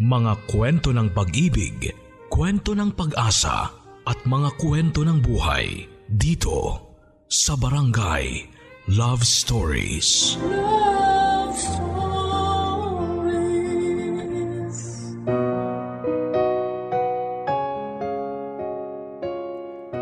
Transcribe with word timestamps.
Mga 0.00 0.48
kwento 0.48 0.96
ng 0.96 1.12
pag-ibig, 1.12 1.92
kwento 2.32 2.72
ng 2.72 2.96
pag-asa 2.96 3.68
at 4.08 4.16
mga 4.24 4.56
kwento 4.56 5.04
ng 5.04 5.20
buhay 5.20 5.84
dito 6.08 6.88
sa 7.28 7.52
Barangay 7.52 8.48
Love 8.96 9.20
Stories. 9.20 10.40
Love 10.40 11.52
Stories. 11.52 12.00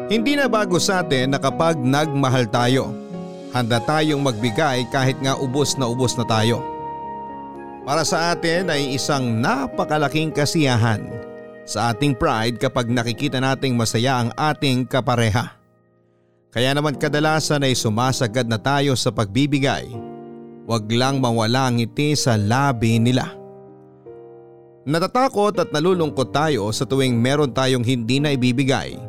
Hindi 0.07 0.39
na 0.39 0.46
bago 0.46 0.79
sa 0.79 1.03
atin 1.03 1.35
na 1.35 1.43
kapag 1.43 1.75
nagmahal 1.75 2.46
tayo, 2.46 2.95
handa 3.51 3.83
tayong 3.83 4.23
magbigay 4.23 4.87
kahit 4.95 5.19
nga 5.19 5.35
ubos 5.35 5.75
na 5.75 5.91
ubos 5.91 6.15
na 6.15 6.23
tayo. 6.23 6.77
Para 7.89 8.05
sa 8.05 8.36
atin 8.36 8.68
ay 8.68 9.00
isang 9.00 9.41
napakalaking 9.41 10.29
kasiyahan 10.29 11.09
sa 11.64 11.88
ating 11.88 12.12
pride 12.12 12.61
kapag 12.61 12.84
nakikita 12.92 13.41
nating 13.41 13.73
masaya 13.73 14.20
ang 14.20 14.28
ating 14.37 14.84
kapareha. 14.84 15.56
Kaya 16.52 16.77
naman 16.77 17.01
kadalasan 17.01 17.64
ay 17.64 17.73
sumasagad 17.73 18.45
na 18.45 18.61
tayo 18.61 18.92
sa 18.92 19.09
pagbibigay. 19.09 19.88
Huwag 20.69 20.84
lang 20.92 21.16
mawala 21.16 21.73
ang 21.73 21.80
ngiti 21.80 22.12
sa 22.12 22.37
labi 22.37 23.01
nila. 23.01 23.24
Natatakot 24.84 25.56
at 25.56 25.73
nalulungkot 25.73 26.28
tayo 26.28 26.69
sa 26.77 26.84
tuwing 26.84 27.16
meron 27.16 27.56
tayong 27.56 27.89
hindi 27.89 28.20
na 28.20 28.36
ibibigay 28.36 29.00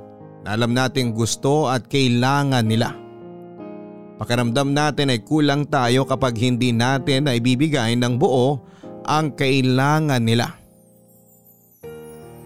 na 0.47 0.55
alam 0.55 0.71
nating 0.71 1.11
gusto 1.11 1.67
at 1.67 1.83
kailangan 1.91 2.63
nila. 2.63 2.95
Pakiramdam 4.19 4.75
natin 4.75 5.15
ay 5.15 5.23
kulang 5.23 5.63
tayo 5.63 6.03
kapag 6.03 6.35
hindi 6.35 6.75
natin 6.75 7.23
na 7.23 7.39
ibibigay 7.39 7.95
ng 7.95 8.19
buo 8.19 8.59
ang 9.07 9.31
kailangan 9.31 10.19
nila. 10.19 10.59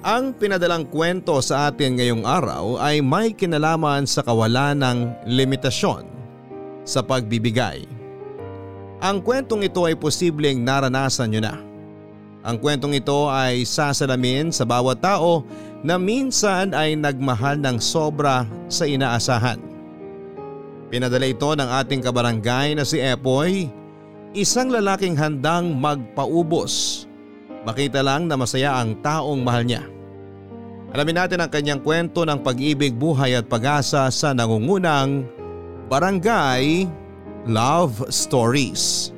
Ang 0.05 0.37
pinadalang 0.37 0.85
kwento 0.85 1.33
sa 1.41 1.71
atin 1.71 1.97
ngayong 1.97 2.29
araw 2.29 2.77
ay 2.77 3.01
may 3.01 3.33
kinalaman 3.33 4.05
sa 4.05 4.21
kawalan 4.21 4.77
ng 4.77 4.97
limitasyon 5.25 6.05
sa 6.85 7.01
pagbibigay. 7.01 7.89
Ang 9.01 9.25
kwentong 9.25 9.65
ito 9.65 9.81
ay 9.89 9.97
posibleng 9.97 10.61
naranasan 10.61 11.33
nyo 11.33 11.41
na. 11.41 11.55
Ang 12.43 12.59
kwentong 12.59 12.93
ito 12.93 13.31
ay 13.31 13.65
sasalamin 13.65 14.53
sa 14.53 14.67
bawat 14.67 14.99
tao 15.01 15.47
na 15.81 15.97
minsan 15.97 16.75
ay 16.75 16.93
nagmahal 16.99 17.57
ng 17.57 17.79
sobra 17.81 18.45
sa 18.67 18.83
inaasahan. 18.83 19.72
Pinadala 20.93 21.25
ito 21.25 21.49
ng 21.57 21.69
ating 21.81 22.05
kabarangay 22.05 22.77
na 22.77 22.85
si 22.85 23.01
Epoy, 23.01 23.65
isang 24.37 24.69
lalaking 24.69 25.17
handang 25.17 25.73
magpaubos. 25.73 27.09
Makita 27.65 28.05
lang 28.05 28.29
na 28.29 28.37
masaya 28.37 28.77
ang 28.77 29.01
taong 29.01 29.41
mahal 29.41 29.65
niya. 29.65 29.89
Alamin 30.93 31.17
natin 31.17 31.41
ang 31.41 31.49
kanyang 31.49 31.81
kwento 31.81 32.21
ng 32.21 32.37
pag-ibig, 32.45 32.93
buhay 32.93 33.33
at 33.33 33.49
pag-asa 33.49 34.05
sa 34.13 34.37
nangungunang 34.37 35.25
Barangay 35.89 36.85
Love 37.49 38.13
Stories. 38.13 39.09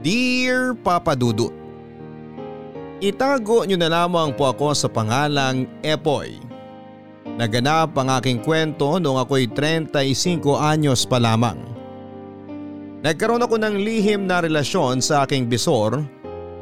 Dear 0.00 0.72
Papa 0.80 1.12
Dudut, 1.12 1.52
Itago 3.04 3.68
niyo 3.68 3.76
na 3.76 3.92
lamang 3.92 4.32
po 4.32 4.48
ako 4.48 4.72
sa 4.72 4.88
pangalang 4.88 5.68
Epoy. 5.84 6.49
Naganap 7.40 7.96
ang 7.96 8.20
aking 8.20 8.44
kwento 8.44 9.00
noong 9.00 9.24
ako'y 9.24 9.48
35 9.48 10.44
anyos 10.60 11.08
pa 11.08 11.16
lamang. 11.16 11.56
Nagkaroon 13.00 13.40
ako 13.40 13.56
ng 13.56 13.80
lihim 13.80 14.28
na 14.28 14.44
relasyon 14.44 15.00
sa 15.00 15.24
aking 15.24 15.48
bisor 15.48 16.04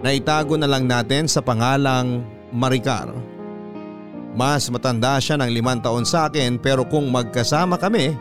na 0.06 0.14
itago 0.14 0.54
na 0.54 0.70
lang 0.70 0.86
natin 0.86 1.26
sa 1.26 1.42
pangalang 1.42 2.22
Maricar. 2.54 3.10
Mas 4.38 4.70
matanda 4.70 5.18
siya 5.18 5.34
ng 5.42 5.50
limang 5.50 5.82
taon 5.82 6.06
sa 6.06 6.30
akin 6.30 6.62
pero 6.62 6.86
kung 6.86 7.10
magkasama 7.10 7.74
kami 7.74 8.14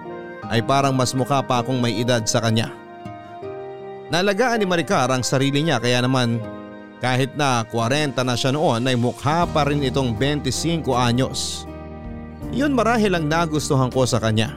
ay 0.49 0.66
parang 0.66 0.97
mas 0.97 1.14
mukha 1.14 1.45
pa 1.45 1.61
akong 1.61 1.77
may 1.77 2.02
edad 2.02 2.26
sa 2.26 2.42
kanya. 2.42 2.73
Nalagaan 4.10 4.58
ni 4.58 4.65
Maricar 4.65 5.14
ang 5.14 5.21
sarili 5.21 5.61
niya 5.61 5.77
kaya 5.77 6.02
naman 6.02 6.42
kahit 7.05 7.37
na 7.37 7.61
40 7.70 8.17
na 8.17 8.33
siya 8.33 8.49
noon 8.49 8.81
ay 8.89 8.98
mukha 8.98 9.45
pa 9.45 9.61
rin 9.70 9.86
itong 9.86 10.17
25 10.17 10.89
anyos. 10.98 11.70
Yun 12.53 12.73
marahil 12.73 13.14
ang 13.17 13.25
nagustuhan 13.27 13.92
ko 13.92 14.08
sa 14.08 14.21
kanya. 14.21 14.55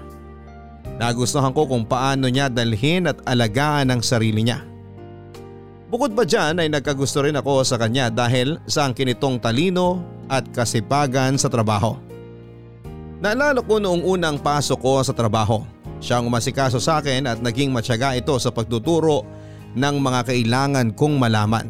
Nagustuhan 1.00 1.56
ko 1.56 1.64
kung 1.64 1.88
paano 1.88 2.28
niya 2.28 2.52
dalhin 2.52 3.08
at 3.08 3.20
alagaan 3.24 3.88
ang 3.88 4.04
sarili 4.04 4.44
niya. 4.44 4.60
Bukod 5.91 6.14
pa 6.14 6.22
dyan 6.22 6.60
ay 6.60 6.68
nagkagusto 6.70 7.24
rin 7.24 7.34
ako 7.34 7.66
sa 7.66 7.80
kanya 7.80 8.12
dahil 8.12 8.62
sa 8.68 8.86
ang 8.86 8.94
kinitong 8.94 9.42
talino 9.42 10.04
at 10.30 10.46
kasipagan 10.54 11.34
sa 11.34 11.50
trabaho. 11.50 11.98
Naalala 13.20 13.58
ko 13.64 13.82
noong 13.82 14.06
unang 14.06 14.38
pasok 14.38 14.78
ko 14.78 15.02
sa 15.02 15.10
trabaho. 15.10 15.66
Siya 15.98 16.22
ang 16.22 16.30
umasikaso 16.30 16.78
sa 16.78 17.02
akin 17.02 17.26
at 17.26 17.42
naging 17.42 17.74
matyaga 17.74 18.14
ito 18.16 18.32
sa 18.38 18.54
pagtuturo 18.54 19.26
ng 19.74 19.97
mga 20.00 20.30
kailangan 20.30 20.94
kong 20.94 21.20
malaman. 21.20 21.68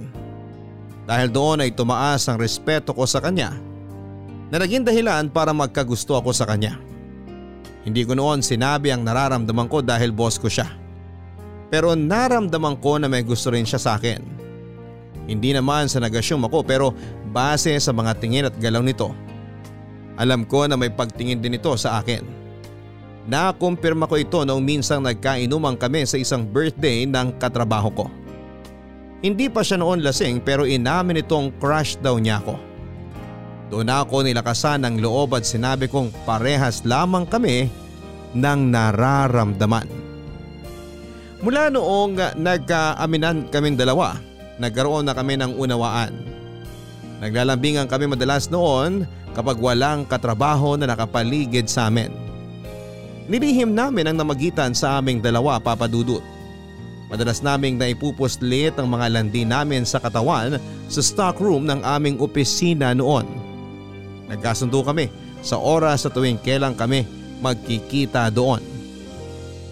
Dahil 1.08 1.32
doon 1.32 1.64
ay 1.64 1.74
tumaas 1.74 2.28
ang 2.30 2.38
respeto 2.38 2.94
ko 2.94 3.02
sa 3.08 3.18
kanya 3.18 3.69
na 4.50 4.58
naging 4.58 4.82
dahilan 4.82 5.30
para 5.30 5.54
magkagusto 5.54 6.18
ako 6.18 6.34
sa 6.34 6.44
kanya. 6.44 6.76
Hindi 7.86 8.04
ko 8.04 8.12
noon 8.12 8.44
sinabi 8.44 8.92
ang 8.92 9.06
nararamdaman 9.06 9.70
ko 9.70 9.80
dahil 9.80 10.12
boss 10.12 10.36
ko 10.36 10.50
siya. 10.50 10.68
Pero 11.70 11.94
naramdaman 11.94 12.76
ko 12.82 12.98
na 12.98 13.06
may 13.06 13.22
gusto 13.22 13.54
rin 13.54 13.64
siya 13.64 13.78
sa 13.78 13.90
akin. 13.96 14.20
Hindi 15.30 15.54
naman 15.54 15.86
sa 15.86 16.02
nag-assume 16.02 16.50
ako 16.50 16.66
pero 16.66 16.86
base 17.30 17.78
sa 17.78 17.94
mga 17.94 18.12
tingin 18.18 18.48
at 18.50 18.54
galaw 18.58 18.82
nito. 18.82 19.14
Alam 20.18 20.44
ko 20.44 20.66
na 20.66 20.74
may 20.74 20.90
pagtingin 20.90 21.38
din 21.38 21.56
ito 21.56 21.70
sa 21.78 22.02
akin. 22.02 22.26
Nakumpirma 23.30 24.10
ko 24.10 24.18
ito 24.18 24.42
noong 24.42 24.60
minsang 24.60 25.06
nagkainuman 25.06 25.78
kami 25.78 26.02
sa 26.04 26.18
isang 26.18 26.42
birthday 26.42 27.06
ng 27.06 27.38
katrabaho 27.38 27.88
ko. 27.94 28.06
Hindi 29.22 29.46
pa 29.46 29.62
siya 29.62 29.78
noon 29.78 30.02
lasing 30.02 30.42
pero 30.42 30.66
inamin 30.66 31.22
itong 31.22 31.54
crush 31.62 31.94
daw 32.02 32.18
niya 32.18 32.42
ako. 32.42 32.69
Doon 33.70 33.86
ako 33.86 34.26
nilakasan 34.26 34.82
ng 34.82 34.98
loob 34.98 35.38
at 35.38 35.46
sinabi 35.46 35.86
kong 35.86 36.10
parehas 36.26 36.82
lamang 36.82 37.22
kami 37.22 37.70
ng 38.34 38.60
nararamdaman. 38.66 39.86
Mula 41.40 41.70
noong 41.72 42.36
nagkaaminan 42.36 43.48
kaming 43.48 43.78
dalawa, 43.78 44.18
nagkaroon 44.58 45.06
na 45.06 45.14
kami 45.14 45.38
ng 45.38 45.54
unawaan. 45.54 46.12
Naglalambingan 47.22 47.86
kami 47.86 48.10
madalas 48.10 48.50
noon 48.50 49.06
kapag 49.38 49.56
walang 49.62 50.02
katrabaho 50.02 50.74
na 50.74 50.90
nakapaligid 50.90 51.70
sa 51.70 51.86
amin. 51.86 52.10
Nilihim 53.30 53.70
namin 53.70 54.10
ang 54.10 54.16
namagitan 54.18 54.74
sa 54.74 54.98
aming 54.98 55.22
dalawa 55.22 55.62
papadudot. 55.62 56.20
Madalas 57.06 57.38
naming 57.38 57.78
naipupuslit 57.78 58.74
ang 58.74 58.90
mga 58.90 59.06
landi 59.14 59.46
namin 59.46 59.86
sa 59.86 60.02
katawan 60.02 60.58
sa 60.90 61.00
stockroom 61.02 61.70
ng 61.70 61.86
aming 61.86 62.18
opisina 62.18 62.90
noon. 62.90 63.49
Nagkasundo 64.30 64.86
kami 64.86 65.10
sa 65.42 65.58
oras 65.58 66.06
sa 66.06 66.10
tuwing 66.14 66.38
kailan 66.38 66.78
kami 66.78 67.02
magkikita 67.42 68.30
doon. 68.30 68.62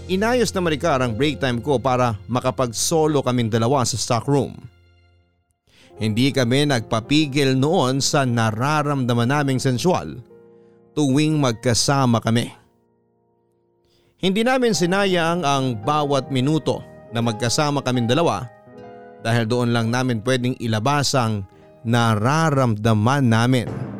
Inayos 0.08 0.50
na 0.50 0.64
Maricar 0.64 0.98
ang 1.04 1.14
break 1.14 1.38
time 1.38 1.62
ko 1.62 1.78
para 1.78 2.16
makapag-solo 2.26 3.22
kaming 3.22 3.52
dalawa 3.52 3.84
sa 3.84 3.94
stockroom. 3.94 4.56
Hindi 5.98 6.32
kami 6.32 6.64
nagpapigil 6.66 7.54
noon 7.58 8.02
sa 8.02 8.24
nararamdaman 8.24 9.28
naming 9.28 9.60
sensual 9.60 10.18
tuwing 10.96 11.38
magkasama 11.38 12.18
kami. 12.18 12.50
Hindi 14.18 14.42
namin 14.42 14.74
sinayang 14.74 15.46
ang 15.46 15.78
bawat 15.78 16.34
minuto 16.34 16.82
na 17.14 17.22
magkasama 17.22 17.84
kaming 17.86 18.10
dalawa 18.10 18.50
dahil 19.22 19.46
doon 19.46 19.70
lang 19.70 19.92
namin 19.92 20.24
pwedeng 20.24 20.58
ilabas 20.58 21.14
ang 21.14 21.46
nararamdaman 21.86 23.28
namin. 23.28 23.97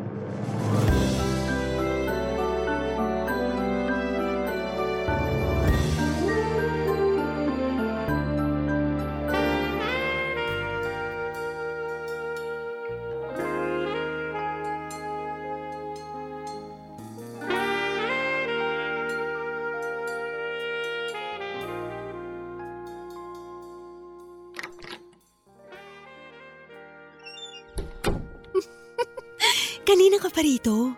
Rito? 30.49 30.97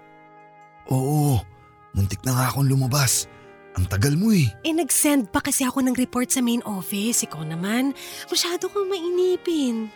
Oo, 0.88 1.44
muntik 1.92 2.24
na 2.24 2.32
nga 2.32 2.46
akong 2.48 2.72
lumabas. 2.72 3.28
Ang 3.76 3.88
tagal 3.88 4.20
mo 4.20 4.36
eh. 4.36 4.52
Eh 4.68 4.76
nag-send 4.76 5.32
pa 5.32 5.40
kasi 5.40 5.64
ako 5.64 5.80
ng 5.84 5.96
report 5.96 6.28
sa 6.28 6.44
main 6.44 6.60
office. 6.68 7.24
Ikaw 7.24 7.48
naman, 7.48 7.96
masyado 8.28 8.68
kang 8.68 8.88
mainipin. 8.88 9.88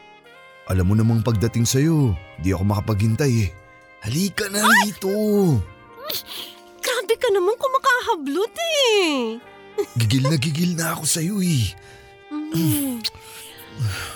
Alam 0.72 0.86
mo 0.92 0.94
namang 0.96 1.22
pagdating 1.22 1.68
sa'yo, 1.68 2.16
di 2.40 2.56
ako 2.56 2.64
makapaghintay 2.64 3.32
eh. 3.48 3.50
Halika 4.02 4.48
na 4.48 4.64
rito. 4.88 5.12
Grabe 6.80 7.14
ka 7.20 7.30
naman 7.34 7.58
kumakahablot 7.60 8.56
eh. 8.56 9.38
Gigil 10.00 10.24
na 10.32 10.38
gigil 10.40 10.72
na 10.80 10.96
ako 10.96 11.04
sa'yo 11.04 11.36
eh. 11.44 11.76
Mm. 12.32 13.04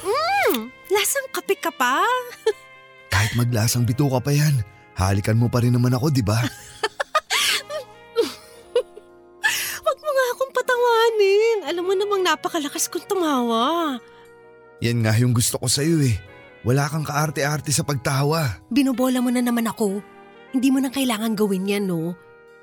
mm, 0.07 0.57
lasang 0.89 1.27
kape 1.35 1.59
ka 1.59 1.69
pa? 1.73 1.99
Kahit 3.13 3.35
maglasang 3.35 3.83
bito 3.83 4.07
ka 4.07 4.23
pa 4.23 4.31
yan, 4.31 4.63
halikan 4.99 5.39
mo 5.39 5.47
pa 5.47 5.63
rin 5.63 5.71
naman 5.71 5.95
ako, 5.95 6.11
di 6.11 6.19
ba? 6.19 6.35
Huwag 9.79 9.97
mo 10.03 10.09
nga 10.11 10.25
akong 10.35 10.53
patawanin. 10.53 11.57
Alam 11.71 11.83
mo 11.87 11.93
namang 11.95 12.23
napakalakas 12.27 12.91
kong 12.91 13.07
tumawa. 13.07 13.95
Yan 14.83 14.99
nga 15.03 15.15
yung 15.15 15.31
gusto 15.31 15.55
ko 15.55 15.71
sa'yo 15.71 16.03
eh. 16.03 16.19
Wala 16.67 16.91
kang 16.91 17.07
kaarte-arte 17.07 17.71
sa 17.71 17.87
pagtawa. 17.87 18.59
Binobola 18.67 19.23
mo 19.23 19.31
na 19.31 19.39
naman 19.39 19.67
ako. 19.71 20.03
Hindi 20.51 20.67
mo 20.73 20.83
na 20.83 20.91
kailangan 20.91 21.37
gawin 21.39 21.71
yan, 21.71 21.87
no? 21.87 22.17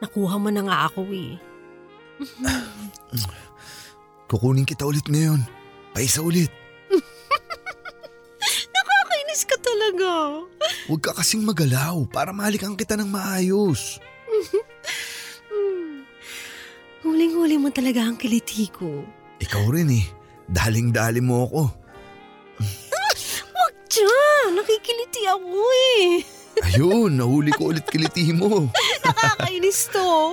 Nakuha 0.04 0.36
mo 0.36 0.52
na 0.52 0.60
nga 0.68 0.76
ako 0.92 1.08
eh. 1.16 1.40
Kukunin 4.28 4.68
kita 4.68 4.84
ulit 4.84 5.08
ngayon. 5.08 5.40
Paisa 5.96 6.20
ulit. 6.20 6.65
Nakakainis 9.36 9.52
ka 9.52 9.58
talaga. 9.60 10.10
Huwag 10.88 11.00
ka 11.04 11.12
kasing 11.12 11.44
magalaw 11.44 12.08
para 12.08 12.32
mahalikan 12.32 12.72
kita 12.72 12.96
ng 12.96 13.04
maayos. 13.04 14.00
Huling-huli 17.04 17.60
mo 17.60 17.68
talaga 17.68 18.08
ang 18.08 18.16
kiliti 18.16 18.72
ko. 18.72 19.04
Ikaw 19.36 19.64
rin 19.76 19.92
eh. 19.92 20.08
Daling-dali 20.48 21.20
mo 21.20 21.52
ako. 21.52 21.62
Wag 23.60 23.76
dyan! 23.92 24.56
Nakikiliti 24.56 25.28
ako 25.28 25.60
eh. 26.00 26.08
Ayun, 26.72 27.12
nahuli 27.20 27.52
ko 27.52 27.76
ulit 27.76 27.84
kiliti 27.92 28.32
mo. 28.32 28.72
Nakakainis 29.04 29.92
to. 29.92 30.32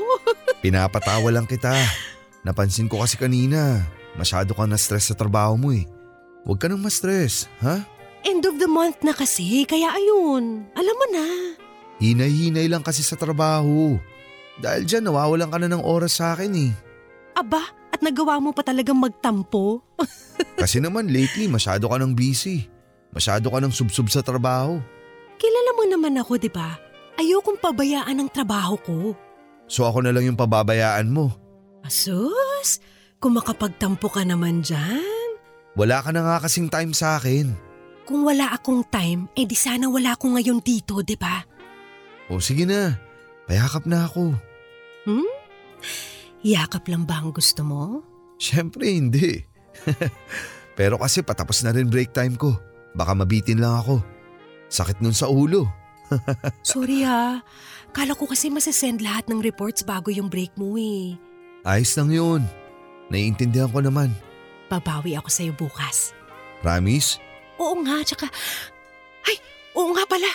Pinapatawa 0.63 1.27
lang 1.27 1.43
kita. 1.43 1.75
Napansin 2.47 2.87
ko 2.87 3.03
kasi 3.03 3.19
kanina, 3.19 3.83
masyado 4.15 4.55
kang 4.55 4.71
na-stress 4.71 5.11
sa 5.11 5.19
trabaho 5.19 5.59
mo 5.59 5.75
eh. 5.75 5.83
Huwag 6.47 6.63
ka 6.63 6.71
nang 6.71 6.79
ma-stress, 6.79 7.51
ha? 7.59 7.83
End 8.23 8.47
of 8.47 8.55
the 8.59 8.67
month 8.71 9.03
na 9.03 9.11
kasi, 9.11 9.67
kaya 9.67 9.91
ayun. 9.91 10.67
Alam 10.73 10.95
mo 10.95 11.05
na. 11.11 11.25
Hinay-hinay 11.99 12.71
lang 12.71 12.83
kasi 12.83 13.03
sa 13.03 13.19
trabaho. 13.19 13.99
Dahil 14.59 14.87
dyan, 14.87 15.07
nawawalan 15.07 15.49
ka 15.51 15.57
na 15.59 15.67
ng 15.67 15.83
oras 15.83 16.19
sa 16.19 16.35
akin 16.35 16.51
eh. 16.55 16.71
Aba, 17.35 17.63
at 17.91 17.99
nagawa 17.99 18.39
mo 18.39 18.53
pa 18.53 18.61
talagang 18.61 18.97
magtampo. 18.97 19.81
Kasi 20.61 20.77
naman 20.77 21.09
lately, 21.09 21.49
masyado 21.49 21.89
ka 21.89 21.97
nang 21.97 22.13
busy. 22.13 22.69
Masyado 23.13 23.49
ka 23.49 23.57
nang 23.57 23.73
subsub 23.73 24.09
sa 24.09 24.21
trabaho. 24.21 24.77
Kilala 25.37 25.71
mo 25.77 25.83
naman 25.89 26.17
ako, 26.17 26.37
di 26.37 26.49
ba? 26.49 26.77
Ayokong 27.17 27.61
pabayaan 27.61 28.17
ang 28.17 28.29
trabaho 28.29 28.77
ko. 28.81 28.97
So 29.69 29.85
ako 29.85 30.05
na 30.05 30.13
lang 30.13 30.25
yung 30.29 30.37
pababayaan 30.37 31.09
mo. 31.09 31.33
Asus, 31.85 32.81
kung 33.21 33.37
makapagtampo 33.37 34.09
ka 34.09 34.25
naman 34.25 34.65
dyan. 34.65 35.37
Wala 35.77 36.01
ka 36.01 36.09
na 36.13 36.21
nga 36.25 36.37
kasing 36.41 36.69
time 36.69 36.93
sa 36.93 37.17
akin. 37.17 37.53
Kung 38.03 38.27
wala 38.27 38.51
akong 38.51 38.83
time, 38.91 39.31
eh 39.31 39.47
di 39.47 39.55
sana 39.55 39.87
wala 39.87 40.15
ako 40.19 40.35
ngayon 40.35 40.59
dito, 40.59 40.99
di 40.99 41.15
ba? 41.15 41.39
O 42.27 42.43
sige 42.43 42.67
na, 42.67 42.99
payakap 43.47 43.87
na 43.87 44.07
ako. 44.07 44.35
Hmm? 45.07 45.31
Yakap 46.43 46.83
lang 46.91 47.07
ba 47.07 47.23
ang 47.23 47.31
gusto 47.31 47.63
mo? 47.63 48.03
Siyempre 48.35 48.91
hindi. 48.91 49.39
Pero 50.77 50.99
kasi 50.99 51.23
patapos 51.23 51.63
na 51.63 51.71
rin 51.71 51.87
break 51.87 52.11
time 52.11 52.35
ko. 52.35 52.59
Baka 52.91 53.15
mabitin 53.15 53.63
lang 53.63 53.79
ako. 53.79 54.03
Sakit 54.67 54.99
nun 54.99 55.15
sa 55.15 55.31
ulo. 55.31 55.71
Sorry 56.65 57.07
ha. 57.07 57.39
Kala 57.95 58.17
ko 58.17 58.27
kasi 58.27 58.51
masasend 58.51 58.99
lahat 58.99 59.29
ng 59.31 59.39
reports 59.39 59.85
bago 59.85 60.11
yung 60.11 60.27
break 60.27 60.51
mo 60.59 60.75
eh. 60.75 61.15
Ayos 61.63 61.95
lang 61.95 62.11
yun. 62.11 62.41
Naiintindihan 63.07 63.71
ko 63.71 63.79
naman. 63.79 64.11
Babawi 64.67 65.15
ako 65.15 65.29
sa'yo 65.29 65.53
bukas. 65.53 66.11
Promise? 66.65 67.21
Oo 67.63 67.79
nga, 67.87 68.03
tsaka... 68.03 68.27
Ay, 69.23 69.39
oo 69.71 69.95
nga 69.95 70.03
pala. 70.03 70.27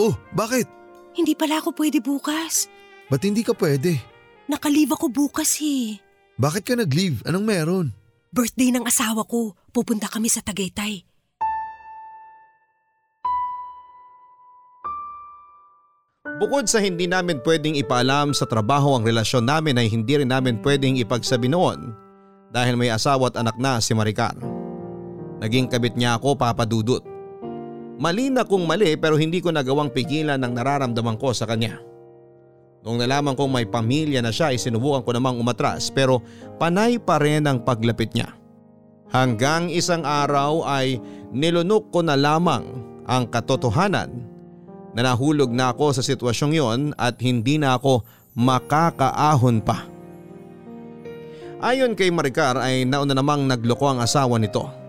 Oh, 0.00 0.16
bakit? 0.32 0.64
Hindi 1.12 1.36
pala 1.36 1.60
ako 1.60 1.76
pwede 1.76 2.00
bukas. 2.00 2.72
Ba't 3.12 3.20
hindi 3.28 3.44
ka 3.44 3.52
pwede? 3.52 4.00
Nakalive 4.48 4.96
ako 4.96 5.12
bukas 5.12 5.60
eh. 5.60 6.00
Bakit 6.40 6.62
ka 6.64 6.74
nag-leave? 6.80 7.20
Anong 7.28 7.44
meron? 7.44 7.86
Birthday 8.32 8.72
ng 8.72 8.88
asawa 8.88 9.28
ko. 9.28 9.52
Pupunta 9.68 10.08
kami 10.08 10.32
sa 10.32 10.40
Tagaytay. 10.40 11.04
Bukod 16.40 16.66
sa 16.66 16.80
hindi 16.80 17.04
namin 17.04 17.44
pwedeng 17.44 17.76
ipaalam 17.76 18.32
sa 18.32 18.48
trabaho 18.48 18.96
ang 18.96 19.04
relasyon 19.04 19.44
namin 19.46 19.76
ay 19.76 19.86
hindi 19.92 20.16
rin 20.16 20.32
namin 20.32 20.58
pwedeng 20.64 20.96
ipagsabi 20.96 21.46
noon 21.46 21.92
dahil 22.50 22.74
may 22.74 22.90
asawa 22.90 23.30
at 23.30 23.38
anak 23.38 23.54
na 23.60 23.78
si 23.78 23.92
Maricar. 23.94 24.34
Naging 25.42 25.66
kabit 25.66 25.98
niya 25.98 26.22
ako 26.22 26.38
papadudot. 26.38 27.02
Mali 27.98 28.30
na 28.30 28.46
kung 28.46 28.62
mali 28.62 28.94
pero 28.94 29.18
hindi 29.18 29.42
ko 29.42 29.50
nagawang 29.50 29.90
pigilan 29.90 30.38
ng 30.38 30.54
nararamdaman 30.54 31.18
ko 31.18 31.34
sa 31.34 31.50
kanya. 31.50 31.82
Noong 32.82 32.98
nalaman 33.02 33.34
kong 33.34 33.50
may 33.50 33.66
pamilya 33.66 34.22
na 34.22 34.30
siya 34.30 34.54
ay 34.54 34.58
sinubukan 34.58 35.02
ko 35.02 35.10
namang 35.14 35.38
umatras 35.38 35.90
pero 35.90 36.22
panay 36.62 36.98
pa 36.98 37.18
rin 37.18 37.46
ang 37.46 37.62
paglapit 37.62 38.14
niya. 38.14 38.38
Hanggang 39.10 39.66
isang 39.70 40.06
araw 40.06 40.62
ay 40.66 40.98
nilunok 41.34 41.90
ko 41.90 42.00
na 42.06 42.14
lamang 42.14 42.62
ang 43.06 43.26
katotohanan 43.26 44.10
na 44.94 45.00
nahulog 45.04 45.50
na 45.50 45.74
ako 45.74 45.94
sa 45.94 46.02
sitwasyong 46.02 46.54
yon 46.54 46.80
at 46.98 47.18
hindi 47.18 47.58
na 47.58 47.78
ako 47.78 48.02
makakaahon 48.38 49.62
pa. 49.62 49.86
Ayon 51.62 51.94
kay 51.94 52.10
Maricar 52.10 52.58
ay 52.58 52.82
nauna 52.82 53.14
namang 53.14 53.46
nagloko 53.46 53.86
ang 53.86 54.02
asawa 54.02 54.42
nito. 54.42 54.81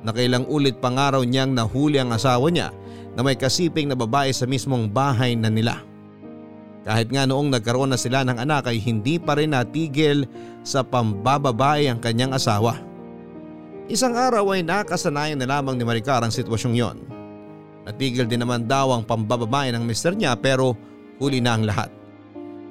Nakailang 0.00 0.48
ulit 0.48 0.80
pangaraw 0.80 1.20
niyang 1.20 1.52
nahuli 1.52 2.00
ang 2.00 2.12
asawa 2.16 2.48
niya 2.48 2.72
na 3.12 3.20
may 3.20 3.36
kasiping 3.36 3.90
na 3.90 3.96
babae 3.98 4.32
sa 4.32 4.48
mismong 4.48 4.88
bahay 4.88 5.36
na 5.36 5.52
nila. 5.52 5.84
Kahit 6.80 7.12
nga 7.12 7.28
noong 7.28 7.52
nagkaroon 7.52 7.92
na 7.92 8.00
sila 8.00 8.24
ng 8.24 8.40
anak 8.40 8.72
ay 8.72 8.80
hindi 8.80 9.20
pa 9.20 9.36
rin 9.36 9.52
natigil 9.52 10.24
sa 10.64 10.80
pambababae 10.80 11.92
ang 11.92 12.00
kanyang 12.00 12.32
asawa. 12.32 12.80
Isang 13.90 14.16
araw 14.16 14.56
ay 14.56 14.64
nakasanayan 14.64 15.36
na 15.36 15.50
lamang 15.50 15.76
ni 15.76 15.84
Maricar 15.84 16.24
ang 16.24 16.32
sitwasyong 16.32 16.76
yon. 16.78 16.96
Natigil 17.84 18.24
din 18.24 18.40
naman 18.40 18.64
daw 18.64 18.96
ang 18.96 19.04
pambababae 19.04 19.74
ng 19.76 19.84
mister 19.84 20.16
niya 20.16 20.32
pero 20.38 20.72
huli 21.20 21.44
na 21.44 21.58
ang 21.58 21.68
lahat. 21.68 21.92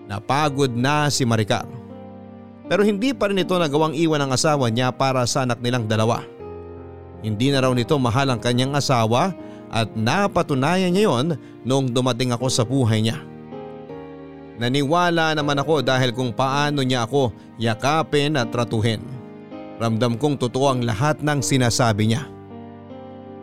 Napagod 0.10 0.74
na 0.74 1.14
si 1.14 1.22
Maricar. 1.22 1.70
Pero 2.66 2.82
hindi 2.82 3.14
pa 3.14 3.30
rin 3.30 3.42
ito 3.42 3.54
nagawang 3.54 3.94
iwan 3.94 4.26
ang 4.26 4.32
asawa 4.34 4.74
niya 4.74 4.90
para 4.90 5.22
sa 5.30 5.46
anak 5.46 5.62
nilang 5.62 5.86
dalawa. 5.86 6.39
Hindi 7.20 7.52
na 7.52 7.64
raw 7.64 7.72
nito 7.76 7.96
mahal 8.00 8.32
ang 8.32 8.40
kanyang 8.40 8.80
asawa 8.80 9.36
at 9.70 9.92
napatunayan 9.94 10.90
niya 10.90 11.12
yon 11.12 11.28
noong 11.68 11.92
dumating 11.92 12.34
ako 12.34 12.48
sa 12.50 12.64
buhay 12.64 13.04
niya. 13.04 13.20
Naniwala 14.60 15.36
naman 15.36 15.56
ako 15.56 15.80
dahil 15.80 16.12
kung 16.12 16.36
paano 16.36 16.84
niya 16.84 17.08
ako 17.08 17.32
yakapin 17.56 18.36
at 18.36 18.52
tratuhin. 18.52 19.00
Ramdam 19.80 20.20
kong 20.20 20.36
totoo 20.36 20.76
ang 20.76 20.82
lahat 20.84 21.24
ng 21.24 21.40
sinasabi 21.40 22.12
niya. 22.12 22.28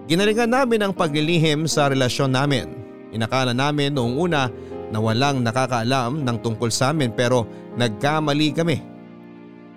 Ginalingan 0.06 0.52
namin 0.52 0.85
ang 0.85 0.92
paglilihim 0.92 1.64
sa 1.64 1.88
relasyon 1.88 2.37
namin. 2.37 2.68
Inakala 3.16 3.56
namin 3.56 3.97
noong 3.97 4.14
una 4.21 4.52
na 4.92 4.99
walang 5.00 5.40
nakakaalam 5.40 6.21
ng 6.21 6.37
tungkol 6.45 6.68
sa 6.68 6.92
amin 6.92 7.11
pero 7.11 7.49
nagkamali 7.80 8.49
kami. 8.52 8.96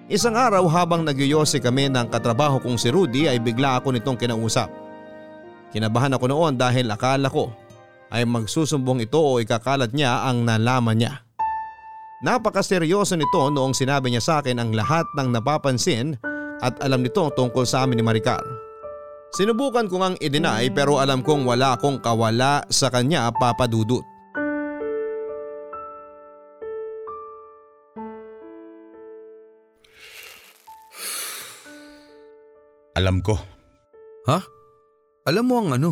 Isang 0.10 0.34
araw 0.34 0.66
habang 0.74 1.06
nagyoyose 1.06 1.62
kami 1.62 1.86
ng 1.86 2.10
katrabaho 2.10 2.58
kong 2.58 2.82
si 2.82 2.90
Rudy 2.90 3.30
ay 3.30 3.38
bigla 3.38 3.78
ako 3.78 3.94
nitong 3.94 4.18
kinausap. 4.18 4.66
Kinabahan 5.70 6.18
ako 6.18 6.26
noon 6.26 6.58
dahil 6.58 6.90
akala 6.90 7.30
ko 7.30 7.54
ay 8.10 8.26
magsusumbong 8.26 9.06
ito 9.06 9.22
o 9.22 9.38
ikakalat 9.38 9.94
niya 9.94 10.26
ang 10.26 10.42
nalaman 10.42 10.98
niya. 10.98 11.22
Napakaseryoso 12.26 13.22
nito 13.22 13.54
noong 13.54 13.78
sinabi 13.78 14.10
niya 14.10 14.26
sa 14.26 14.34
akin 14.42 14.58
ang 14.58 14.74
lahat 14.74 15.06
ng 15.14 15.30
napapansin 15.30 16.18
at 16.58 16.74
alam 16.82 17.06
nito 17.06 17.30
tungkol 17.38 17.70
sa 17.70 17.86
amin 17.86 18.02
ni 18.02 18.04
Maricar. 18.04 18.42
Sinubukan 19.38 19.86
ko 19.86 20.02
ngang 20.02 20.18
i-deny 20.26 20.74
pero 20.74 20.98
alam 20.98 21.22
kong 21.22 21.46
wala 21.46 21.78
akong 21.78 22.02
kawala 22.02 22.66
sa 22.74 22.90
kanya 22.90 23.30
papadudot. 23.38 24.02
Alam 32.98 33.22
ko. 33.22 33.38
Alam 35.30 35.46
mo 35.46 35.56
ang 35.62 35.78
ano? 35.78 35.92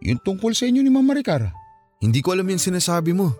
Yung 0.00 0.20
tungkol 0.24 0.56
sa 0.56 0.64
inyo 0.64 0.80
ni 0.80 0.88
Mama 0.88 1.12
Ricara. 1.12 1.52
Hindi 2.00 2.24
ko 2.24 2.32
alam 2.32 2.48
yung 2.48 2.62
sinasabi 2.62 3.12
mo. 3.12 3.36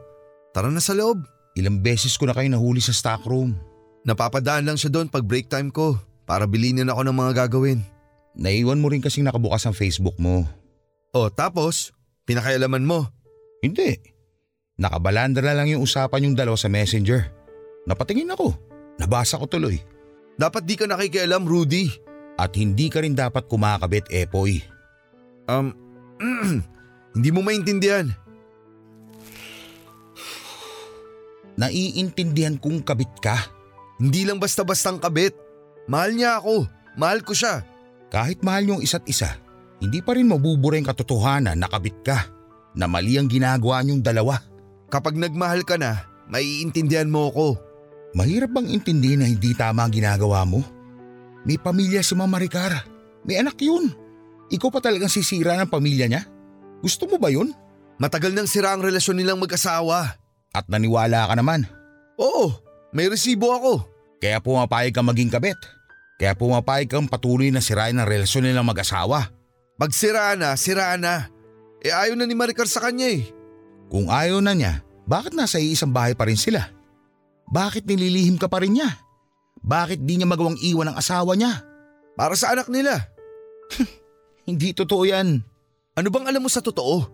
Tara 0.53 0.69
na 0.69 0.79
sa 0.79 0.93
loob. 0.93 1.25
Ilang 1.57 1.81
beses 1.81 2.15
ko 2.21 2.29
na 2.29 2.37
kayo 2.37 2.49
nahuli 2.53 2.85
sa 2.85 2.93
stock 2.93 3.25
room. 3.25 3.57
Napapadaan 4.05 4.69
lang 4.69 4.77
siya 4.77 4.93
doon 4.93 5.09
pag 5.09 5.25
break 5.25 5.49
time 5.49 5.73
ko 5.73 5.97
para 6.29 6.45
bilinin 6.45 6.89
ako 6.93 7.01
ng 7.09 7.17
mga 7.17 7.33
gagawin. 7.45 7.81
Naiwan 8.37 8.81
mo 8.81 8.89
rin 8.89 9.01
kasing 9.01 9.25
nakabukas 9.25 9.65
ang 9.69 9.77
Facebook 9.77 10.17
mo. 10.17 10.45
O 11.13 11.29
tapos, 11.29 11.93
pinakailaman 12.25 12.85
mo. 12.85 13.09
Hindi. 13.61 14.01
Nakabalandra 14.81 15.53
lang 15.53 15.69
yung 15.69 15.85
usapan 15.85 16.29
yung 16.29 16.37
dalawa 16.37 16.57
sa 16.57 16.73
messenger. 16.73 17.29
Napatingin 17.85 18.33
ako. 18.33 18.57
Nabasa 18.97 19.37
ko 19.37 19.49
tuloy. 19.49 19.81
Dapat 20.37 20.63
di 20.65 20.75
ka 20.77 20.89
nakikialam, 20.89 21.45
Rudy. 21.45 22.12
At 22.43 22.59
hindi 22.59 22.91
ka 22.91 23.07
rin 23.07 23.15
dapat 23.15 23.47
kumakabit, 23.47 24.11
Epoy. 24.11 24.59
Um, 25.47 25.71
hindi 27.15 27.31
mo 27.31 27.39
maintindihan. 27.47 28.11
Naiintindihan 31.55 32.59
kong 32.59 32.83
kabit 32.83 33.15
ka. 33.23 33.39
Hindi 34.03 34.27
lang 34.27 34.43
basta-bastang 34.43 34.99
kabit. 34.99 35.39
Mahal 35.87 36.19
niya 36.19 36.43
ako. 36.43 36.67
Mahal 36.99 37.23
ko 37.23 37.31
siya. 37.31 37.63
Kahit 38.11 38.43
mahal 38.43 38.67
yung 38.67 38.83
isa't 38.83 39.07
isa, 39.07 39.39
hindi 39.79 40.03
pa 40.03 40.19
rin 40.19 40.27
mabubura 40.27 40.75
yung 40.75 40.91
katotohanan 40.91 41.55
na 41.55 41.71
kabit 41.71 42.03
ka. 42.03 42.27
Na 42.75 42.91
mali 42.91 43.23
ang 43.23 43.31
ginagawa 43.31 43.87
niyong 43.87 44.03
dalawa. 44.03 44.43
Kapag 44.91 45.15
nagmahal 45.15 45.63
ka 45.63 45.79
na, 45.79 46.03
maiintindihan 46.27 47.07
mo 47.07 47.31
ako. 47.31 47.55
Mahirap 48.19 48.51
bang 48.51 48.69
intindihin 48.69 49.23
na 49.23 49.31
hindi 49.31 49.55
tama 49.55 49.87
ang 49.87 49.95
ginagawa 49.95 50.43
mo? 50.43 50.82
May 51.43 51.59
pamilya 51.59 52.03
si 52.07 52.15
Mama 52.15 52.39
Ricara. 52.39 52.87
May 53.27 53.39
anak 53.43 53.59
yun. 53.59 53.91
Ikaw 54.53 54.69
pa 54.71 54.81
talagang 54.83 55.11
sisira 55.11 55.59
ng 55.59 55.71
pamilya 55.71 56.07
niya? 56.07 56.23
Gusto 56.83 57.07
mo 57.07 57.19
ba 57.19 57.31
yun? 57.31 57.51
Matagal 57.99 58.35
nang 58.35 58.51
sira 58.51 58.75
ang 58.75 58.83
relasyon 58.83 59.19
nilang 59.19 59.39
mag-asawa. 59.39 60.19
At 60.53 60.67
naniwala 60.69 61.31
ka 61.31 61.35
naman. 61.39 61.65
Oo, 62.19 62.53
may 62.93 63.09
resibo 63.09 63.55
ako. 63.55 63.73
Kaya 64.23 64.39
pumapayag 64.39 64.95
kang 64.95 65.09
maging 65.09 65.31
kabit. 65.33 65.59
Kaya 66.19 66.37
pumapayag 66.39 66.91
kang 66.91 67.11
patuloy 67.11 67.51
na 67.51 67.59
sirain 67.59 67.97
ang 67.97 68.07
relasyon 68.07 68.47
nilang 68.47 68.69
mag-asawa. 68.69 69.33
Pag 69.79 69.91
sira 69.91 70.39
na, 70.39 70.55
sira 70.55 70.95
na. 70.95 71.27
Eh 71.83 71.91
ayaw 71.91 72.15
na 72.15 72.29
ni 72.29 72.39
Maricar 72.39 72.71
sa 72.71 72.79
kanya 72.79 73.11
eh. 73.11 73.27
Kung 73.91 74.07
ayaw 74.07 74.39
na 74.39 74.55
niya, 74.55 74.87
bakit 75.09 75.35
nasa 75.35 75.59
iisang 75.59 75.91
bahay 75.91 76.15
pa 76.15 76.31
rin 76.31 76.39
sila? 76.39 76.71
Bakit 77.51 77.83
nililihim 77.89 78.39
ka 78.39 78.47
pa 78.47 78.63
rin 78.63 78.79
niya? 78.79 78.95
Bakit 79.63 80.03
di 80.03 80.19
niya 80.19 80.27
magawang 80.27 80.59
iwan 80.59 80.91
ang 80.91 80.97
asawa 80.99 81.39
niya? 81.39 81.63
Para 82.19 82.35
sa 82.35 82.51
anak 82.51 82.67
nila. 82.67 82.99
Hindi 84.49 84.75
totoo 84.75 85.07
yan. 85.07 85.39
Ano 85.95 86.09
bang 86.11 86.27
alam 86.27 86.43
mo 86.43 86.51
sa 86.51 86.59
totoo? 86.59 87.07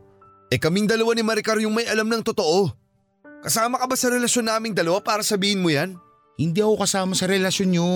Eh 0.48 0.56
kaming 0.56 0.88
dalawa 0.88 1.12
ni 1.12 1.20
Maricar 1.20 1.60
yung 1.60 1.76
may 1.76 1.84
alam 1.84 2.08
ng 2.08 2.24
totoo. 2.24 2.72
Kasama 3.44 3.76
ka 3.76 3.86
ba 3.86 3.94
sa 3.94 4.08
relasyon 4.08 4.48
naming 4.48 4.74
dalawa 4.74 4.98
para 5.04 5.20
sabihin 5.20 5.60
mo 5.60 5.68
yan? 5.68 5.94
Hindi 6.40 6.64
ako 6.64 6.82
kasama 6.82 7.12
sa 7.12 7.28
relasyon 7.28 7.70
niyo 7.70 7.86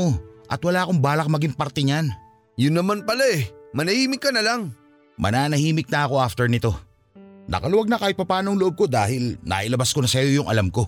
at 0.46 0.60
wala 0.60 0.84
akong 0.84 1.00
balak 1.00 1.26
maging 1.32 1.56
parte 1.56 1.80
niyan. 1.80 2.12
Yun 2.60 2.76
naman 2.76 3.08
pala 3.08 3.24
eh. 3.32 3.48
Manahimik 3.72 4.20
ka 4.20 4.30
na 4.30 4.44
lang. 4.44 4.76
Mananahimik 5.16 5.88
na 5.88 6.04
ako 6.04 6.20
after 6.20 6.46
nito. 6.46 6.76
Nakaluwag 7.48 7.88
na 7.88 7.96
kahit 7.96 8.14
papanong 8.14 8.54
loob 8.54 8.76
ko 8.76 8.84
dahil 8.84 9.40
nailabas 9.42 9.90
ko 9.96 10.04
na 10.04 10.10
sa 10.10 10.20
iyo 10.20 10.44
yung 10.44 10.48
alam 10.52 10.68
ko. 10.68 10.86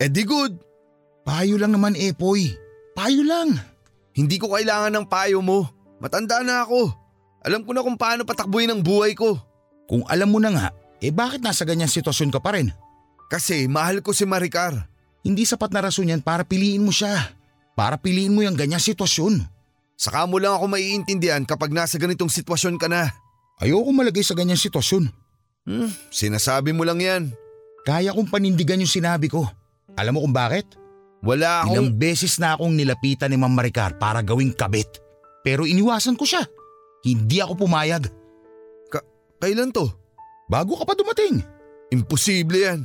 Eh 0.00 0.08
di 0.08 0.24
good. 0.24 0.56
Payo 1.22 1.60
lang 1.60 1.76
naman 1.76 1.92
Epoy. 1.92 2.65
Payo 2.96 3.20
lang. 3.20 3.52
Hindi 4.16 4.40
ko 4.40 4.48
kailangan 4.56 4.96
ng 4.96 5.06
payo 5.12 5.44
mo. 5.44 5.68
Matanda 6.00 6.40
na 6.40 6.64
ako. 6.64 6.88
Alam 7.44 7.60
ko 7.68 7.76
na 7.76 7.84
kung 7.84 8.00
paano 8.00 8.24
patakbuhin 8.24 8.72
ang 8.72 8.80
buhay 8.80 9.12
ko. 9.12 9.36
Kung 9.84 10.02
alam 10.08 10.32
mo 10.32 10.40
na 10.40 10.50
nga, 10.50 10.66
eh 11.04 11.12
bakit 11.12 11.44
nasa 11.44 11.68
ganyang 11.68 11.92
sitwasyon 11.92 12.32
ka 12.32 12.40
pa 12.40 12.56
rin? 12.56 12.72
Kasi 13.28 13.68
mahal 13.68 14.00
ko 14.00 14.16
si 14.16 14.24
Maricar. 14.24 14.88
Hindi 15.20 15.44
sapat 15.44 15.70
na 15.76 15.84
rason 15.84 16.08
yan 16.08 16.24
para 16.24 16.42
piliin 16.42 16.80
mo 16.80 16.90
siya. 16.90 17.36
Para 17.76 18.00
piliin 18.00 18.32
mo 18.32 18.40
yung 18.40 18.56
ganyang 18.56 18.80
sitwasyon. 18.80 19.44
Saka 20.00 20.24
mo 20.24 20.40
lang 20.40 20.56
ako 20.56 20.64
maiintindihan 20.72 21.44
kapag 21.44 21.76
nasa 21.76 22.00
ganitong 22.00 22.32
sitwasyon 22.32 22.80
ka 22.80 22.88
na. 22.88 23.12
Ayoko 23.60 23.92
malagay 23.92 24.24
sa 24.24 24.32
ganyang 24.32 24.60
sitwasyon. 24.60 25.04
Hmm, 25.68 25.90
sinasabi 26.08 26.72
mo 26.72 26.88
lang 26.88 27.04
yan. 27.04 27.22
Kaya 27.84 28.16
kong 28.16 28.32
panindigan 28.32 28.80
yung 28.80 28.90
sinabi 28.90 29.28
ko. 29.28 29.44
Alam 29.98 30.16
mo 30.16 30.24
kung 30.24 30.34
bakit? 30.34 30.64
Wala 31.24 31.64
akong… 31.64 31.74
Ilang 31.76 31.90
beses 31.96 32.36
na 32.36 32.56
akong 32.56 32.74
nilapitan 32.76 33.32
ni 33.32 33.38
Ma'am 33.40 33.52
Maricar 33.52 33.96
para 33.96 34.20
gawing 34.20 34.52
kabit. 34.52 35.00
Pero 35.46 35.64
iniwasan 35.64 36.18
ko 36.18 36.26
siya. 36.26 36.42
Hindi 37.06 37.38
ako 37.38 37.64
pumayag. 37.64 38.10
Ka- 38.90 39.06
kailan 39.38 39.70
to? 39.70 39.86
Bago 40.50 40.76
ka 40.76 40.84
pa 40.84 40.94
dumating. 40.98 41.40
Imposible 41.94 42.58
yan. 42.66 42.80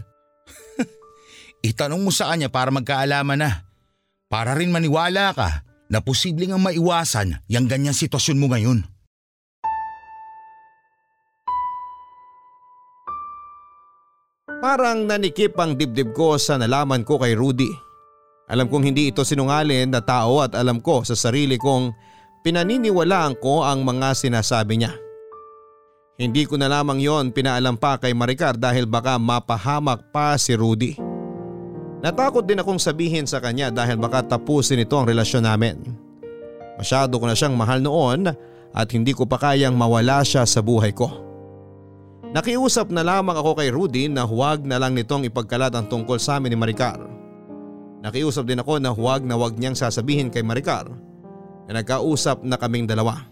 Itanong 1.70 2.02
mo 2.06 2.14
sa 2.14 2.30
kanya 2.30 2.54
para 2.54 2.70
magkaalaman 2.70 3.42
na. 3.42 3.66
Para 4.32 4.56
rin 4.56 4.72
maniwala 4.72 5.34
ka 5.36 5.66
na 5.92 6.00
posibleng 6.00 6.56
ang 6.56 6.64
maiwasan 6.64 7.44
yung 7.52 7.68
ganyang 7.68 7.98
sitwasyon 7.98 8.40
mo 8.40 8.48
ngayon. 8.48 8.80
Parang 14.62 15.10
nanikip 15.10 15.58
ang 15.58 15.74
dibdib 15.74 16.14
ko 16.14 16.38
sa 16.38 16.56
nalaman 16.62 17.02
ko 17.02 17.18
kay 17.18 17.34
Rudy. 17.34 17.91
Alam 18.51 18.67
kong 18.67 18.91
hindi 18.91 19.15
ito 19.15 19.24
sinungalin 19.24 19.88
na 19.88 20.03
tao 20.03 20.43
at 20.43 20.51
alam 20.60 20.84
ko 20.84 21.08
sa 21.08 21.15
sarili 21.15 21.55
kong 21.55 21.96
pinaniniwalaan 22.43 23.39
ko 23.39 23.63
ang 23.63 23.88
mga 23.88 24.12
sinasabi 24.12 24.84
niya. 24.84 24.91
Hindi 26.20 26.43
ko 26.43 26.60
na 26.60 26.67
lamang 26.67 27.00
yon 27.00 27.31
pinaalam 27.31 27.79
pa 27.79 27.96
kay 27.96 28.12
Maricar 28.12 28.60
dahil 28.60 28.84
baka 28.84 29.15
mapahamak 29.15 30.12
pa 30.12 30.36
si 30.36 30.51
Rudy. 30.51 31.00
Natakot 32.03 32.43
din 32.43 32.60
akong 32.60 32.75
sabihin 32.75 33.24
sa 33.24 33.39
kanya 33.39 33.72
dahil 33.72 33.96
baka 33.96 34.20
tapusin 34.36 34.84
ito 34.84 35.00
ang 35.00 35.08
relasyon 35.08 35.48
namin. 35.48 35.79
Masyado 36.75 37.15
ko 37.15 37.25
na 37.31 37.38
siyang 37.38 37.55
mahal 37.55 37.79
noon 37.79 38.36
at 38.75 38.88
hindi 38.91 39.15
ko 39.15 39.24
pa 39.24 39.39
kayang 39.39 39.79
mawala 39.79 40.27
siya 40.27 40.43
sa 40.43 40.60
buhay 40.60 40.91
ko. 40.91 41.08
Nakiusap 42.36 42.91
na 42.91 43.00
lamang 43.00 43.39
ako 43.39 43.55
kay 43.55 43.72
Rudy 43.72 44.12
na 44.12 44.27
huwag 44.27 44.67
na 44.67 44.75
lang 44.75 44.91
nitong 44.91 45.24
ipagkalat 45.31 45.72
ang 45.72 45.88
tungkol 45.88 46.20
sa 46.20 46.36
amin 46.36 46.51
ni 46.51 46.58
Maricar. 46.60 47.21
Nakiusap 48.01 48.50
din 48.50 48.58
ako 48.58 48.81
na 48.81 48.89
huwag 48.89 49.22
na 49.22 49.38
huwag 49.38 49.53
niyang 49.55 49.77
sasabihin 49.77 50.34
kay 50.34 50.41
Maricar 50.41 50.89
na 51.70 51.72
nagkausap 51.79 52.41
na 52.41 52.58
kaming 52.58 52.89
dalawa. 52.89 53.29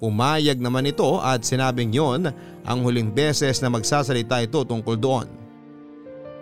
Pumayag 0.00 0.56
naman 0.56 0.88
ito 0.88 1.20
at 1.20 1.44
sinabing 1.44 1.92
yon 1.92 2.32
ang 2.64 2.78
huling 2.80 3.12
beses 3.12 3.60
na 3.60 3.68
magsasalita 3.68 4.40
ito 4.40 4.64
tungkol 4.64 4.96
doon. 4.96 5.28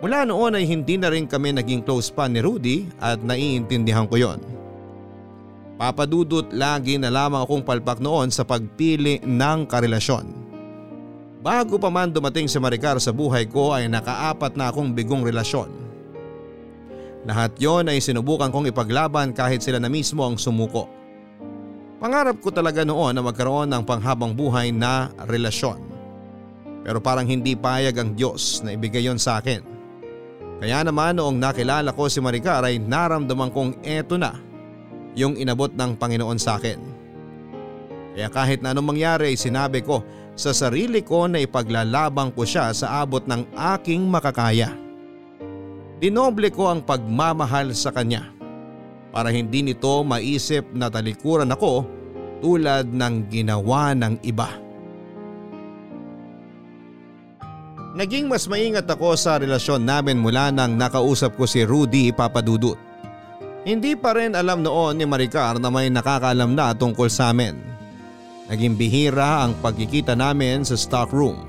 Mula 0.03 0.27
noon 0.27 0.59
ay 0.59 0.67
hindi 0.67 0.99
na 0.99 1.11
rin 1.11 1.27
kami 1.27 1.55
naging 1.55 1.83
close 1.83 2.11
pa 2.11 2.27
ni 2.27 2.43
Rudy 2.43 2.87
at 2.99 3.23
naiintindihan 3.23 4.07
ko 4.07 4.19
yon. 4.19 4.39
Papadudot 5.79 6.47
lagi 6.51 6.95
na 6.95 7.11
lamang 7.11 7.43
akong 7.43 7.63
palpak 7.63 7.99
noon 7.99 8.31
sa 8.31 8.47
pagpili 8.47 9.19
ng 9.23 9.67
karelasyon. 9.67 10.27
Bago 11.43 11.75
pa 11.75 11.91
man 11.91 12.07
dumating 12.07 12.47
si 12.47 12.55
Maricar 12.55 12.95
sa 13.03 13.11
buhay 13.11 13.47
ko 13.51 13.75
ay 13.75 13.91
nakaapat 13.91 14.55
na 14.55 14.71
akong 14.71 14.95
bigong 14.95 15.27
relasyon. 15.27 15.82
Lahat 17.23 17.55
yon 17.55 17.87
ay 17.87 18.03
sinubukan 18.03 18.51
kong 18.51 18.67
ipaglaban 18.67 19.31
kahit 19.31 19.63
sila 19.63 19.79
na 19.79 19.87
mismo 19.87 20.27
ang 20.27 20.35
sumuko. 20.35 20.91
Pangarap 22.03 22.43
ko 22.43 22.51
talaga 22.51 22.83
noon 22.83 23.15
na 23.15 23.23
magkaroon 23.23 23.71
ng 23.71 23.83
panghabang 23.87 24.35
buhay 24.35 24.75
na 24.75 25.07
relasyon. 25.23 25.79
Pero 26.83 26.99
parang 26.99 27.23
hindi 27.23 27.55
payag 27.55 27.95
ang 27.95 28.11
Diyos 28.11 28.59
na 28.59 28.75
ibigay 28.75 29.07
yon 29.07 29.15
sa 29.15 29.39
akin. 29.39 29.63
Kaya 30.59 30.83
naman 30.83 31.15
noong 31.15 31.39
nakilala 31.39 31.95
ko 31.95 32.11
si 32.11 32.19
Maricar 32.19 32.67
ay 32.67 32.75
naramdaman 32.75 33.55
kong 33.55 33.87
eto 33.87 34.19
na 34.19 34.35
yung 35.15 35.39
inabot 35.39 35.71
ng 35.71 35.95
Panginoon 35.95 36.35
sa 36.35 36.59
akin. 36.59 36.79
Kaya 38.19 38.27
kahit 38.27 38.59
na 38.59 38.75
anong 38.75 38.93
mangyari 38.93 39.31
ay 39.31 39.39
sinabi 39.39 39.79
ko 39.79 40.03
sa 40.35 40.51
sarili 40.51 40.99
ko 41.07 41.31
na 41.31 41.39
ipaglalabang 41.39 42.35
ko 42.35 42.43
siya 42.43 42.75
sa 42.75 42.99
abot 42.99 43.23
ng 43.23 43.47
aking 43.79 44.03
makakaya. 44.11 44.82
Dinoble 46.03 46.51
ko 46.51 46.67
ang 46.67 46.83
pagmamahal 46.83 47.71
sa 47.71 47.87
kanya 47.95 48.27
para 49.15 49.31
hindi 49.31 49.63
nito 49.63 50.03
maisip 50.03 50.67
na 50.75 50.91
talikuran 50.91 51.47
ako 51.47 51.87
tulad 52.43 52.91
ng 52.91 53.31
ginawa 53.31 53.95
ng 53.95 54.19
iba. 54.27 54.51
Naging 57.95 58.27
mas 58.27 58.51
maingat 58.51 58.83
ako 58.83 59.15
sa 59.15 59.39
relasyon 59.39 59.87
namin 59.87 60.19
mula 60.19 60.51
nang 60.51 60.75
nakausap 60.75 61.39
ko 61.39 61.47
si 61.47 61.63
Rudy 61.63 62.11
Papadudut. 62.11 62.75
Hindi 63.63 63.95
pa 63.95 64.11
rin 64.11 64.35
alam 64.35 64.59
noon 64.59 64.99
ni 64.99 65.07
Maricar 65.07 65.55
na 65.55 65.71
may 65.71 65.87
nakakaalam 65.87 66.51
na 66.51 66.75
tungkol 66.75 67.07
sa 67.07 67.31
amin. 67.31 67.55
Naging 68.51 68.75
bihira 68.75 69.47
ang 69.47 69.55
pagkikita 69.63 70.19
namin 70.19 70.67
sa 70.67 70.75
stock 70.75 71.15
room. 71.15 71.47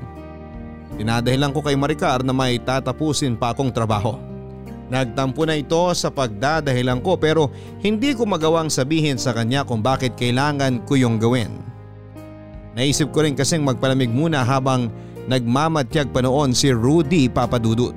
Dinadahilan 0.95 1.51
ko 1.51 1.59
kay 1.59 1.75
Maricar 1.75 2.23
na 2.23 2.31
may 2.31 2.63
tatapusin 2.63 3.35
pa 3.35 3.51
akong 3.51 3.75
trabaho. 3.75 4.34
Nagtampo 4.93 5.49
na 5.49 5.57
ito 5.57 5.81
sa 5.97 6.13
pagdadahilan 6.13 7.01
ko 7.01 7.17
pero 7.17 7.49
hindi 7.81 8.13
ko 8.13 8.29
magawang 8.29 8.69
sabihin 8.69 9.17
sa 9.17 9.33
kanya 9.33 9.65
kung 9.65 9.81
bakit 9.81 10.13
kailangan 10.17 10.85
ko 10.85 11.01
yung 11.01 11.17
gawin. 11.17 11.65
Naisip 12.77 13.15
ko 13.15 13.25
rin 13.25 13.39
kasing 13.39 13.65
magpalamig 13.65 14.13
muna 14.13 14.45
habang 14.45 14.93
nagmamatyag 15.31 16.13
pa 16.13 16.21
noon 16.21 16.53
si 16.53 16.69
Rudy 16.75 17.33
Papadudut. 17.33 17.97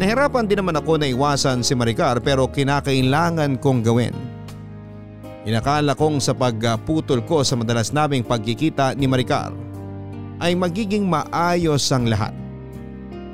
Nahirapan 0.00 0.48
din 0.48 0.64
naman 0.64 0.80
ako 0.80 0.96
na 0.96 1.10
iwasan 1.10 1.60
si 1.60 1.76
Maricar 1.76 2.16
pero 2.24 2.48
kinakailangan 2.48 3.60
kong 3.60 3.84
gawin. 3.84 4.16
Inakala 5.44 5.92
kong 5.98 6.22
sa 6.22 6.32
pagputol 6.32 7.26
ko 7.26 7.42
sa 7.44 7.58
madalas 7.58 7.92
naming 7.92 8.24
pagkikita 8.24 8.96
ni 8.96 9.10
Maricar 9.10 9.52
ay 10.40 10.56
magiging 10.56 11.04
maayos 11.04 11.84
ang 11.92 12.08
lahat. 12.08 12.32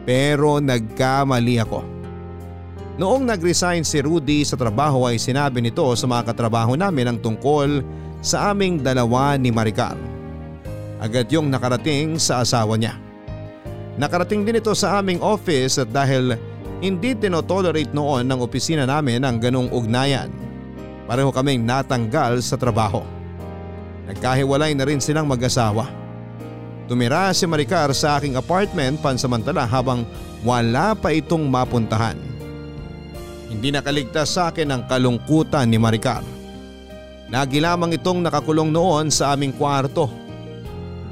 Pero 0.09 0.57
nagkamali 0.59 1.61
ako. 1.61 1.98
Noong 2.99 3.31
nag-resign 3.31 3.87
si 3.87 4.03
Rudy 4.03 4.43
sa 4.43 4.59
trabaho 4.59 5.07
ay 5.07 5.23
sinabi 5.23 5.63
nito 5.63 5.87
sa 5.95 6.11
mga 6.11 6.35
katrabaho 6.35 6.75
namin 6.75 7.15
ang 7.15 7.19
tungkol 7.23 7.87
sa 8.19 8.51
aming 8.51 8.83
dalawa 8.83 9.39
ni 9.39 9.55
Maricar. 9.55 9.95
Agad 10.99 11.31
yung 11.31 11.47
nakarating 11.47 12.19
sa 12.19 12.43
asawa 12.43 12.75
niya. 12.75 12.99
Nakarating 13.95 14.43
din 14.43 14.59
ito 14.59 14.75
sa 14.75 14.99
aming 14.99 15.23
office 15.23 15.79
at 15.79 15.95
dahil 15.95 16.35
hindi 16.83 17.15
tinotolerate 17.15 17.95
noon 17.95 18.27
ng 18.27 18.39
opisina 18.43 18.83
namin 18.83 19.23
ang 19.23 19.39
ganong 19.39 19.71
ugnayan. 19.71 20.27
Pareho 21.07 21.31
kaming 21.31 21.63
natanggal 21.63 22.43
sa 22.43 22.59
trabaho. 22.59 23.07
Nagkahiwalay 24.11 24.75
na 24.75 24.83
rin 24.83 24.99
silang 24.99 25.31
mag-asawa. 25.31 25.87
Tumira 26.91 27.31
si 27.31 27.47
Maricar 27.47 27.95
sa 27.95 28.19
aking 28.19 28.35
apartment 28.35 28.99
pansamantala 28.99 29.71
habang 29.71 30.03
wala 30.43 30.99
pa 30.99 31.15
itong 31.15 31.47
mapuntahan. 31.47 32.38
Hindi 33.49 33.73
nakaligtas 33.73 34.37
sa 34.37 34.53
akin 34.53 34.69
ang 34.69 34.83
kalungkutan 34.85 35.65
ni 35.69 35.81
Maricar. 35.81 36.21
Lagi 37.29 37.61
lamang 37.61 37.97
itong 37.97 38.25
nakakulong 38.25 38.73
noon 38.73 39.09
sa 39.13 39.33
aming 39.37 39.57
kwarto. 39.57 40.09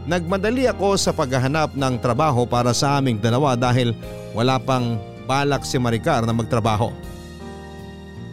Nagmadali 0.07 0.69
ako 0.71 0.97
sa 0.97 1.11
paghahanap 1.12 1.75
ng 1.75 1.95
trabaho 1.99 2.47
para 2.47 2.71
sa 2.76 3.00
aming 3.00 3.19
dalawa 3.19 3.59
dahil 3.59 3.97
wala 4.37 4.57
pang 4.61 5.00
balak 5.26 5.66
si 5.66 5.76
Maricar 5.81 6.23
na 6.23 6.33
magtrabaho. 6.33 6.93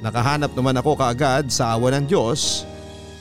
Nakahanap 0.04 0.52
naman 0.52 0.78
ako 0.78 1.00
kaagad 1.00 1.48
sa 1.48 1.74
awa 1.74 1.96
ng 1.98 2.06
Diyos. 2.06 2.68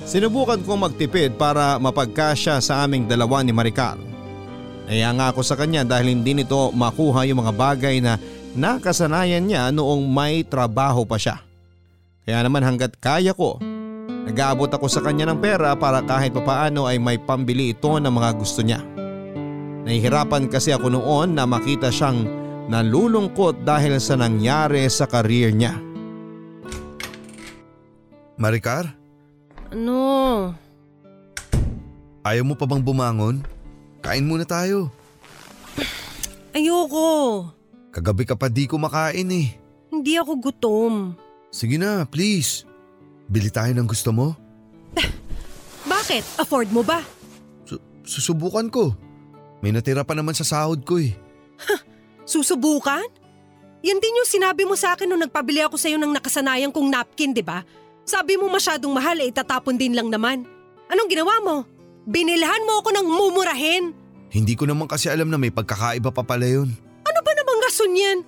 Sinubukan 0.02 0.58
kong 0.66 0.90
magtipid 0.90 1.38
para 1.38 1.78
mapagkasya 1.78 2.58
sa 2.58 2.82
aming 2.82 3.06
dalawa 3.06 3.38
ni 3.40 3.54
Maricar. 3.54 3.94
Naya 4.90 5.14
nga 5.14 5.30
ako 5.30 5.40
sa 5.46 5.54
kanya 5.54 5.86
dahil 5.86 6.10
hindi 6.10 6.34
nito 6.34 6.74
makuha 6.74 7.22
yung 7.24 7.40
mga 7.46 7.54
bagay 7.54 8.02
na 8.02 8.18
nakasanayan 8.52 9.44
niya 9.44 9.72
noong 9.72 10.04
may 10.04 10.44
trabaho 10.44 11.04
pa 11.04 11.16
siya. 11.16 11.40
Kaya 12.22 12.44
naman 12.46 12.62
hanggat 12.62 12.94
kaya 12.96 13.34
ko, 13.34 13.58
nag-aabot 14.28 14.70
ako 14.70 14.86
sa 14.86 15.02
kanya 15.02 15.32
ng 15.32 15.42
pera 15.42 15.74
para 15.74 15.98
kahit 16.00 16.30
papaano 16.30 16.86
ay 16.86 17.00
may 17.02 17.18
pambili 17.18 17.74
ito 17.74 17.90
ng 17.90 18.12
mga 18.12 18.30
gusto 18.38 18.62
niya. 18.62 18.78
Nahihirapan 19.82 20.46
kasi 20.46 20.70
ako 20.70 20.94
noon 20.94 21.34
na 21.34 21.42
makita 21.42 21.90
siyang 21.90 22.22
nalulungkot 22.70 23.66
dahil 23.66 23.98
sa 23.98 24.14
nangyari 24.14 24.86
sa 24.86 25.10
career 25.10 25.50
niya. 25.50 25.74
Maricar, 28.38 28.94
Ano? 29.72 30.52
ayaw 32.22 32.44
mo 32.46 32.54
pa 32.54 32.68
bang 32.68 32.82
bumangon? 32.84 33.42
Kain 33.98 34.26
muna 34.26 34.46
tayo. 34.46 34.90
Ayoko. 36.52 37.48
Kagabi 37.92 38.24
ka 38.24 38.32
pa 38.32 38.48
di 38.48 38.64
kumakain 38.64 39.28
eh. 39.28 39.52
Hindi 39.92 40.16
ako 40.16 40.40
gutom. 40.40 41.12
Sige 41.52 41.76
na, 41.76 42.08
please. 42.08 42.64
Bili 43.28 43.52
tayo 43.52 43.68
ng 43.76 43.84
gusto 43.84 44.08
mo. 44.16 44.32
Bakit? 45.92 46.40
Afford 46.40 46.72
mo 46.72 46.80
ba? 46.80 47.04
Su- 47.68 47.84
susubukan 48.08 48.72
ko. 48.72 48.96
May 49.60 49.76
natira 49.76 50.08
pa 50.08 50.16
naman 50.16 50.32
sa 50.32 50.48
sahod 50.48 50.80
ko 50.88 50.96
eh. 50.96 51.12
Susubukan? 52.24 53.04
Yan 53.84 54.00
din 54.00 54.16
yung 54.16 54.30
sinabi 54.30 54.64
mo 54.64 54.72
sa 54.72 54.96
akin 54.96 55.04
nung 55.04 55.20
nagpabili 55.20 55.60
ako 55.60 55.76
sa'yo 55.76 56.00
ng 56.00 56.16
nakasanayan 56.16 56.72
kong 56.72 56.88
napkin, 56.88 57.36
di 57.36 57.44
ba? 57.44 57.60
Sabi 58.08 58.40
mo 58.40 58.48
masyadong 58.48 58.90
mahal 58.94 59.20
eh, 59.20 59.28
itatapon 59.28 59.76
din 59.76 59.92
lang 59.92 60.08
naman. 60.08 60.48
Anong 60.88 61.10
ginawa 61.12 61.34
mo? 61.44 61.56
Binilhan 62.08 62.64
mo 62.64 62.80
ako 62.80 62.88
ng 62.94 63.06
mumurahin. 63.06 63.84
Hindi 64.32 64.56
ko 64.56 64.64
naman 64.64 64.88
kasi 64.88 65.12
alam 65.12 65.28
na 65.28 65.36
may 65.36 65.52
pagkakaiba 65.52 66.08
pa 66.08 66.24
pala 66.24 66.48
yun. 66.48 66.72
Rason 67.72 67.96
yan? 67.96 68.20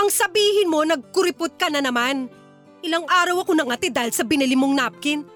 Ang 0.00 0.08
sabihin 0.08 0.72
mo, 0.72 0.80
nagkuripot 0.80 1.60
ka 1.60 1.68
na 1.68 1.84
naman. 1.84 2.24
Ilang 2.80 3.04
araw 3.04 3.44
ako 3.44 3.52
nangati 3.52 3.92
dahil 3.92 4.16
sa 4.16 4.24
binili 4.24 4.56
mong 4.56 4.72
napkin. 4.72 5.28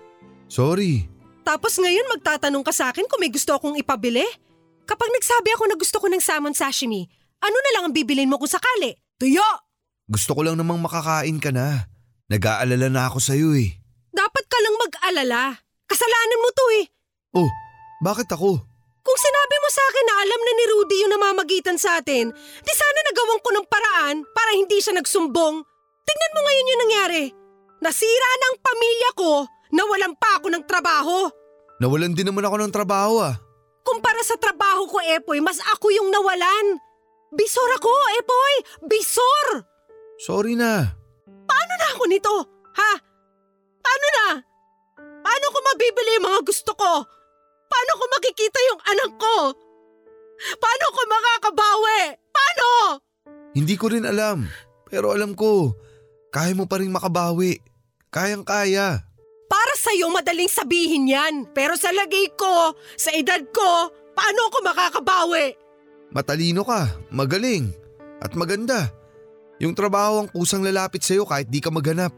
Sorry. 0.49 1.05
Tapos 1.45 1.77
ngayon 1.77 2.17
magtatanong 2.17 2.65
ka 2.65 2.73
sa 2.73 2.89
akin 2.89 3.05
kung 3.05 3.21
may 3.21 3.29
gusto 3.29 3.53
akong 3.53 3.77
ipabili? 3.77 4.25
Kapag 4.89 5.05
nagsabi 5.13 5.53
ako 5.53 5.69
na 5.69 5.77
gusto 5.77 6.01
ko 6.01 6.09
ng 6.09 6.25
salmon 6.25 6.57
sashimi, 6.57 7.05
ano 7.45 7.53
na 7.53 7.71
lang 7.77 7.83
ang 7.85 7.93
bibilin 7.93 8.25
mo 8.25 8.41
kung 8.41 8.49
sakali? 8.49 8.97
Tuyo! 9.21 9.45
Gusto 10.09 10.33
ko 10.33 10.49
lang 10.49 10.57
namang 10.57 10.81
makakain 10.81 11.37
ka 11.37 11.53
na. 11.53 11.93
Nag-aalala 12.33 12.89
na 12.89 13.05
ako 13.13 13.21
sa'yo 13.21 13.53
eh. 13.53 13.69
Dapat 14.17 14.45
ka 14.49 14.59
lang 14.65 14.81
mag-alala. 14.81 15.61
Kasalanan 15.85 16.41
mo 16.41 16.49
to 16.57 16.65
eh. 16.81 16.85
Oh, 17.37 17.51
bakit 18.01 18.33
ako? 18.33 18.65
Kung 19.03 19.19
sinabi 19.19 19.57
mo 19.59 19.69
sa 19.69 19.83
akin 19.83 20.07
na 20.07 20.15
alam 20.23 20.41
na 20.41 20.53
ni 20.55 20.65
Rudy 20.71 20.97
yung 21.03 21.13
namamagitan 21.19 21.75
sa 21.75 21.99
atin, 21.99 22.31
di 22.63 22.75
sana 22.75 22.99
nagawan 23.11 23.43
ko 23.43 23.49
ng 23.51 23.67
paraan 23.67 24.17
para 24.31 24.55
hindi 24.55 24.79
siya 24.79 24.95
nagsumbong. 24.95 25.59
Tingnan 26.07 26.35
mo 26.35 26.41
ngayon 26.47 26.71
yung 26.71 26.83
nangyari. 26.87 27.25
Nasira 27.83 28.31
na 28.39 28.47
ang 28.55 28.59
pamilya 28.63 29.11
ko, 29.19 29.33
nawalan 29.75 30.15
pa 30.15 30.39
ako 30.39 30.47
ng 30.55 30.65
trabaho. 30.71 31.27
Nawalan 31.83 32.15
din 32.15 32.31
naman 32.31 32.47
ako 32.47 32.57
ng 32.63 32.71
trabaho 32.75 33.27
ah. 33.27 33.35
Kumpara 33.83 34.23
sa 34.23 34.39
trabaho 34.39 34.87
ko, 34.87 35.03
Epoy, 35.03 35.43
mas 35.43 35.59
ako 35.59 35.91
yung 35.91 36.15
nawalan. 36.15 36.79
Bisor 37.35 37.71
ako, 37.83 37.91
Epoy! 38.23 38.55
Bisor! 38.87 39.67
Sorry 40.23 40.55
na. 40.55 40.95
Paano 41.27 41.73
na 41.75 41.87
ako 41.91 42.03
nito? 42.07 42.35
Ha? 42.79 42.93
Paano 43.83 44.07
na? 44.15 44.27
Paano 45.27 45.47
ko 45.51 45.59
mabibili 45.67 46.23
yung 46.23 46.27
mga 46.31 46.41
gusto 46.47 46.71
ko? 46.79 47.03
Paano 47.73 47.93
ko 47.97 48.05
makikita 48.21 48.59
yung 48.69 48.81
anak 48.85 49.13
ko? 49.17 49.37
Paano 50.61 50.85
ko 50.93 51.01
makakabawi? 51.09 52.01
Paano? 52.29 52.69
Hindi 53.57 53.75
ko 53.81 53.89
rin 53.89 54.05
alam. 54.05 54.45
Pero 54.93 55.17
alam 55.17 55.33
ko, 55.33 55.73
kaya 56.29 56.53
mo 56.53 56.69
pa 56.69 56.85
rin 56.85 56.93
makabawi. 56.93 57.65
Kayang-kaya. 58.13 59.01
Para 59.49 59.75
sa'yo 59.81 60.13
madaling 60.13 60.53
sabihin 60.53 61.09
yan. 61.09 61.49
Pero 61.57 61.81
sa 61.81 61.89
lagay 61.97 62.29
ko, 62.37 62.77
sa 63.01 63.09
edad 63.17 63.41
ko, 63.49 63.89
paano 64.13 64.53
ako 64.53 64.59
makakabawi? 64.65 65.57
Matalino 66.13 66.61
ka, 66.69 66.93
magaling, 67.09 67.73
at 68.21 68.37
maganda. 68.37 68.93
Yung 69.65 69.73
trabaho 69.73 70.21
ang 70.21 70.29
kusang 70.29 70.61
lalapit 70.61 71.01
sa'yo 71.01 71.25
kahit 71.25 71.49
di 71.49 71.65
ka 71.65 71.73
maghanap. 71.73 72.13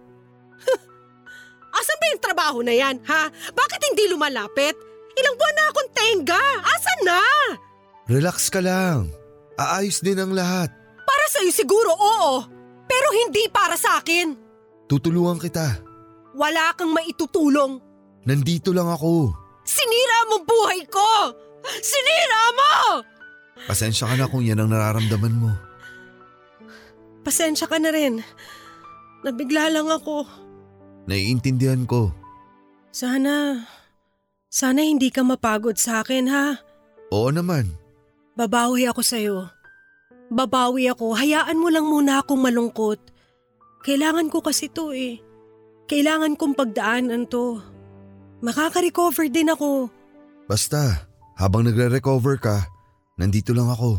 Asan 1.78 1.98
ba 2.02 2.06
yung 2.10 2.22
trabaho 2.22 2.58
na 2.66 2.74
yan, 2.74 2.98
ha? 3.06 3.30
Bakit 3.30 3.80
hindi 3.94 4.10
lumalapit? 4.10 4.93
Ilang 5.14 5.36
buwan 5.38 5.54
na 5.54 5.64
akong 5.70 5.90
tenga. 5.94 6.44
Asan 6.62 7.00
na? 7.06 7.20
Relax 8.10 8.50
ka 8.50 8.60
lang. 8.60 9.08
Aayos 9.54 10.02
din 10.02 10.18
ang 10.18 10.34
lahat. 10.34 10.68
Para 11.04 11.26
sa'yo 11.30 11.54
siguro, 11.54 11.94
oo. 11.94 12.42
Pero 12.84 13.08
hindi 13.14 13.46
para 13.48 13.78
sa 13.78 14.02
akin. 14.02 14.34
Tutulungan 14.90 15.40
kita. 15.40 15.80
Wala 16.34 16.74
kang 16.74 16.90
maitutulong. 16.90 17.78
Nandito 18.26 18.74
lang 18.74 18.90
ako. 18.90 19.32
Sinira 19.64 20.18
mo 20.28 20.44
buhay 20.44 20.84
ko! 20.90 21.32
Sinira 21.64 22.42
mo! 22.52 22.72
Pasensya 23.64 24.04
ka 24.04 24.14
na 24.18 24.28
kung 24.28 24.44
yan 24.44 24.60
ang 24.60 24.68
nararamdaman 24.68 25.34
mo. 25.40 25.50
Pasensya 27.24 27.64
ka 27.64 27.80
na 27.80 27.88
rin. 27.88 28.20
Nabigla 29.24 29.72
lang 29.72 29.88
ako. 29.88 30.28
Naiintindihan 31.08 31.88
ko. 31.88 32.12
Sana, 32.92 33.64
sana 34.54 34.86
hindi 34.86 35.10
ka 35.10 35.26
mapagod 35.26 35.74
sa 35.74 36.06
akin 36.06 36.30
ha. 36.30 36.62
Oo 37.10 37.34
naman. 37.34 37.74
Babawi 38.38 38.86
ako 38.86 39.02
sa'yo. 39.02 39.50
Babawi 40.30 40.86
ako. 40.94 41.18
Hayaan 41.18 41.58
mo 41.58 41.74
lang 41.74 41.90
muna 41.90 42.22
akong 42.22 42.38
malungkot. 42.38 43.02
Kailangan 43.82 44.30
ko 44.30 44.38
kasi 44.38 44.70
to 44.70 44.94
eh. 44.94 45.18
Kailangan 45.90 46.38
kong 46.38 46.54
pagdaanan 46.54 47.26
to. 47.26 47.58
Makaka-recover 48.46 49.26
din 49.26 49.50
ako. 49.50 49.90
Basta, 50.46 51.10
habang 51.34 51.66
nagre-recover 51.66 52.38
ka, 52.38 52.62
nandito 53.18 53.50
lang 53.50 53.74
ako. 53.74 53.98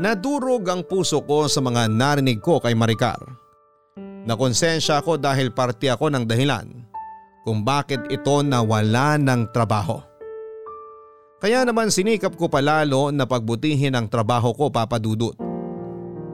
Nadurog 0.00 0.64
ang 0.66 0.82
puso 0.82 1.22
ko 1.22 1.46
sa 1.46 1.60
mga 1.60 1.92
narinig 1.92 2.40
ko 2.42 2.58
kay 2.58 2.74
Maricar. 2.74 3.43
Nakonsensya 4.24 5.04
ako 5.04 5.20
dahil 5.20 5.52
parte 5.52 5.92
ako 5.92 6.08
ng 6.08 6.24
dahilan 6.24 6.64
kung 7.44 7.60
bakit 7.60 8.00
ito 8.08 8.40
nawala 8.40 9.20
ng 9.20 9.52
trabaho. 9.52 10.00
Kaya 11.44 11.60
naman 11.60 11.92
sinikap 11.92 12.32
ko 12.40 12.48
palalo 12.48 13.12
na 13.12 13.28
pagbutihin 13.28 13.92
ang 13.92 14.08
trabaho 14.08 14.56
ko 14.56 14.72
papadudot. 14.72 15.36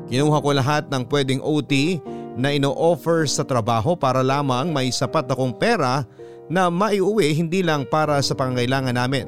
Kinuha 0.06 0.38
ko 0.38 0.50
lahat 0.54 0.86
ng 0.86 1.02
pwedeng 1.10 1.42
OT 1.42 1.98
na 2.38 2.54
ino-offer 2.54 3.26
sa 3.26 3.42
trabaho 3.42 3.98
para 3.98 4.22
lamang 4.22 4.70
may 4.70 4.94
sapat 4.94 5.26
akong 5.26 5.58
pera 5.58 6.06
na 6.46 6.70
maiuwi 6.70 7.34
hindi 7.34 7.66
lang 7.66 7.82
para 7.90 8.22
sa 8.22 8.38
pangangailangan 8.38 8.94
namin, 8.94 9.26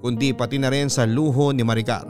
kundi 0.00 0.32
pati 0.32 0.56
na 0.56 0.72
rin 0.72 0.88
sa 0.88 1.04
luho 1.04 1.52
ni 1.52 1.60
Maricar. 1.60 2.08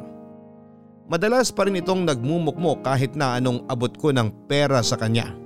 Madalas 1.11 1.50
pa 1.50 1.66
rin 1.66 1.79
itong 1.79 2.07
nagmumukmok 2.07 2.87
kahit 2.87 3.14
na 3.18 3.38
anong 3.38 3.66
abot 3.66 3.90
ko 3.94 4.14
ng 4.14 4.31
pera 4.50 4.83
sa 4.83 4.98
kanya. 4.98 5.45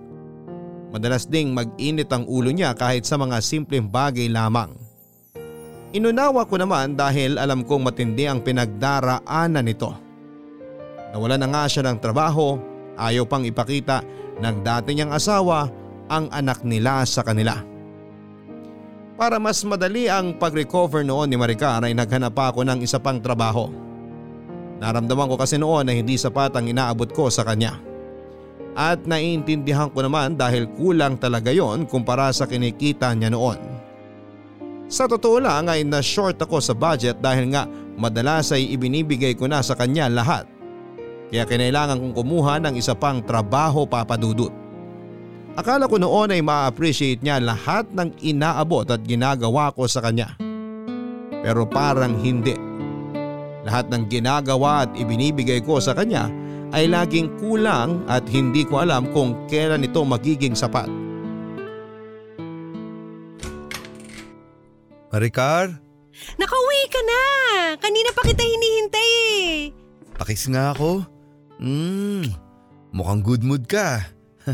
Madalas 0.91 1.27
ding 1.31 1.55
mag-init 1.55 2.11
ang 2.11 2.27
ulo 2.27 2.51
niya 2.51 2.75
kahit 2.75 3.07
sa 3.07 3.15
mga 3.15 3.39
simpleng 3.39 3.87
bagay 3.87 4.27
lamang. 4.27 4.75
Inunawa 5.91 6.47
ko 6.47 6.59
naman 6.59 6.95
dahil 6.95 7.39
alam 7.39 7.67
kong 7.67 7.91
matindi 7.91 8.27
ang 8.27 8.43
pinagdaraanan 8.43 9.67
nito. 9.67 9.91
Nawala 11.11 11.35
na 11.39 11.51
nga 11.51 11.67
siya 11.67 11.87
ng 11.91 11.99
trabaho, 11.99 12.59
ayaw 12.95 13.27
pang 13.27 13.43
ipakita 13.43 14.03
ng 14.39 14.57
dati 14.63 14.95
niyang 14.95 15.11
asawa 15.15 15.67
ang 16.11 16.31
anak 16.31 16.63
nila 16.63 17.03
sa 17.07 17.27
kanila. 17.27 17.59
Para 19.19 19.37
mas 19.43 19.63
madali 19.67 20.07
ang 20.07 20.39
pag-recover 20.39 21.03
noon 21.03 21.29
ni 21.31 21.37
Maricar 21.37 21.83
ay 21.83 21.95
naghanap 21.95 22.35
ako 22.35 22.67
ng 22.67 22.83
isa 22.83 23.03
pang 23.03 23.19
trabaho. 23.19 23.69
Naramdaman 24.81 25.29
ko 25.29 25.37
kasi 25.37 25.61
noon 25.61 25.87
na 25.87 25.93
hindi 25.93 26.17
sapat 26.17 26.57
ang 26.57 26.67
inaabot 26.71 27.11
ko 27.13 27.29
sa 27.29 27.45
kanya. 27.45 27.90
At 28.81 29.05
naiintindihan 29.05 29.93
ko 29.93 30.01
naman 30.01 30.41
dahil 30.41 30.65
kulang 30.73 31.21
talaga 31.21 31.53
yon 31.53 31.85
kumpara 31.85 32.33
sa 32.33 32.49
kinikita 32.49 33.13
niya 33.13 33.29
noon. 33.29 33.61
Sa 34.89 35.05
totoo 35.05 35.37
lang 35.37 35.69
ay 35.69 35.85
na-short 35.85 36.41
ako 36.41 36.65
sa 36.65 36.73
budget 36.73 37.21
dahil 37.21 37.53
nga 37.53 37.69
madalas 38.01 38.57
ay 38.57 38.73
ibinibigay 38.73 39.37
ko 39.37 39.45
na 39.45 39.61
sa 39.61 39.77
kanya 39.77 40.09
lahat. 40.09 40.49
Kaya 41.29 41.45
kinailangan 41.45 42.01
kong 42.01 42.15
kumuha 42.17 42.57
ng 42.65 42.75
isa 42.81 42.97
pang 42.97 43.21
trabaho 43.21 43.85
papadudot. 43.85 44.51
Akala 45.61 45.85
ko 45.85 46.01
noon 46.01 46.33
ay 46.33 46.41
ma-appreciate 46.41 47.21
niya 47.21 47.37
lahat 47.37 47.85
ng 47.93 48.17
inaabot 48.25 48.89
at 48.89 49.05
ginagawa 49.05 49.77
ko 49.77 49.85
sa 49.85 50.01
kanya. 50.01 50.41
Pero 51.45 51.69
parang 51.69 52.17
hindi. 52.17 52.57
Lahat 53.69 53.93
ng 53.93 54.09
ginagawa 54.09 54.89
at 54.89 54.91
ibinibigay 54.97 55.61
ko 55.61 55.77
sa 55.85 55.93
kanya 55.93 56.40
ay 56.71 56.87
laging 56.87 57.31
kulang 57.39 58.03
at 58.07 58.23
hindi 58.31 58.63
ko 58.63 58.83
alam 58.83 59.11
kung 59.11 59.35
kailan 59.51 59.87
ito 59.87 60.01
magiging 60.03 60.55
sapat. 60.55 60.87
Maricar, 65.11 65.75
Nakauwi 66.37 66.83
ka 66.93 67.01
na! 67.03 67.23
Kanina 67.81 68.11
pa 68.13 68.23
kita 68.23 68.45
hinihintay 68.45 69.11
eh. 69.11 69.55
pakis 70.21 70.47
nga 70.53 70.77
ako. 70.77 71.03
Mmm, 71.59 72.29
mukhang 72.93 73.25
good 73.25 73.43
mood 73.43 73.65
ka. 73.65 74.05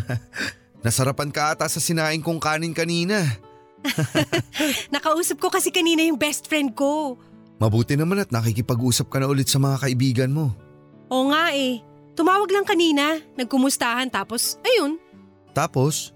Nasarapan 0.87 1.35
ka 1.35 1.55
ata 1.55 1.67
sa 1.67 1.83
sinaing 1.83 2.23
kong 2.23 2.39
kanin 2.39 2.71
kanina. 2.71 3.19
Nakausap 4.95 5.43
ko 5.43 5.51
kasi 5.51 5.75
kanina 5.75 6.07
yung 6.07 6.19
best 6.19 6.47
friend 6.47 6.75
ko. 6.79 7.19
Mabuti 7.59 7.99
naman 7.99 8.23
at 8.23 8.31
nakikipag-usap 8.31 9.11
ka 9.11 9.19
na 9.19 9.27
ulit 9.27 9.51
sa 9.51 9.59
mga 9.59 9.83
kaibigan 9.83 10.31
mo. 10.31 10.55
Oo 11.11 11.31
nga 11.35 11.51
eh. 11.51 11.83
Tumawag 12.17 12.49
lang 12.49 12.65
kanina, 12.65 13.21
nagkumustahan 13.37 14.09
tapos 14.09 14.57
ayun, 14.65 14.97
Tapos, 15.53 16.13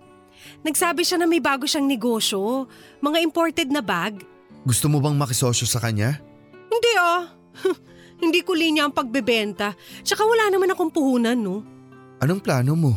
nagsabi 0.60 1.00
siya 1.00 1.16
na 1.16 1.24
may 1.24 1.40
bago 1.40 1.64
siyang 1.64 1.88
negosyo. 1.88 2.68
Mga 3.00 3.24
imported 3.24 3.68
na 3.68 3.80
bag. 3.80 4.20
gusto 4.64 4.88
mo 4.92 5.00
bang 5.00 5.16
makisosyo 5.16 5.64
sa 5.64 5.80
kanya? 5.80 6.20
Hindi 6.68 6.92
ah. 7.00 7.24
Hindi 8.20 8.44
ko 8.44 8.52
linya 8.52 8.84
ang 8.84 8.92
pagbebenta. 8.92 9.72
Tsaka 10.04 10.28
wala 10.28 10.52
naman 10.52 10.68
akong 10.68 10.92
puhunan 10.92 11.40
no. 11.40 11.64
Anong 12.20 12.44
plano 12.44 12.76
mo? 12.76 12.92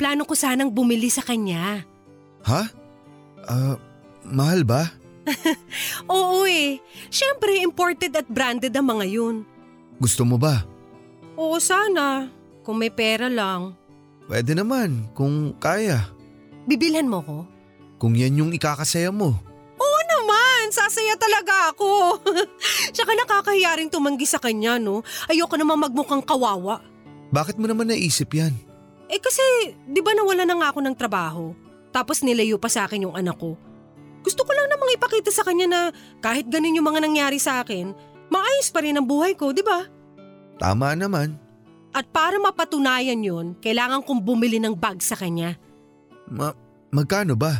Plano 0.00 0.24
ko 0.24 0.32
sanang 0.32 0.72
bumili 0.72 1.12
sa 1.12 1.20
kanya. 1.20 1.84
Ha? 2.48 2.62
Ah, 3.44 3.76
mahal 4.24 4.64
ba? 4.64 4.88
Oo 6.12 6.48
eh. 6.48 6.80
Siyempre 7.12 7.60
imported 7.60 8.16
at 8.16 8.24
branded 8.24 8.72
ang 8.72 8.88
mga 8.88 9.04
yun. 9.04 9.44
Gusto 10.00 10.24
mo 10.24 10.40
ba? 10.40 10.64
Oo 11.34 11.58
sana. 11.58 12.30
Kung 12.64 12.80
may 12.80 12.90
pera 12.90 13.28
lang. 13.28 13.76
Pwede 14.24 14.56
naman, 14.56 15.12
kung 15.12 15.52
kaya. 15.60 16.08
Bibilhan 16.64 17.10
mo 17.10 17.20
ko? 17.20 17.38
Kung 18.00 18.16
yan 18.16 18.40
yung 18.40 18.52
ikakasaya 18.56 19.12
mo. 19.12 19.36
Oo 19.76 20.00
naman, 20.08 20.72
sasaya 20.72 21.12
talaga 21.20 21.74
ako. 21.74 22.22
Tsaka 22.94 23.12
nakakahiya 23.12 23.76
rin 23.76 23.92
tumanggi 23.92 24.24
sa 24.24 24.40
kanya 24.40 24.80
no. 24.80 25.04
Ayoko 25.28 25.60
naman 25.60 25.76
magmukhang 25.76 26.24
kawawa. 26.24 26.80
Bakit 27.28 27.60
mo 27.60 27.68
naman 27.68 27.92
naisip 27.92 28.32
yan? 28.32 28.56
Eh 29.12 29.20
kasi, 29.20 29.44
di 29.84 30.00
ba 30.00 30.16
nawala 30.16 30.48
na 30.48 30.56
nga 30.56 30.72
ako 30.72 30.80
ng 30.80 30.96
trabaho? 30.96 31.52
Tapos 31.92 32.24
nilayo 32.24 32.56
pa 32.56 32.72
sa 32.72 32.88
akin 32.88 33.10
yung 33.10 33.16
anak 33.18 33.36
ko. 33.36 33.54
Gusto 34.24 34.40
ko 34.48 34.56
lang 34.56 34.72
namang 34.72 34.96
ipakita 34.96 35.28
sa 35.28 35.44
kanya 35.44 35.68
na 35.68 35.80
kahit 36.24 36.48
ganun 36.48 36.72
yung 36.72 36.88
mga 36.88 37.04
nangyari 37.04 37.36
sa 37.36 37.60
akin, 37.60 37.92
maayos 38.32 38.72
pa 38.72 38.80
rin 38.80 38.96
ang 38.96 39.04
buhay 39.04 39.36
ko, 39.36 39.52
di 39.52 39.60
ba? 39.60 39.84
Tama 40.58 40.94
naman. 40.94 41.38
At 41.94 42.10
para 42.10 42.38
mapatunayan 42.42 43.22
yun, 43.22 43.54
kailangan 43.62 44.02
kong 44.02 44.26
bumili 44.26 44.58
ng 44.58 44.74
bag 44.74 44.98
sa 44.98 45.14
kanya. 45.14 45.54
Ma 46.26 46.50
magkano 46.90 47.38
ba? 47.38 47.54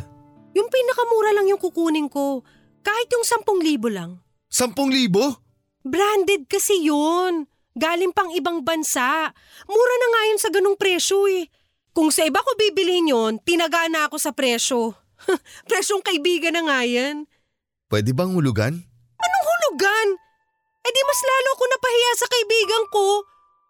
Yung 0.55 0.67
pinakamura 0.67 1.31
lang 1.35 1.47
yung 1.51 1.59
kukunin 1.59 2.07
ko. 2.07 2.43
Kahit 2.83 3.07
yung 3.11 3.23
10,000 3.23 3.91
lang. 3.91 4.19
Sampung 4.47 4.91
libo? 4.91 5.39
Branded 5.83 6.47
kasi 6.47 6.87
yun. 6.87 7.47
Galing 7.75 8.15
pang 8.15 8.31
ibang 8.31 8.63
bansa. 8.63 9.35
Mura 9.67 9.95
na 9.99 10.07
nga 10.15 10.21
yun 10.31 10.39
sa 10.39 10.49
ganung 10.51 10.79
presyo 10.79 11.27
eh. 11.27 11.51
Kung 11.91 12.11
sa 12.11 12.23
iba 12.23 12.39
ko 12.39 12.55
bibilhin 12.55 13.11
yun, 13.11 13.39
tinaga 13.43 13.87
na 13.91 14.07
ako 14.07 14.15
sa 14.19 14.31
presyo. 14.31 14.95
Presyong 15.67 16.03
kaibigan 16.03 16.55
na 16.55 16.63
nga 16.67 16.79
yan. 16.87 17.27
Pwede 17.87 18.11
bang 18.15 18.31
hulugan? 18.31 18.79
Anong 19.19 19.45
hulugan? 19.47 20.07
Eh 20.85 20.91
di 20.93 21.01
mas 21.01 21.21
lalo 21.25 21.49
ako 21.57 21.63
napahiya 21.65 22.11
sa 22.13 22.27
kaibigan 22.29 22.83
ko. 22.93 23.05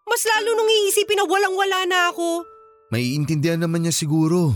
Mas 0.04 0.22
lalo 0.28 0.52
nung 0.52 0.68
iisipin 0.68 1.16
na 1.16 1.24
walang-wala 1.24 1.88
na 1.88 2.12
ako. 2.12 2.44
Maiintindihan 2.92 3.58
naman 3.58 3.88
niya 3.88 3.94
siguro. 3.96 4.52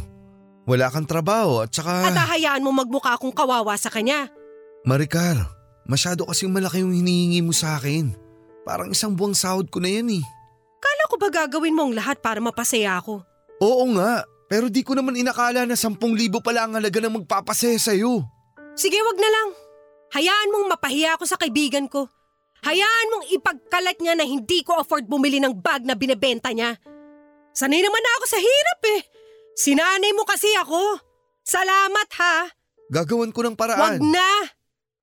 Wala 0.69 0.93
kang 0.93 1.09
trabaho 1.09 1.65
at 1.65 1.73
saka… 1.73 2.13
At 2.13 2.15
hahayaan 2.15 2.63
mo 2.63 2.71
magmukha 2.71 3.17
akong 3.17 3.35
kawawa 3.35 3.75
sa 3.75 3.91
kanya. 3.91 4.31
Maricar, 4.87 5.35
masyado 5.89 6.29
kasing 6.29 6.53
malaki 6.53 6.85
yung 6.85 6.95
hinihingi 6.95 7.43
mo 7.43 7.51
sa 7.51 7.81
akin. 7.81 8.15
Parang 8.63 8.93
isang 8.93 9.17
buwang 9.17 9.35
sahod 9.35 9.67
ko 9.73 9.83
na 9.83 9.91
yan 9.91 10.21
eh. 10.21 10.25
Kala 10.79 11.03
ko 11.11 11.15
ba 11.19 11.29
gagawin 11.33 11.75
mo 11.75 11.91
ang 11.91 11.97
lahat 11.97 12.23
para 12.23 12.39
mapasaya 12.39 13.01
ako? 13.01 13.25
Oo 13.65 13.85
nga, 13.99 14.23
pero 14.47 14.71
di 14.71 14.87
ko 14.87 14.95
naman 14.95 15.19
inakala 15.19 15.67
na 15.67 15.75
sampung 15.75 16.15
libo 16.15 16.39
pala 16.39 16.69
ang 16.69 16.79
halaga 16.79 17.03
ng 17.03 17.25
magpapasaya 17.25 17.81
sa'yo. 17.81 18.23
Sige, 18.79 19.01
wag 19.03 19.19
na 19.19 19.27
lang. 19.27 19.49
Hayaan 20.15 20.53
mong 20.55 20.67
mapahiya 20.77 21.19
ako 21.19 21.25
sa 21.27 21.41
kaibigan 21.41 21.91
ko. 21.91 22.07
Hayaan 22.61 23.11
mong 23.13 23.25
ipagkalat 23.33 23.97
niya 23.99 24.15
na 24.15 24.25
hindi 24.25 24.61
ko 24.61 24.77
afford 24.77 25.09
bumili 25.09 25.41
ng 25.41 25.57
bag 25.57 25.85
na 25.85 25.97
binebenta 25.97 26.53
niya. 26.53 26.77
Sanay 27.57 27.81
naman 27.81 28.03
na 28.05 28.13
ako 28.21 28.25
sa 28.29 28.39
hirap 28.39 28.81
eh. 28.97 29.01
Sinanay 29.57 30.13
mo 30.13 30.25
kasi 30.29 30.49
ako. 30.61 31.01
Salamat 31.43 32.09
ha. 32.21 32.37
Gagawan 32.93 33.33
ko 33.33 33.41
ng 33.43 33.57
Wag 33.57 33.61
paraan. 33.61 33.99
na. 34.05 34.29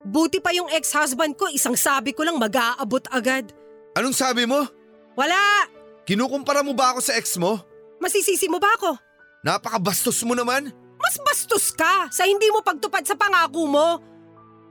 Buti 0.05 0.37
pa 0.37 0.53
yung 0.53 0.69
ex-husband 0.69 1.33
ko, 1.35 1.49
isang 1.49 1.73
sabi 1.73 2.13
ko 2.13 2.21
lang 2.21 2.37
mag-aabot 2.37 3.01
agad. 3.09 3.49
Anong 3.97 4.13
sabi 4.13 4.45
mo? 4.45 4.61
Wala! 5.17 5.65
Kinukumpara 6.05 6.61
mo 6.61 6.71
ba 6.77 6.93
ako 6.93 7.01
sa 7.01 7.17
ex 7.17 7.35
mo? 7.35 7.57
Masisisi 7.97 8.45
mo 8.47 8.61
ba 8.61 8.69
ako? 8.77 8.95
Napakabastos 9.41 10.21
mo 10.23 10.37
naman. 10.37 10.69
Mas 10.97 11.17
bastos 11.19 11.73
ka 11.73 12.07
sa 12.13 12.23
hindi 12.29 12.47
mo 12.53 12.61
pagtupad 12.61 13.03
sa 13.03 13.17
pangako 13.17 13.65
mo. 13.65 13.87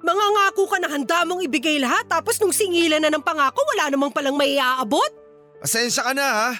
Mga 0.04 0.26
ngako 0.28 0.62
ka 0.68 0.76
na 0.82 0.88
handa 0.92 1.24
mong 1.24 1.40
ibigay 1.46 1.80
lahat 1.80 2.04
tapos 2.04 2.36
nung 2.36 2.52
singilan 2.52 3.00
na 3.00 3.08
ng 3.08 3.24
pangako 3.24 3.64
wala 3.74 3.88
namang 3.88 4.12
palang 4.12 4.36
may 4.36 4.60
aabot. 4.60 5.08
Pasensya 5.60 6.04
ka 6.04 6.12
na 6.12 6.26
ha. 6.26 6.50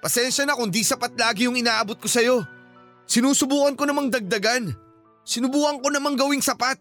Pasensya 0.00 0.48
na 0.48 0.56
kung 0.56 0.72
di 0.72 0.82
sapat 0.82 1.12
lagi 1.14 1.46
yung 1.46 1.54
inaabot 1.54 1.94
ko 2.00 2.08
sa'yo. 2.08 2.42
Sinusubukan 3.06 3.76
ko 3.76 3.84
namang 3.84 4.08
dagdagan. 4.08 4.72
Sinubukan 5.22 5.78
ko 5.78 5.92
namang 5.92 6.16
gawing 6.18 6.42
sapat. 6.42 6.80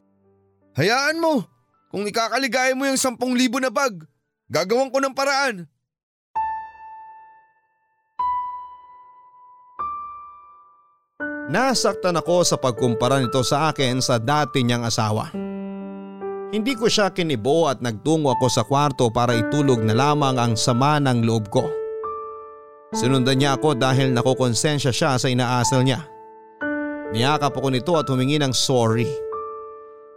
Hayaan 0.79 1.19
mo. 1.19 1.43
Kung 1.91 2.07
ikakaligaya 2.07 2.71
mo 2.71 2.87
yung 2.87 2.97
sampung 2.97 3.35
libo 3.35 3.59
na 3.59 3.67
bag, 3.67 3.91
gagawan 4.47 4.87
ko 4.87 5.03
ng 5.03 5.11
paraan. 5.13 5.67
Nasaktan 11.51 12.15
ako 12.15 12.47
sa 12.47 12.55
pagkumpara 12.55 13.19
nito 13.19 13.43
sa 13.43 13.67
akin 13.67 13.99
sa 13.99 14.15
dati 14.15 14.63
niyang 14.63 14.87
asawa. 14.87 15.50
Hindi 16.51 16.75
ko 16.75 16.91
siya 16.91 17.15
kinibo 17.15 17.71
at 17.71 17.79
nagtungo 17.79 18.35
ako 18.35 18.51
sa 18.51 18.67
kwarto 18.67 19.07
para 19.07 19.31
itulog 19.39 19.87
na 19.87 19.95
lamang 19.95 20.35
ang 20.35 20.53
sama 20.59 20.99
ng 20.99 21.23
loob 21.23 21.47
ko. 21.47 21.63
Sinundan 22.91 23.39
niya 23.39 23.55
ako 23.55 23.79
dahil 23.79 24.11
nakukonsensya 24.11 24.91
siya 24.91 25.15
sa 25.15 25.31
inaasal 25.31 25.87
niya. 25.87 26.03
Niyakap 27.15 27.55
ako 27.55 27.71
nito 27.71 27.95
at 27.95 28.03
humingi 28.11 28.35
ng 28.35 28.51
sorry. 28.51 29.07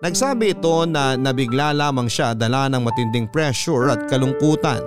Nagsabi 0.02 0.58
ito 0.58 0.82
na 0.90 1.14
nabigla 1.14 1.70
lamang 1.70 2.10
siya 2.10 2.34
dala 2.34 2.66
ng 2.66 2.82
matinding 2.82 3.30
pressure 3.30 3.94
at 3.94 4.10
kalungkutan. 4.10 4.82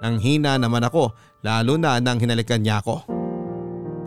Nang 0.00 0.16
hina 0.16 0.56
naman 0.56 0.80
ako 0.88 1.12
lalo 1.44 1.76
na 1.76 2.00
nang 2.00 2.16
hinalikan 2.16 2.64
niya 2.64 2.80
ako. 2.80 3.04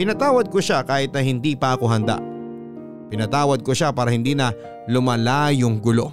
Pinatawad 0.01 0.49
ko 0.49 0.57
siya 0.57 0.81
kahit 0.81 1.13
na 1.13 1.21
hindi 1.21 1.53
pa 1.53 1.77
ako 1.77 1.85
handa. 1.85 2.17
Pinatawad 3.13 3.61
ko 3.61 3.77
siya 3.77 3.93
para 3.93 4.09
hindi 4.09 4.33
na 4.33 4.49
lumala 4.89 5.53
yung 5.53 5.77
gulo. 5.77 6.09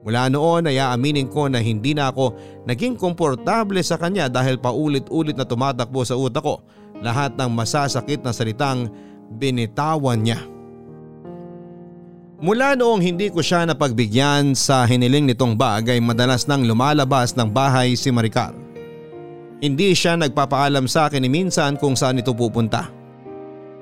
Mula 0.00 0.32
noon 0.32 0.72
ay 0.72 0.80
aaminin 0.80 1.28
ko 1.28 1.52
na 1.52 1.60
hindi 1.60 1.92
na 1.92 2.08
ako 2.08 2.32
naging 2.64 2.96
komportable 2.96 3.84
sa 3.84 4.00
kanya 4.00 4.32
dahil 4.32 4.56
paulit-ulit 4.56 5.36
na 5.36 5.44
tumatakbo 5.44 6.00
sa 6.08 6.16
utak 6.16 6.40
ko 6.40 6.64
lahat 7.04 7.36
ng 7.36 7.52
masasakit 7.52 8.24
na 8.24 8.32
salitang 8.32 8.88
binitawan 9.36 10.24
niya. 10.24 10.40
Mula 12.40 12.72
noong 12.72 13.04
hindi 13.04 13.28
ko 13.28 13.44
siya 13.44 13.68
napagbigyan 13.68 14.56
sa 14.56 14.88
hiniling 14.88 15.28
nitong 15.28 15.60
bag 15.60 15.92
ay 15.92 16.00
madalas 16.00 16.48
nang 16.48 16.64
lumalabas 16.64 17.36
ng 17.36 17.52
bahay 17.52 17.92
si 17.92 18.08
Maricar. 18.08 18.56
Hindi 19.60 19.92
siya 19.92 20.16
nagpapaalam 20.16 20.88
sa 20.88 21.12
akin 21.12 21.20
ni 21.20 21.28
minsan 21.28 21.76
kung 21.76 21.92
saan 21.92 22.16
ito 22.16 22.32
pupunta. 22.32 22.88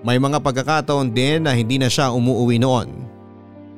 May 0.02 0.18
mga 0.18 0.42
pagkakataon 0.42 1.14
din 1.14 1.46
na 1.46 1.54
hindi 1.54 1.78
na 1.78 1.86
siya 1.86 2.10
umuwi 2.10 2.58
noon. 2.58 3.06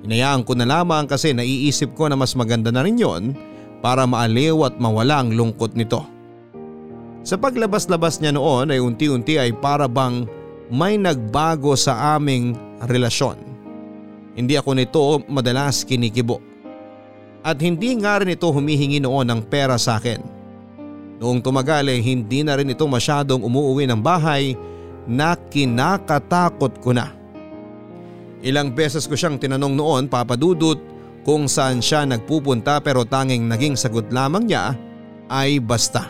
Inayaan 0.00 0.46
ko 0.48 0.56
na 0.56 0.64
lamang 0.64 1.04
kasi 1.04 1.36
naiisip 1.36 1.92
ko 1.92 2.08
na 2.08 2.16
mas 2.16 2.32
maganda 2.32 2.72
na 2.72 2.80
rin 2.80 2.96
yon 2.96 3.36
para 3.84 4.08
maaliw 4.08 4.64
at 4.64 4.76
mawala 4.80 5.20
ang 5.20 5.36
lungkot 5.36 5.76
nito. 5.76 6.00
Sa 7.20 7.36
paglabas-labas 7.36 8.16
niya 8.20 8.32
noon 8.32 8.72
ay 8.72 8.80
unti-unti 8.80 9.36
ay 9.36 9.52
para 9.52 9.84
bang 9.84 10.24
may 10.72 10.96
nagbago 10.96 11.76
sa 11.76 12.16
aming 12.16 12.56
relasyon. 12.88 13.36
Hindi 14.32 14.56
ako 14.56 14.70
nito 14.72 15.02
madalas 15.28 15.84
kinikibo. 15.84 16.40
At 17.44 17.60
hindi 17.60 17.92
nga 18.00 18.20
rin 18.20 18.32
ito 18.32 18.48
humihingi 18.48 19.04
noon 19.04 19.28
ng 19.28 19.40
pera 19.48 19.76
sa 19.76 20.00
akin. 20.00 20.20
Noong 21.20 21.44
tumagal 21.44 21.92
ay 21.92 22.00
hindi 22.00 22.40
na 22.40 22.56
rin 22.56 22.72
ito 22.72 22.88
masyadong 22.88 23.44
umuwi 23.44 23.84
ng 23.84 24.00
bahay 24.00 24.56
na 25.04 25.36
kinakatakot 25.36 26.80
ko 26.80 26.96
na. 26.96 27.19
Ilang 28.40 28.72
beses 28.72 29.04
ko 29.04 29.12
siyang 29.12 29.36
tinanong 29.36 29.76
noon 29.76 30.04
papadudot 30.08 30.80
kung 31.20 31.44
saan 31.44 31.84
siya 31.84 32.08
nagpupunta 32.08 32.80
pero 32.80 33.04
tanging 33.04 33.44
naging 33.44 33.76
sagot 33.76 34.08
lamang 34.08 34.48
niya 34.48 34.72
ay 35.28 35.60
basta. 35.60 36.08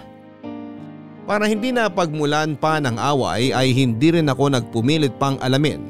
Para 1.26 1.46
hindi 1.46 1.70
na 1.70 1.90
pagmulan 1.90 2.54
pa 2.58 2.78
ng 2.78 2.98
away 2.98 3.54
ay 3.54 3.74
hindi 3.74 4.14
rin 4.14 4.30
ako 4.30 4.50
nagpumilit 4.50 5.14
pang 5.18 5.38
alamin 5.42 5.82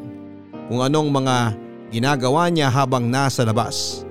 kung 0.68 0.81
anong 0.81 1.09
mga 1.09 1.37
ginagawa 1.92 2.48
niya 2.48 2.68
habang 2.72 3.09
nasa 3.09 3.44
labas. 3.44 4.05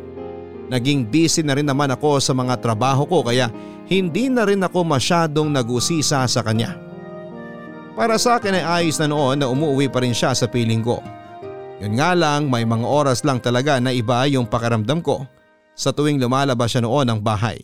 Naging 0.70 1.10
busy 1.10 1.42
na 1.42 1.58
rin 1.58 1.66
naman 1.66 1.90
ako 1.90 2.22
sa 2.22 2.34
mga 2.38 2.62
trabaho 2.62 3.10
ko 3.10 3.26
kaya 3.26 3.50
hindi 3.90 4.30
na 4.30 4.46
rin 4.46 4.62
ako 4.62 4.86
masyadong 4.86 5.50
nag-usisa 5.50 6.22
sa 6.30 6.42
kanya. 6.46 6.78
Para 7.98 8.22
sa 8.22 8.38
akin 8.38 8.62
ay 8.62 8.86
ayos 8.86 9.02
na 9.02 9.10
noon 9.10 9.42
na 9.42 9.50
umuwi 9.50 9.90
pa 9.90 10.06
rin 10.06 10.14
siya 10.14 10.32
sa 10.38 10.46
piling 10.46 10.86
ko. 10.86 11.02
Yun 11.80 11.96
nga 11.96 12.12
lang 12.12 12.52
may 12.52 12.68
mga 12.68 12.84
oras 12.84 13.24
lang 13.24 13.40
talaga 13.40 13.80
na 13.80 13.96
iba 13.96 14.28
yung 14.28 14.48
pakaramdam 14.48 15.00
ko 15.00 15.24
sa 15.76 15.96
tuwing 15.96 16.20
lumalabas 16.20 16.76
siya 16.76 16.84
noon 16.84 17.08
ng 17.08 17.20
bahay. 17.24 17.60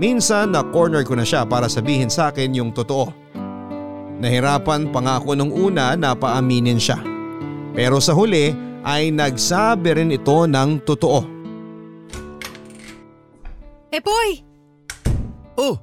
Minsan 0.00 0.56
na 0.56 0.64
corner 0.64 1.04
ko 1.04 1.12
na 1.12 1.22
siya 1.22 1.44
para 1.44 1.68
sabihin 1.68 2.08
sa 2.08 2.32
akin 2.32 2.56
yung 2.56 2.72
totoo. 2.72 3.12
Nahirapan 4.16 4.88
pa 4.88 4.98
nga 5.04 5.14
ako 5.20 5.36
nung 5.36 5.52
una 5.52 5.92
na 5.92 6.16
paaminin 6.16 6.80
siya. 6.80 6.96
Pero 7.76 8.00
sa 8.00 8.16
huli 8.16 8.56
ay 8.82 9.12
nagsabi 9.12 9.92
rin 9.92 10.10
ito 10.16 10.48
ng 10.48 10.80
totoo. 10.88 11.20
Epoy! 13.92 14.40
Oh, 15.60 15.76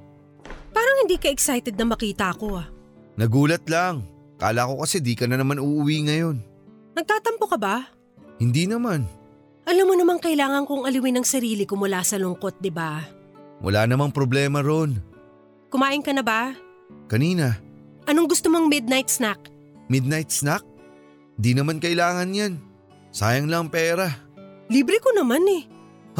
Parang 0.70 0.96
hindi 1.02 1.18
ka 1.18 1.28
excited 1.30 1.74
na 1.74 1.86
makita 1.86 2.30
ako 2.32 2.46
ah. 2.62 2.66
nagulat 3.18 3.66
lang. 3.66 4.06
Kala 4.40 4.64
ko 4.64 4.80
kasi 4.80 5.04
di 5.04 5.12
ka 5.12 5.28
na 5.28 5.36
naman 5.36 5.60
uuwi 5.60 6.08
ngayon. 6.08 6.49
Nagtatampo 7.00 7.48
ka 7.48 7.56
ba? 7.56 7.88
Hindi 8.36 8.68
naman. 8.68 9.08
Alam 9.64 9.88
mo 9.88 9.94
namang 9.96 10.20
kailangan 10.20 10.68
kong 10.68 10.84
aliwin 10.84 11.16
ang 11.16 11.24
sarili 11.24 11.64
ko 11.64 11.80
mula 11.80 12.04
sa 12.04 12.20
lungkot, 12.20 12.60
di 12.60 12.68
ba? 12.68 13.00
Wala 13.64 13.88
namang 13.88 14.12
problema 14.12 14.60
ron. 14.60 15.00
Kumain 15.72 16.04
ka 16.04 16.12
na 16.12 16.20
ba? 16.20 16.52
Kanina, 17.08 17.56
Anong 18.04 18.28
gusto 18.28 18.52
mong 18.52 18.68
midnight 18.68 19.08
snack? 19.08 19.40
midnight 19.88 20.28
snack? 20.28 20.60
Di 21.40 21.56
naman 21.56 21.80
kailangan 21.80 22.36
yan. 22.36 22.60
Sayang 23.16 23.48
lang 23.48 23.72
pera. 23.72 24.12
Libre 24.68 25.00
ko 25.00 25.16
naman 25.16 25.40
eh. 25.48 25.64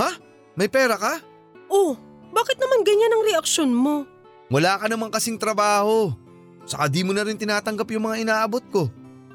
Ha? 0.00 0.16
May 0.56 0.72
pera 0.72 0.96
ka? 0.96 1.20
Oh, 1.68 1.92
bakit 2.32 2.56
naman 2.56 2.88
ganyan 2.88 3.12
ang 3.12 3.26
reaksyon 3.28 3.68
mo? 3.68 4.08
Wala 4.48 4.80
ka 4.80 4.88
naman 4.88 5.12
kasing 5.12 5.36
trabaho. 5.36 6.08
Saka 6.64 6.88
di 6.88 7.04
mo 7.04 7.12
na 7.12 7.20
rin 7.20 7.36
tinatanggap 7.36 7.84
yung 7.92 8.08
mga 8.08 8.24
inaabot 8.24 8.64
ko. 8.72 8.88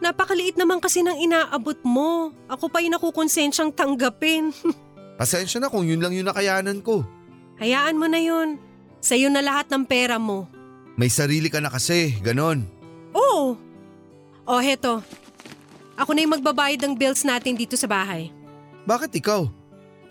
Napakaliit 0.03 0.59
naman 0.59 0.83
kasi 0.83 1.01
ng 1.01 1.15
inaabot 1.15 1.79
mo. 1.87 2.35
Ako 2.51 2.67
pa 2.67 2.83
yung 2.83 2.99
nakukonsensyang 2.99 3.71
tanggapin. 3.71 4.51
Pasensya 5.19 5.63
na 5.63 5.71
kung 5.71 5.87
yun 5.87 6.03
lang 6.03 6.11
yung 6.11 6.27
nakayanan 6.27 6.83
ko. 6.83 7.07
Hayaan 7.59 7.95
mo 7.95 8.11
na 8.11 8.19
yun. 8.19 8.59
Sa'yo 8.99 9.31
na 9.31 9.39
lahat 9.39 9.71
ng 9.71 9.87
pera 9.87 10.19
mo. 10.19 10.51
May 10.99 11.07
sarili 11.07 11.47
ka 11.47 11.63
na 11.63 11.71
kasi, 11.71 12.19
ganon. 12.19 12.67
Oo. 13.15 13.55
Oh, 14.43 14.61
heto. 14.61 14.99
Ako 15.95 16.11
na 16.11 16.27
yung 16.27 16.35
magbabayad 16.35 16.83
ng 16.83 16.93
bills 16.99 17.23
natin 17.23 17.55
dito 17.55 17.79
sa 17.79 17.87
bahay. 17.87 18.27
Bakit 18.83 19.15
ikaw? 19.15 19.47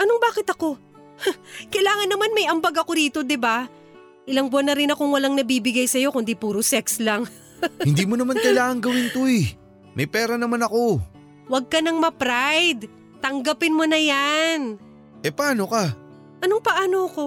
Anong 0.00 0.20
bakit 0.20 0.48
ako? 0.48 0.80
Kailangan 1.72 2.08
naman 2.08 2.32
may 2.32 2.48
ambag 2.48 2.74
ako 2.74 2.96
rito, 2.96 3.20
di 3.20 3.36
ba? 3.36 3.68
Ilang 4.24 4.48
buwan 4.48 4.72
na 4.72 4.74
rin 4.74 4.88
akong 4.88 5.12
walang 5.12 5.36
nabibigay 5.36 5.84
sa'yo 5.84 6.08
kundi 6.08 6.32
puro 6.32 6.64
sex 6.64 6.96
lang. 6.98 7.28
Hindi 7.88 8.08
mo 8.08 8.16
naman 8.16 8.40
kailangan 8.40 8.80
gawin 8.80 9.12
to 9.12 9.28
eh. 9.28 9.52
May 9.94 10.06
pera 10.06 10.34
naman 10.34 10.62
ako. 10.62 10.98
Huwag 11.46 11.70
ka 11.70 11.78
nang 11.78 12.02
ma-pride. 12.02 12.90
Tanggapin 13.18 13.74
mo 13.74 13.86
na 13.86 13.96
yan. 13.96 14.76
Eh 15.24 15.32
paano 15.32 15.64
ka? 15.64 15.94
Anong 16.44 16.60
paano 16.60 17.08
ko? 17.08 17.26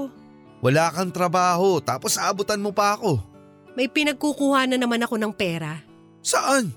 Wala 0.61 0.91
kang 0.93 1.09
trabaho 1.09 1.81
tapos 1.81 2.19
aabutan 2.19 2.61
mo 2.61 2.69
pa 2.69 2.93
ako. 2.93 3.17
May 3.73 3.89
pinagkukuha 3.89 4.69
na 4.69 4.77
naman 4.77 5.01
ako 5.01 5.15
ng 5.17 5.33
pera. 5.33 5.81
Saan? 6.21 6.73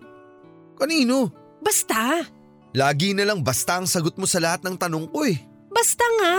Kanino? 0.76 1.32
Basta. 1.60 2.24
Lagi 2.70 3.12
na 3.12 3.26
lang 3.26 3.42
basta 3.42 3.76
ang 3.76 3.88
sagot 3.88 4.14
mo 4.16 4.24
sa 4.24 4.38
lahat 4.38 4.62
ng 4.62 4.76
tanong 4.78 5.10
ko 5.10 5.26
eh. 5.26 5.36
Basta 5.68 6.04
nga. 6.20 6.36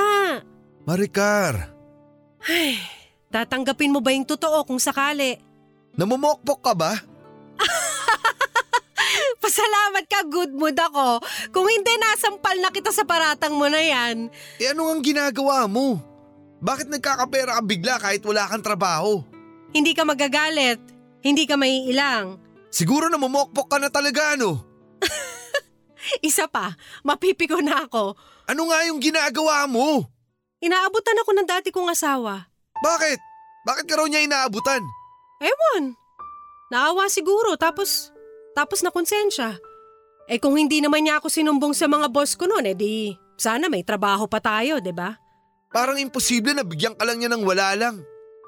Maricar, 0.82 1.70
Ay, 2.42 2.82
tatanggapin 3.30 3.94
mo 3.94 4.02
ba 4.02 4.10
yung 4.10 4.26
totoo 4.26 4.66
kung 4.66 4.82
sakali? 4.82 5.38
namumokpok 5.94 6.60
ka 6.66 6.74
ba? 6.74 6.98
Pasalamat 9.52 10.08
ka, 10.08 10.24
good 10.32 10.56
mood 10.56 10.80
ako. 10.80 11.20
Kung 11.52 11.68
hindi, 11.68 11.92
nasampal 12.00 12.56
na 12.64 12.72
kita 12.72 12.88
sa 12.96 13.04
paratang 13.04 13.60
mo 13.60 13.68
na 13.68 13.84
yan. 13.84 14.32
Eh 14.56 14.72
ano 14.72 14.88
ang 14.88 15.04
ginagawa 15.04 15.68
mo? 15.68 16.00
Bakit 16.64 16.88
nagkakapera 16.88 17.60
ka 17.60 17.64
bigla 17.68 18.00
kahit 18.00 18.24
wala 18.24 18.48
kang 18.48 18.64
trabaho? 18.64 19.20
Hindi 19.76 19.92
ka 19.92 20.08
magagalit. 20.08 20.80
Hindi 21.20 21.44
ka 21.44 21.60
maiilang. 21.60 22.40
Siguro 22.72 23.12
namumokpok 23.12 23.68
ka 23.68 23.76
na 23.76 23.92
talaga 23.92 24.40
ano? 24.40 24.56
Isa 26.32 26.48
pa, 26.48 26.72
mapipiko 27.04 27.60
na 27.60 27.84
ako. 27.92 28.16
Ano 28.48 28.72
nga 28.72 28.88
yung 28.88 29.04
ginagawa 29.04 29.68
mo? 29.68 30.08
Inaabutan 30.64 31.28
ako 31.28 31.32
ng 31.36 31.48
dati 31.52 31.76
kong 31.76 31.92
asawa. 31.92 32.48
Bakit? 32.80 33.20
Bakit 33.68 33.84
ka 33.84 34.00
raw 34.00 34.08
niya 34.08 34.24
inaabutan? 34.24 34.80
Ewan. 35.44 36.00
Naawa 36.72 37.12
siguro 37.12 37.60
tapos, 37.60 38.16
tapos 38.54 38.84
na 38.84 38.92
konsensya. 38.92 39.58
Eh 40.32 40.40
kung 40.40 40.56
hindi 40.56 40.80
naman 40.80 41.04
niya 41.04 41.20
ako 41.20 41.28
sinumbong 41.28 41.76
sa 41.76 41.90
mga 41.92 42.08
boss 42.08 42.40
ko 42.40 42.48
noon, 42.48 42.72
eh 42.72 42.76
di 42.78 43.12
sana 43.36 43.68
may 43.68 43.84
trabaho 43.84 44.30
pa 44.30 44.40
tayo, 44.40 44.80
'di 44.80 44.94
ba? 44.96 45.18
Parang 45.72 45.98
imposible 45.98 46.52
na 46.52 46.68
bigyan 46.68 46.96
ka 46.96 47.04
lang 47.08 47.20
niya 47.20 47.32
ng 47.32 47.44
wala 47.48 47.74
lang. 47.76 47.96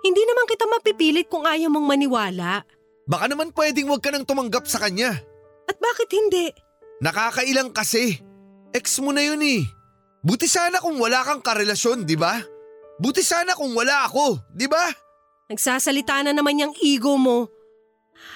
Hindi 0.04 0.24
naman 0.28 0.46
kita 0.48 0.68
mapipilit 0.68 1.32
kung 1.32 1.48
ayaw 1.48 1.72
mong 1.72 1.88
maniwala. 1.88 2.68
Baka 3.08 3.32
naman 3.32 3.56
pwedeng 3.56 3.88
wag 3.88 4.04
ka 4.04 4.12
nang 4.12 4.28
tumanggap 4.28 4.68
sa 4.68 4.84
kanya. 4.84 5.16
At 5.68 5.80
bakit 5.80 6.12
hindi? 6.12 6.52
Nakakailang 7.00 7.72
kasi. 7.72 8.20
Ex 8.76 9.00
mo 9.00 9.16
na 9.16 9.24
yun 9.24 9.40
eh. 9.40 9.64
Buti 10.24 10.48
sana 10.48 10.84
kung 10.84 11.00
wala 11.00 11.24
kang 11.24 11.44
karelasyon, 11.44 12.04
di 12.04 12.20
ba? 12.20 12.40
Buti 13.00 13.24
sana 13.24 13.56
kung 13.56 13.72
wala 13.76 14.08
ako, 14.08 14.40
di 14.52 14.68
ba? 14.68 14.88
Nagsasalita 15.52 16.24
na 16.24 16.32
naman 16.32 16.60
yung 16.60 16.76
ego 16.80 17.20
mo. 17.20 17.48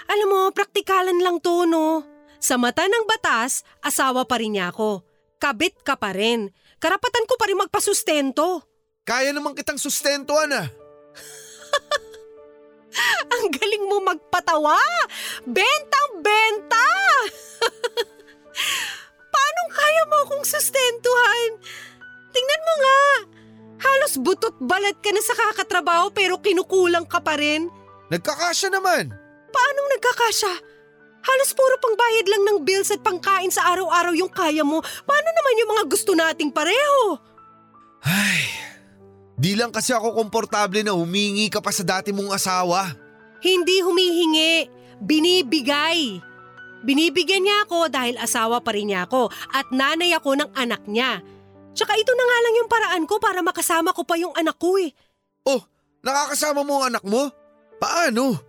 Alam 0.07 0.27
mo, 0.31 0.41
praktikalan 0.55 1.19
lang 1.19 1.43
to, 1.43 1.67
no? 1.67 2.07
Sa 2.37 2.55
mata 2.55 2.85
ng 2.85 3.09
batas, 3.09 3.65
asawa 3.81 4.23
pa 4.23 4.37
rin 4.37 4.53
niya 4.55 4.69
ako. 4.69 5.01
Kabit 5.41 5.81
ka 5.81 5.97
pa 5.97 6.13
rin. 6.13 6.53
Karapatan 6.77 7.25
ko 7.25 7.33
pa 7.35 7.49
rin 7.49 7.57
magpasustento. 7.57 8.61
Kaya 9.07 9.33
naman 9.33 9.57
kitang 9.57 9.81
sustentuhan 9.81 10.53
ah. 10.53 10.67
Ang 13.33 13.45
galing 13.53 13.85
mo 13.89 14.01
magpatawa! 14.05 14.77
Bentang 15.45 16.09
benta! 16.21 16.89
Paano 19.33 19.61
kaya 19.73 20.01
mo 20.09 20.17
akong 20.25 20.45
sustentuhan? 20.45 21.49
Tingnan 22.33 22.61
mo 22.61 22.73
nga! 22.77 23.01
Halos 23.77 24.17
butot 24.21 24.57
balat 24.61 24.97
ka 25.01 25.09
na 25.13 25.21
sa 25.21 25.37
kakatrabaho 25.37 26.09
pero 26.13 26.41
kinukulang 26.41 27.05
ka 27.05 27.21
pa 27.21 27.37
rin. 27.37 27.69
Nagkakasya 28.09 28.73
naman. 28.73 29.13
Paanong 29.51 29.87
nagkakasya? 29.97 30.53
Halos 31.27 31.51
puro 31.51 31.75
pangbayad 31.83 32.27
lang 32.31 32.43
ng 32.47 32.57
bills 32.63 32.93
at 32.95 33.03
pangkain 33.03 33.51
sa 33.51 33.67
araw-araw 33.75 34.15
yung 34.15 34.31
kaya 34.31 34.63
mo. 34.63 34.79
Paano 34.79 35.29
naman 35.35 35.59
yung 35.59 35.71
mga 35.75 35.83
gusto 35.91 36.15
nating 36.15 36.55
pareho? 36.55 37.19
Ay, 37.99 38.47
di 39.35 39.51
lang 39.59 39.75
kasi 39.75 39.91
ako 39.91 40.15
komportable 40.15 40.79
na 40.87 40.95
humingi 40.95 41.51
ka 41.51 41.59
pa 41.59 41.75
sa 41.75 41.83
dati 41.83 42.15
mong 42.15 42.31
asawa. 42.31 42.95
Hindi 43.43 43.83
humihingi, 43.83 44.71
binibigay. 45.03 46.23
Binibigyan 46.87 47.43
niya 47.43 47.67
ako 47.67 47.91
dahil 47.91 48.15
asawa 48.21 48.63
pa 48.63 48.71
rin 48.71 48.93
niya 48.93 49.09
ako 49.09 49.27
at 49.51 49.67
nanay 49.73 50.15
ako 50.15 50.39
ng 50.39 50.49
anak 50.55 50.85
niya. 50.87 51.19
Tsaka 51.75 51.93
ito 51.99 52.15
na 52.15 52.23
nga 52.23 52.37
lang 52.41 52.53
yung 52.55 52.69
paraan 52.71 53.03
ko 53.03 53.19
para 53.19 53.43
makasama 53.43 53.91
ko 53.91 54.07
pa 54.07 54.15
yung 54.15 54.31
anak 54.33 54.55
ko 54.55 54.79
eh. 54.79 54.95
Oh, 55.43 55.59
nakakasama 56.01 56.63
mo 56.63 56.79
ang 56.79 56.95
anak 56.95 57.03
mo? 57.03 57.27
Paano? 57.77 58.39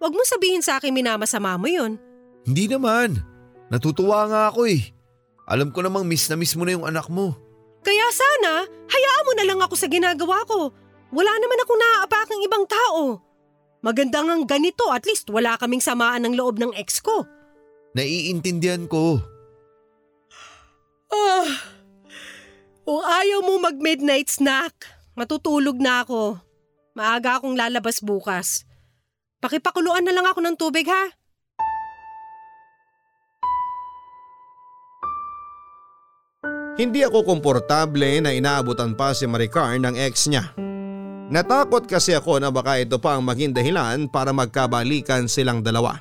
Huwag 0.00 0.16
mo 0.16 0.24
sabihin 0.24 0.64
sa 0.64 0.80
akin 0.80 0.96
minamasama 0.96 1.60
mo 1.60 1.68
yun. 1.68 2.00
Hindi 2.48 2.72
naman. 2.72 3.20
Natutuwa 3.68 4.24
nga 4.32 4.40
ako 4.48 4.64
eh. 4.64 4.96
Alam 5.44 5.68
ko 5.70 5.84
namang 5.84 6.08
miss 6.08 6.26
na 6.32 6.40
miss 6.40 6.56
mo 6.56 6.64
na 6.64 6.72
yung 6.72 6.88
anak 6.88 7.06
mo. 7.12 7.36
Kaya 7.84 8.08
sana, 8.08 8.64
hayaan 8.64 9.26
mo 9.28 9.32
na 9.36 9.44
lang 9.44 9.60
ako 9.60 9.74
sa 9.76 9.92
ginagawa 9.92 10.40
ko. 10.48 10.72
Wala 11.12 11.32
naman 11.36 11.60
akong 11.60 11.80
naaapakang 11.80 12.42
ibang 12.44 12.64
tao. 12.64 13.20
Maganda 13.80 14.24
ngang 14.24 14.44
ganito, 14.48 14.88
at 14.88 15.04
least 15.04 15.28
wala 15.28 15.56
kaming 15.60 15.84
samaan 15.84 16.24
ng 16.24 16.36
loob 16.36 16.60
ng 16.60 16.72
ex 16.76 17.00
ko. 17.00 17.24
Naiintindihan 17.96 18.84
ko. 18.88 19.20
Ah, 21.10 21.48
kung 22.86 23.02
ayaw 23.02 23.42
mo 23.42 23.58
mag-midnight 23.58 24.30
snack, 24.30 24.86
matutulog 25.18 25.76
na 25.80 26.06
ako. 26.06 26.38
Maaga 26.94 27.40
akong 27.40 27.58
lalabas 27.58 27.98
bukas. 27.98 28.62
Pakipakuluan 29.40 30.04
na 30.04 30.12
lang 30.12 30.28
ako 30.28 30.44
ng 30.44 30.56
tubig 30.60 30.84
ha. 30.84 31.16
Hindi 36.76 37.00
ako 37.04 37.24
komportable 37.24 38.20
na 38.20 38.36
inaabutan 38.36 38.92
pa 38.92 39.16
si 39.16 39.24
Maricar 39.24 39.80
ng 39.80 39.96
ex 39.96 40.28
niya. 40.28 40.52
Natakot 41.32 41.88
kasi 41.88 42.12
ako 42.12 42.36
na 42.36 42.52
baka 42.52 42.84
ito 42.84 43.00
pa 43.00 43.16
ang 43.16 43.24
maging 43.24 43.56
dahilan 43.56 44.12
para 44.12 44.28
magkabalikan 44.28 45.24
silang 45.24 45.64
dalawa. 45.64 45.96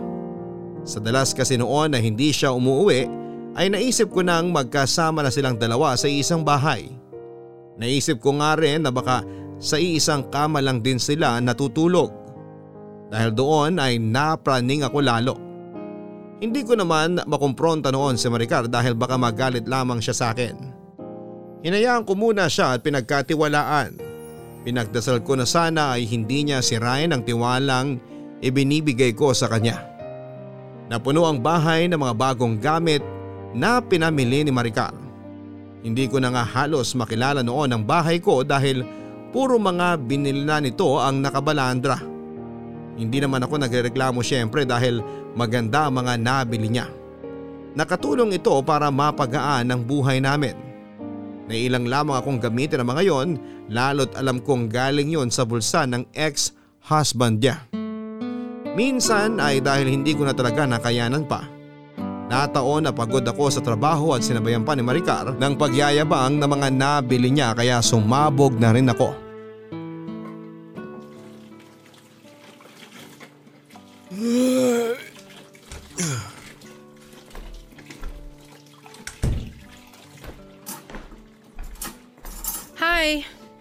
Sa 0.84 1.00
dalas 1.00 1.32
kasi 1.32 1.56
noon 1.56 1.96
na 1.96 2.00
hindi 2.00 2.36
siya 2.36 2.52
umuwi 2.52 3.08
ay 3.56 3.72
naisip 3.72 4.12
ko 4.12 4.20
nang 4.20 4.52
magkasama 4.52 5.24
na 5.24 5.32
silang 5.32 5.56
dalawa 5.56 5.96
sa 5.96 6.12
isang 6.12 6.44
bahay. 6.44 6.92
Naisip 7.80 8.20
ko 8.20 8.36
nga 8.36 8.60
rin 8.60 8.84
na 8.84 8.92
baka 8.92 9.24
sa 9.64 9.80
iisang 9.80 10.28
kama 10.28 10.60
lang 10.60 10.84
din 10.84 11.00
sila 11.00 11.40
natutulog. 11.40 12.19
Dahil 13.10 13.34
doon 13.34 13.82
ay 13.82 13.98
napraning 13.98 14.86
ako 14.86 14.98
lalo. 15.02 15.36
Hindi 16.40 16.64
ko 16.64 16.78
naman 16.78 17.20
makumpronta 17.28 17.92
noon 17.92 18.16
si 18.16 18.32
Maricar 18.32 18.72
dahil 18.72 18.96
baka 18.96 19.20
magalit 19.20 19.68
lamang 19.68 20.00
siya 20.00 20.16
sa 20.16 20.26
akin. 20.32 20.56
Hinayaan 21.66 22.08
ko 22.08 22.16
muna 22.16 22.48
siya 22.48 22.78
at 22.78 22.86
pinagkatiwalaan. 22.86 24.00
Pinagdasal 24.64 25.20
ko 25.28 25.36
na 25.36 25.44
sana 25.44 26.00
ay 26.00 26.08
hindi 26.08 26.48
niya 26.48 26.64
sirain 26.64 27.12
ang 27.12 27.28
tiwalang 27.28 28.00
ibinibigay 28.40 29.12
ko 29.12 29.36
sa 29.36 29.52
kanya. 29.52 29.84
Napuno 30.88 31.28
ang 31.28 31.44
bahay 31.44 31.92
ng 31.92 32.00
mga 32.00 32.16
bagong 32.16 32.56
gamit 32.58 33.04
na 33.52 33.84
pinamili 33.84 34.48
ni 34.48 34.52
Maricar. 34.56 34.96
Hindi 35.84 36.08
ko 36.08 36.24
na 36.24 36.32
nga 36.32 36.44
halos 36.44 36.96
makilala 36.96 37.44
noon 37.44 37.72
ang 37.72 37.84
bahay 37.84 38.20
ko 38.20 38.44
dahil 38.44 38.84
puro 39.32 39.60
mga 39.60 40.00
binili 40.02 40.44
na 40.44 40.60
nito 40.60 41.00
ang 41.00 41.20
nakabalandra. 41.24 42.09
Hindi 43.00 43.24
naman 43.24 43.40
ako 43.40 43.64
nagrereklamo 43.64 44.20
syempre 44.20 44.68
dahil 44.68 45.00
maganda 45.32 45.88
ang 45.88 46.04
mga 46.04 46.20
nabili 46.20 46.68
niya. 46.68 46.92
Nakatulong 47.80 48.36
ito 48.36 48.52
para 48.60 48.92
mapagaan 48.92 49.72
ang 49.72 49.88
buhay 49.88 50.20
namin. 50.20 50.52
Nailang 51.48 51.88
lamang 51.88 52.20
akong 52.20 52.44
gamitin 52.44 52.84
ang 52.84 52.92
mga 52.92 53.04
yon 53.08 53.30
lalo't 53.72 54.12
alam 54.20 54.44
kong 54.44 54.68
galing 54.68 55.16
yon 55.16 55.32
sa 55.32 55.48
bulsa 55.48 55.88
ng 55.88 56.04
ex-husband 56.12 57.40
niya. 57.40 57.64
Minsan 58.76 59.40
ay 59.40 59.64
dahil 59.64 59.88
hindi 59.90 60.12
ko 60.14 60.28
na 60.28 60.36
talaga 60.36 60.68
nakayanan 60.68 61.24
pa. 61.24 61.48
Nataon 62.30 62.86
na 62.86 62.94
pagod 62.94 63.26
ako 63.26 63.50
sa 63.50 63.64
trabaho 63.66 64.14
at 64.14 64.22
sinabayan 64.22 64.62
pa 64.62 64.78
ni 64.78 64.86
Maricar 64.86 65.34
ng 65.34 65.54
pagyayabang 65.58 66.38
na 66.38 66.46
mga 66.46 66.68
nabili 66.70 67.34
niya 67.34 67.58
kaya 67.58 67.82
sumabog 67.82 68.54
na 68.60 68.70
rin 68.70 68.86
ako. 68.86 69.29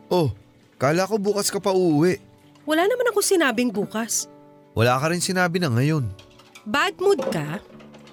Oh, 0.08 0.32
kala 0.76 1.04
ko 1.04 1.20
bukas 1.20 1.52
ka 1.52 1.60
pa 1.60 1.72
uuwi. 1.72 2.20
wala 2.64 2.84
naman 2.84 3.08
ako 3.12 3.20
sinabing 3.24 3.72
bukas. 3.72 4.28
Wala 4.76 4.96
ka 5.00 5.08
rin 5.08 5.24
sinabi 5.24 5.56
na 5.56 5.72
ngayon. 5.72 6.04
Bad 6.68 7.00
mood 7.00 7.20
ka? 7.32 7.60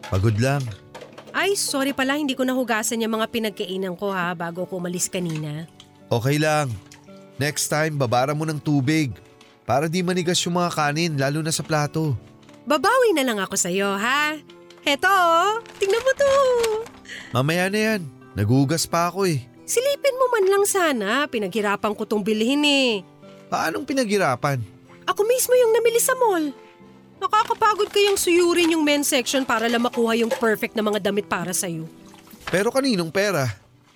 Pagod 0.07 0.35
lang. 0.39 0.63
Ay, 1.35 1.59
sorry 1.59 1.91
pala 1.91 2.15
hindi 2.15 2.31
ko 2.31 2.47
nahugasan 2.47 3.03
yung 3.03 3.19
mga 3.19 3.27
pinagkainan 3.27 3.99
ko 3.99 4.15
ha 4.15 4.31
bago 4.31 4.63
ko 4.63 4.79
umalis 4.79 5.11
kanina. 5.11 5.67
Okay 6.07 6.39
lang. 6.39 6.71
Next 7.35 7.67
time, 7.67 7.99
babara 7.99 8.31
mo 8.31 8.47
ng 8.47 8.55
tubig. 8.55 9.11
Para 9.67 9.91
di 9.91 9.99
manigas 9.99 10.39
yung 10.47 10.55
mga 10.55 10.71
kanin, 10.71 11.19
lalo 11.19 11.43
na 11.43 11.51
sa 11.51 11.65
plato. 11.67 12.15
Babawi 12.63 13.11
na 13.11 13.27
lang 13.27 13.35
ako 13.43 13.59
sa'yo 13.59 13.99
ha. 13.99 14.39
Heto, 14.87 15.11
tingnan 15.75 15.99
mo 15.99 16.11
to. 16.15 16.31
Mamaya 17.35 17.67
na 17.67 17.79
yan. 17.91 18.01
Nagugas 18.37 18.87
pa 18.87 19.11
ako 19.11 19.27
eh. 19.27 19.43
Silipin 19.65 20.15
mo 20.21 20.29
man 20.29 20.45
lang 20.45 20.65
sana, 20.69 21.25
pinaghirapan 21.25 21.93
ko 21.97 22.05
tong 22.05 22.21
bilhin 22.21 22.61
eh. 22.61 23.01
Paanong 23.49 23.81
pinaghirapan? 23.81 24.61
Ako 25.09 25.21
mismo 25.25 25.53
yung 25.57 25.73
namili 25.73 25.97
sa 25.97 26.13
mall. 26.17 26.53
Nakakapagod 27.17 27.89
kayang 27.89 28.19
suyurin 28.19 28.73
yung 28.77 28.85
men's 28.85 29.09
section 29.09 29.41
para 29.41 29.65
lang 29.65 29.81
makuha 29.81 30.13
yung 30.17 30.29
perfect 30.29 30.77
na 30.77 30.85
mga 30.85 31.09
damit 31.09 31.25
para 31.25 31.49
sa'yo. 31.49 31.89
Pero 32.49 32.69
kaninong 32.69 33.09
pera? 33.09 33.49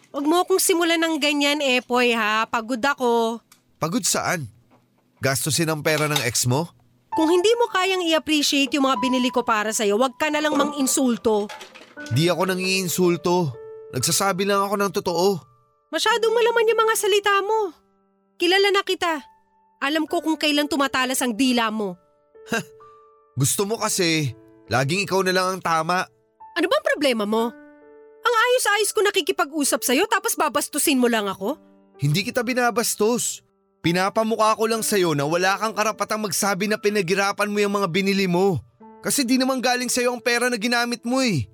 Huwag 0.10 0.26
mo 0.26 0.42
akong 0.42 0.58
simulan 0.58 0.98
ng 0.98 1.22
ganyan, 1.22 1.62
Epoy 1.62 2.18
ha. 2.18 2.50
Pagod 2.50 2.82
ako. 2.82 3.38
Pagod 3.78 4.02
saan? 4.02 4.50
Gastusin 5.22 5.70
ang 5.70 5.86
pera 5.86 6.10
ng 6.10 6.22
ex 6.26 6.50
mo? 6.50 6.66
Kung 7.14 7.30
hindi 7.30 7.52
mo 7.60 7.70
kayang 7.70 8.06
i-appreciate 8.10 8.74
yung 8.74 8.90
mga 8.90 8.98
binili 8.98 9.30
ko 9.30 9.46
para 9.46 9.70
sa'yo, 9.70 10.02
huwag 10.02 10.18
ka 10.18 10.34
na 10.34 10.42
lang 10.42 10.58
mang-insulto. 10.58 11.46
Di 12.10 12.26
ako 12.32 12.50
nang 12.50 12.62
iinsulto. 12.62 13.54
Nagsasabi 13.94 14.48
lang 14.48 14.64
ako 14.66 14.76
ng 14.80 14.92
totoo. 14.98 15.49
Masyadong 15.90 16.34
malaman 16.34 16.70
yung 16.70 16.82
mga 16.86 16.96
salita 16.96 17.34
mo. 17.42 17.74
Kilala 18.38 18.70
na 18.70 18.86
kita. 18.86 19.26
Alam 19.82 20.06
ko 20.06 20.22
kung 20.22 20.38
kailan 20.38 20.70
tumatalas 20.70 21.18
ang 21.26 21.34
dila 21.34 21.74
mo. 21.74 21.98
Gusto 23.42 23.66
mo 23.66 23.82
kasi, 23.82 24.38
laging 24.70 25.10
ikaw 25.10 25.26
na 25.26 25.34
lang 25.34 25.58
ang 25.58 25.62
tama. 25.62 26.06
Ano 26.54 26.66
bang 26.70 26.86
problema 26.94 27.26
mo? 27.26 27.50
Ang 28.20 28.36
ayos-ayos 28.36 28.92
ko 28.94 29.02
nakikipag-usap 29.02 29.82
sa'yo 29.82 30.06
tapos 30.06 30.38
babastusin 30.38 31.00
mo 31.00 31.10
lang 31.10 31.26
ako? 31.26 31.58
Hindi 31.98 32.22
kita 32.22 32.46
binabastos. 32.46 33.42
Pinapamukha 33.80 34.60
ko 34.60 34.68
lang 34.68 34.84
sa'yo 34.84 35.16
na 35.16 35.24
wala 35.24 35.56
kang 35.56 35.72
karapatang 35.72 36.20
magsabi 36.20 36.68
na 36.68 36.76
pinaghirapan 36.76 37.50
mo 37.50 37.58
yung 37.64 37.80
mga 37.80 37.88
binili 37.88 38.28
mo. 38.28 38.60
Kasi 39.00 39.24
di 39.24 39.40
naman 39.40 39.64
galing 39.64 39.88
sa'yo 39.88 40.12
ang 40.12 40.22
pera 40.22 40.52
na 40.52 40.60
ginamit 40.60 41.02
mo 41.08 41.24
eh. 41.24 41.48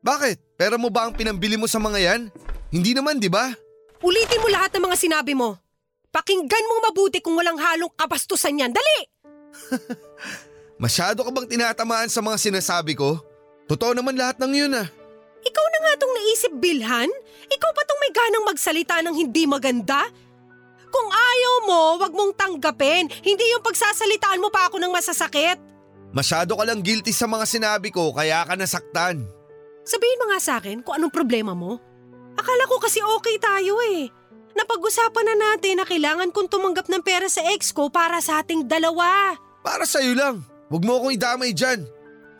Bakit? 0.00 0.56
Pera 0.56 0.78
mo 0.78 0.88
ba 0.88 1.10
ang 1.10 1.14
pinambili 1.14 1.58
mo 1.58 1.66
sa 1.66 1.82
mga 1.82 1.98
yan? 1.98 2.20
Hindi 2.70 2.94
naman, 2.94 3.18
di 3.18 3.26
ba? 3.26 3.50
Ulitin 4.02 4.42
mo 4.42 4.50
lahat 4.50 4.74
ng 4.74 4.82
mga 4.82 4.96
sinabi 4.98 5.32
mo. 5.38 5.54
Pakinggan 6.10 6.66
mo 6.68 6.74
mabuti 6.90 7.22
kung 7.22 7.38
walang 7.38 7.56
halong 7.56 7.94
kabastusan 7.94 8.58
yan. 8.58 8.74
Dali! 8.74 8.98
Masyado 10.82 11.22
ka 11.22 11.30
bang 11.30 11.46
tinatamaan 11.46 12.10
sa 12.10 12.18
mga 12.18 12.36
sinasabi 12.36 12.98
ko? 12.98 13.22
Totoo 13.70 13.94
naman 13.94 14.18
lahat 14.18 14.42
ng 14.42 14.52
yun 14.52 14.74
ah. 14.74 14.90
Ikaw 15.42 15.66
na 15.70 15.78
nga 15.86 15.92
tong 16.02 16.14
naisip, 16.18 16.52
Bilhan? 16.58 17.10
Ikaw 17.46 17.70
pa 17.70 17.82
tong 17.86 18.00
may 18.02 18.12
ganang 18.12 18.46
magsalita 18.46 18.98
ng 19.06 19.14
hindi 19.14 19.46
maganda? 19.46 20.10
Kung 20.92 21.08
ayaw 21.08 21.54
mo, 21.64 21.82
wag 22.02 22.12
mong 22.12 22.34
tanggapin. 22.34 23.06
Hindi 23.22 23.44
yung 23.54 23.64
pagsasalitaan 23.64 24.42
mo 24.42 24.50
pa 24.50 24.66
ako 24.68 24.82
ng 24.82 24.92
masasakit. 24.92 25.56
Masyado 26.12 26.58
ka 26.58 26.64
lang 26.66 26.84
guilty 26.84 27.14
sa 27.14 27.24
mga 27.24 27.46
sinabi 27.48 27.88
ko 27.88 28.12
kaya 28.12 28.44
ka 28.44 28.58
nasaktan. 28.58 29.24
Sabihin 29.86 30.20
mo 30.20 30.24
nga 30.28 30.38
sa 30.42 30.52
akin 30.60 30.84
kung 30.84 30.98
anong 30.98 31.14
problema 31.14 31.56
mo. 31.56 31.80
Akala 32.42 32.66
ko 32.66 32.82
kasi 32.82 32.98
okay 32.98 33.38
tayo 33.38 33.78
eh. 33.94 34.10
Napag-usapan 34.58 35.26
na 35.30 35.36
natin 35.38 35.78
na 35.78 35.86
kailangan 35.86 36.34
kong 36.34 36.50
tumanggap 36.50 36.90
ng 36.90 36.98
pera 37.06 37.30
sa 37.30 37.38
ex 37.54 37.70
ko 37.70 37.86
para 37.86 38.18
sa 38.18 38.42
ating 38.42 38.66
dalawa. 38.66 39.38
Para 39.62 39.86
sa'yo 39.86 40.18
lang. 40.18 40.42
Huwag 40.66 40.82
mo 40.82 40.98
akong 40.98 41.14
idamay 41.14 41.54
dyan. 41.54 41.86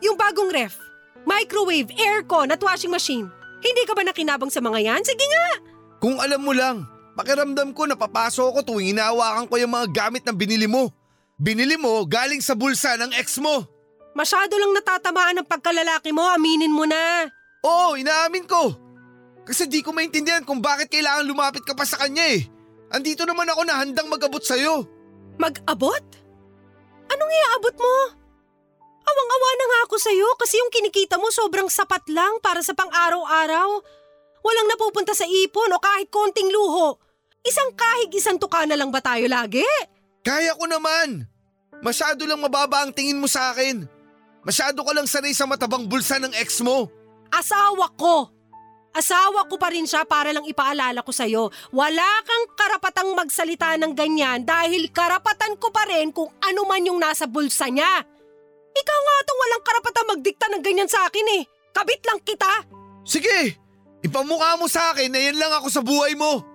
Yung 0.03 0.19
bagong 0.19 0.51
ref, 0.51 0.75
microwave, 1.23 1.87
aircon 1.95 2.51
at 2.51 2.59
washing 2.59 2.91
machine. 2.91 3.31
Hindi 3.63 3.87
ka 3.87 3.95
ba 3.95 4.03
nakinabang 4.03 4.51
sa 4.51 4.59
mga 4.59 4.83
yan? 4.83 5.01
Sige 5.07 5.23
nga! 5.23 5.47
Kung 6.03 6.19
alam 6.19 6.43
mo 6.43 6.51
lang, 6.51 6.83
pakiramdam 7.15 7.71
ko 7.71 7.87
napapasok 7.87 8.59
ko 8.59 8.59
tuwing 8.67 8.91
inahawakan 8.91 9.47
ko 9.47 9.55
yung 9.55 9.71
mga 9.71 9.87
gamit 9.87 10.27
na 10.27 10.35
binili 10.35 10.67
mo. 10.67 10.91
Binili 11.39 11.79
mo 11.79 12.03
galing 12.03 12.43
sa 12.43 12.59
bulsa 12.59 12.99
ng 12.99 13.15
ex 13.15 13.39
mo. 13.39 13.63
Masyado 14.11 14.59
lang 14.59 14.75
natatamaan 14.75 15.39
ng 15.41 15.47
pagkalalaki 15.47 16.11
mo, 16.11 16.27
aminin 16.27 16.75
mo 16.75 16.83
na. 16.83 17.31
Oo, 17.63 17.95
inaamin 17.95 18.43
ko. 18.43 18.75
Kasi 19.43 19.67
di 19.67 19.83
ko 19.83 19.91
maintindihan 19.91 20.47
kung 20.47 20.63
bakit 20.63 20.87
kailangan 20.87 21.27
lumapit 21.27 21.67
ka 21.67 21.75
pa 21.75 21.83
sa 21.83 21.99
kanya 21.99 22.23
eh. 22.31 22.47
Andito 22.93 23.27
naman 23.27 23.49
ako 23.51 23.61
na 23.67 23.75
handang 23.83 24.07
mag-abot 24.07 24.39
sa'yo. 24.39 24.87
Mag-abot? 25.35 26.05
Anong 27.11 27.31
iaabot 27.31 27.75
mo? 27.75 27.95
Awang-awa 29.03 29.49
na 29.59 29.65
nga 29.67 29.79
ako 29.89 29.95
sa'yo 29.99 30.27
kasi 30.39 30.55
yung 30.61 30.71
kinikita 30.71 31.19
mo 31.19 31.27
sobrang 31.27 31.67
sapat 31.67 32.07
lang 32.07 32.39
para 32.39 32.63
sa 32.63 32.71
pang-araw-araw. 32.71 33.69
Walang 34.43 34.67
napupunta 34.71 35.11
sa 35.11 35.27
ipon 35.27 35.75
o 35.75 35.79
kahit 35.79 36.07
konting 36.07 36.47
luho. 36.47 36.95
Isang 37.43 37.75
kahig 37.75 38.15
isang 38.15 38.39
tuka 38.39 38.63
na 38.63 38.79
lang 38.79 38.87
ba 38.87 39.03
tayo 39.03 39.27
lagi? 39.27 39.67
Kaya 40.23 40.55
ko 40.55 40.63
naman! 40.63 41.27
Masyado 41.83 42.23
lang 42.23 42.39
mababa 42.39 42.87
ang 42.87 42.95
tingin 42.95 43.19
mo 43.19 43.27
sa 43.27 43.51
akin. 43.51 43.83
Masyado 44.47 44.79
ka 44.87 44.91
lang 44.95 45.07
sanay 45.07 45.35
sa 45.35 45.43
matabang 45.43 45.83
bulsa 45.83 46.15
ng 46.15 46.31
ex 46.39 46.63
mo. 46.63 46.87
Asawa 47.27 47.91
ko! 47.99 48.31
Asawa 48.93 49.49
ko 49.49 49.57
pa 49.57 49.73
rin 49.73 49.89
siya 49.89 50.05
para 50.05 50.29
lang 50.29 50.45
ipaalala 50.45 51.01
ko 51.01 51.09
sa'yo. 51.09 51.49
Wala 51.73 52.09
kang 52.21 52.45
karapatang 52.53 53.09
magsalita 53.17 53.73
ng 53.81 53.97
ganyan 53.97 54.45
dahil 54.45 54.85
karapatan 54.93 55.57
ko 55.57 55.73
pa 55.73 55.89
rin 55.89 56.13
kung 56.13 56.29
ano 56.37 56.61
man 56.69 56.85
yung 56.85 57.01
nasa 57.01 57.25
bulsa 57.25 57.73
niya. 57.73 58.05
Ikaw 58.73 58.99
nga 59.01 59.15
tong 59.25 59.39
walang 59.41 59.63
karapatang 59.65 60.07
magdikta 60.13 60.45
ng 60.53 60.61
ganyan 60.61 60.89
sa 60.89 61.09
akin 61.09 61.41
eh. 61.41 61.43
Kabit 61.73 62.05
lang 62.05 62.21
kita. 62.21 62.51
Sige! 63.01 63.57
Ipamukha 64.05 64.61
mo 64.61 64.69
sa 64.69 64.93
akin 64.93 65.09
na 65.09 65.17
yan 65.17 65.41
lang 65.41 65.53
ako 65.57 65.67
sa 65.73 65.81
buhay 65.81 66.13
mo. 66.13 66.45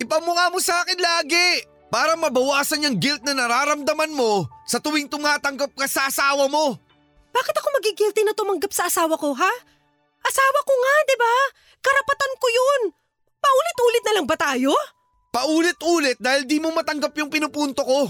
Ipamukha 0.00 0.48
mo 0.48 0.64
sa 0.64 0.80
akin 0.80 0.96
lagi 0.96 1.66
para 1.92 2.16
mabawasan 2.16 2.88
yung 2.88 2.96
guilt 2.96 3.20
na 3.20 3.36
nararamdaman 3.36 4.16
mo 4.16 4.48
sa 4.64 4.80
tuwing 4.80 5.12
tumatanggap 5.12 5.76
ka 5.76 5.84
sa 5.84 6.08
asawa 6.08 6.48
mo. 6.48 6.72
Bakit 7.36 7.54
ako 7.58 7.68
magigilty 7.76 8.22
na 8.24 8.32
tumanggap 8.32 8.72
sa 8.72 8.88
asawa 8.88 9.20
ko, 9.20 9.36
ha? 9.36 9.52
Asawa 10.22 10.58
ko 10.64 10.72
nga, 10.72 10.94
di 11.04 11.16
ba? 11.18 11.34
Karapatan 11.82 12.32
ko 12.38 12.46
yun. 12.48 12.82
Paulit-ulit 13.42 14.02
na 14.06 14.14
lang 14.16 14.26
ba 14.30 14.38
tayo? 14.38 14.70
Paulit-ulit 15.34 16.16
dahil 16.22 16.46
di 16.46 16.62
mo 16.62 16.70
matanggap 16.70 17.10
yung 17.18 17.28
pinupunto 17.28 17.82
ko. 17.82 18.06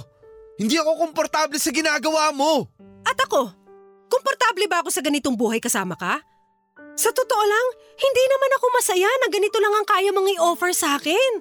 Hindi 0.60 0.76
ako 0.76 1.08
komportable 1.08 1.56
sa 1.56 1.72
ginagawa 1.72 2.30
mo. 2.36 2.68
At 3.08 3.16
ako, 3.16 3.48
komportable 4.12 4.68
ba 4.68 4.84
ako 4.84 4.92
sa 4.92 5.00
ganitong 5.00 5.34
buhay 5.34 5.58
kasama 5.58 5.96
ka? 5.96 6.20
Sa 6.92 7.08
totoo 7.08 7.44
lang, 7.48 7.66
hindi 7.96 8.24
naman 8.28 8.50
ako 8.60 8.66
masaya 8.76 9.08
na 9.24 9.32
ganito 9.32 9.56
lang 9.56 9.72
ang 9.72 9.86
kaya 9.88 10.12
mong 10.12 10.28
i-offer 10.36 10.76
sa 10.76 11.00
akin. 11.00 11.40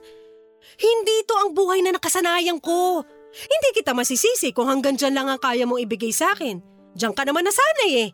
Hindi 0.80 1.16
to 1.28 1.36
ang 1.36 1.52
buhay 1.52 1.84
na 1.84 1.92
nakasanayan 1.92 2.64
ko. 2.64 3.04
Hindi 3.32 3.70
kita 3.76 3.92
masisisi 3.92 4.56
kung 4.56 4.72
hanggang 4.72 4.96
dyan 4.96 5.16
lang 5.16 5.28
ang 5.28 5.42
kaya 5.42 5.68
mong 5.68 5.84
ibigay 5.84 6.16
sa 6.16 6.32
akin. 6.32 6.64
Diyan 6.96 7.12
ka 7.16 7.28
naman 7.28 7.44
nasanay 7.44 8.08
eh. 8.08 8.10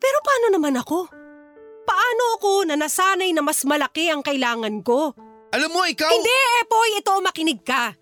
Pero 0.00 0.16
paano 0.24 0.46
naman 0.52 0.76
ako? 0.80 1.19
Paano 1.84 2.24
ako 2.40 2.52
na 2.68 2.74
nasanay 2.76 3.32
na 3.32 3.42
mas 3.44 3.64
malaki 3.64 4.10
ang 4.12 4.20
kailangan 4.24 4.80
ko? 4.84 5.14
Alam 5.50 5.70
mo, 5.74 5.82
ikaw… 5.82 6.06
Hindi, 6.06 6.36
Epoy, 6.62 6.90
ito 7.02 7.12
makinig 7.18 7.60
ka. 7.66 7.94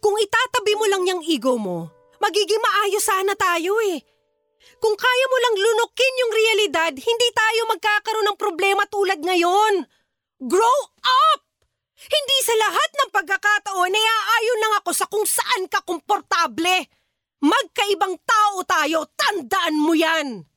Kung 0.00 0.16
itatabi 0.16 0.72
mo 0.76 0.86
lang 0.88 1.04
yung 1.04 1.22
ego 1.24 1.60
mo, 1.60 1.92
magiging 2.20 2.60
maayos 2.60 3.04
sana 3.04 3.36
tayo 3.36 3.76
eh. 3.84 4.00
Kung 4.80 4.96
kaya 4.96 5.24
mo 5.28 5.36
lang 5.40 5.54
lunukin 5.60 6.20
yung 6.24 6.32
realidad, 6.32 6.92
hindi 6.96 7.28
tayo 7.36 7.60
magkakaroon 7.68 8.26
ng 8.32 8.40
problema 8.40 8.84
tulad 8.88 9.20
ngayon. 9.20 9.84
Grow 10.40 10.80
up! 11.04 11.40
Hindi 12.00 12.36
sa 12.40 12.56
lahat 12.56 12.90
ng 12.96 13.10
pagkakataon 13.12 13.92
ay 13.92 14.06
aayon 14.08 14.60
lang 14.64 14.74
ako 14.80 14.90
sa 14.96 15.04
kung 15.04 15.28
saan 15.28 15.68
ka 15.68 15.84
komportable. 15.84 16.88
Magkaibang 17.44 18.16
tao 18.24 18.64
tayo, 18.64 19.04
tandaan 19.16 19.76
mo 19.76 19.92
yan! 19.92 20.48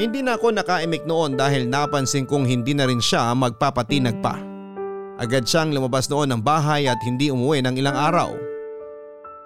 Hindi 0.00 0.24
na 0.24 0.34
ako 0.34 0.50
nakaimik 0.50 1.06
noon 1.06 1.38
dahil 1.38 1.68
napansin 1.70 2.26
kong 2.26 2.42
hindi 2.42 2.74
na 2.74 2.90
rin 2.90 2.98
siya 2.98 3.30
magpapatinag 3.36 4.18
pa. 4.18 4.34
Agad 5.20 5.46
siyang 5.46 5.70
lumabas 5.76 6.08
noon 6.08 6.32
ng 6.32 6.42
bahay 6.42 6.88
at 6.88 6.96
hindi 7.06 7.30
umuwi 7.30 7.62
ng 7.62 7.76
ilang 7.78 7.94
araw. 7.94 8.32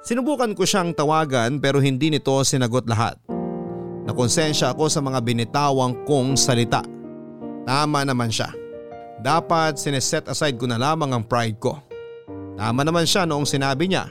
Sinubukan 0.06 0.54
ko 0.56 0.62
siyang 0.62 0.96
tawagan 0.96 1.58
pero 1.58 1.82
hindi 1.82 2.08
nito 2.08 2.32
sinagot 2.40 2.86
lahat. 2.88 3.18
Nakonsensya 4.06 4.72
ako 4.72 4.88
sa 4.88 5.02
mga 5.02 5.20
binitawang 5.26 6.06
kong 6.08 6.38
salita. 6.38 6.86
Tama 7.66 8.06
naman 8.06 8.30
siya. 8.30 8.54
Dapat 9.20 9.76
sineset 9.76 10.30
aside 10.30 10.54
ko 10.54 10.64
na 10.64 10.78
lamang 10.78 11.12
ang 11.12 11.24
pride 11.26 11.58
ko. 11.58 11.82
Tama 12.54 12.86
naman 12.86 13.04
siya 13.04 13.26
noong 13.26 13.44
sinabi 13.44 13.90
niya 13.90 14.08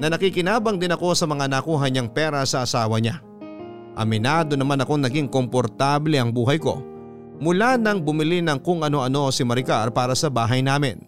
na 0.00 0.10
nakikinabang 0.10 0.80
din 0.80 0.96
ako 0.96 1.12
sa 1.12 1.28
mga 1.28 1.46
nakuha 1.46 1.92
niyang 1.92 2.08
pera 2.08 2.42
sa 2.48 2.64
asawa 2.64 2.98
niya. 2.98 3.20
Aminado 3.94 4.58
naman 4.58 4.82
akong 4.82 5.02
naging 5.02 5.30
komportable 5.30 6.18
ang 6.18 6.34
buhay 6.34 6.58
ko 6.58 6.82
mula 7.38 7.74
nang 7.74 7.98
bumili 8.02 8.38
ng 8.42 8.58
kung 8.62 8.86
ano-ano 8.86 9.30
si 9.34 9.42
Maricar 9.42 9.90
para 9.90 10.14
sa 10.14 10.30
bahay 10.30 10.62
namin. 10.62 10.98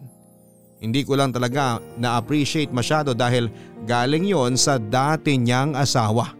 Hindi 0.77 1.01
ko 1.01 1.17
lang 1.17 1.33
talaga 1.33 1.81
na-appreciate 1.97 2.69
masyado 2.69 3.17
dahil 3.17 3.49
galing 3.89 4.29
yon 4.29 4.53
sa 4.59 4.77
dati 4.77 5.39
niyang 5.39 5.73
asawa. 5.73 6.37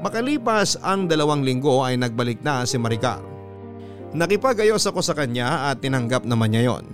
Makalipas 0.00 0.80
ang 0.80 1.06
dalawang 1.06 1.44
linggo 1.44 1.84
ay 1.84 2.00
nagbalik 2.00 2.40
na 2.40 2.64
si 2.64 2.80
Maricar. 2.80 3.20
Nakipagayos 4.16 4.82
ako 4.88 5.04
sa 5.04 5.14
kanya 5.14 5.70
at 5.70 5.84
tinanggap 5.84 6.24
naman 6.24 6.52
niya 6.52 6.72
yon. 6.72 6.84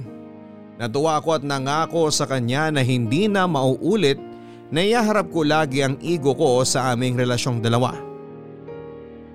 Natuwa 0.78 1.18
ako 1.18 1.38
at 1.38 1.44
nangako 1.46 2.10
sa 2.10 2.26
kanya 2.26 2.70
na 2.70 2.82
hindi 2.82 3.26
na 3.26 3.46
mauulit 3.50 4.18
na 4.70 4.84
iyaharap 4.84 5.30
ko 5.32 5.42
lagi 5.42 5.82
ang 5.82 5.98
ego 6.02 6.34
ko 6.34 6.62
sa 6.62 6.94
aming 6.94 7.18
relasyong 7.18 7.58
dalawa. 7.58 8.07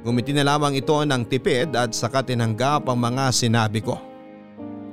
Gumiti 0.03 0.35
na 0.35 0.43
lamang 0.43 0.75
ito 0.75 0.99
ng 0.99 1.23
tipid 1.31 1.71
at 1.79 1.95
saka 1.95 2.19
tinanggap 2.19 2.83
ang 2.91 2.99
mga 2.99 3.31
sinabi 3.31 3.79
ko. 3.79 3.95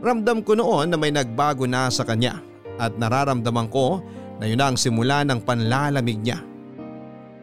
Ramdam 0.00 0.46
ko 0.46 0.54
noon 0.54 0.86
na 0.86 0.96
may 0.96 1.10
nagbago 1.10 1.66
na 1.66 1.90
sa 1.90 2.06
kanya 2.06 2.38
at 2.78 2.94
nararamdaman 2.94 3.66
ko 3.68 4.00
na 4.38 4.46
yun 4.46 4.62
ang 4.62 4.78
simula 4.78 5.26
ng 5.26 5.42
panlalamig 5.42 6.22
niya. 6.22 6.40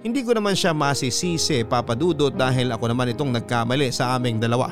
Hindi 0.01 0.23
ko 0.23 0.31
naman 0.31 0.55
siya 0.55 0.71
masisisi 0.71 1.67
papadudot 1.67 2.31
dahil 2.31 2.71
ako 2.71 2.87
naman 2.87 3.11
itong 3.11 3.35
nagkamali 3.35 3.91
sa 3.91 4.15
aming 4.15 4.39
dalawa. 4.39 4.71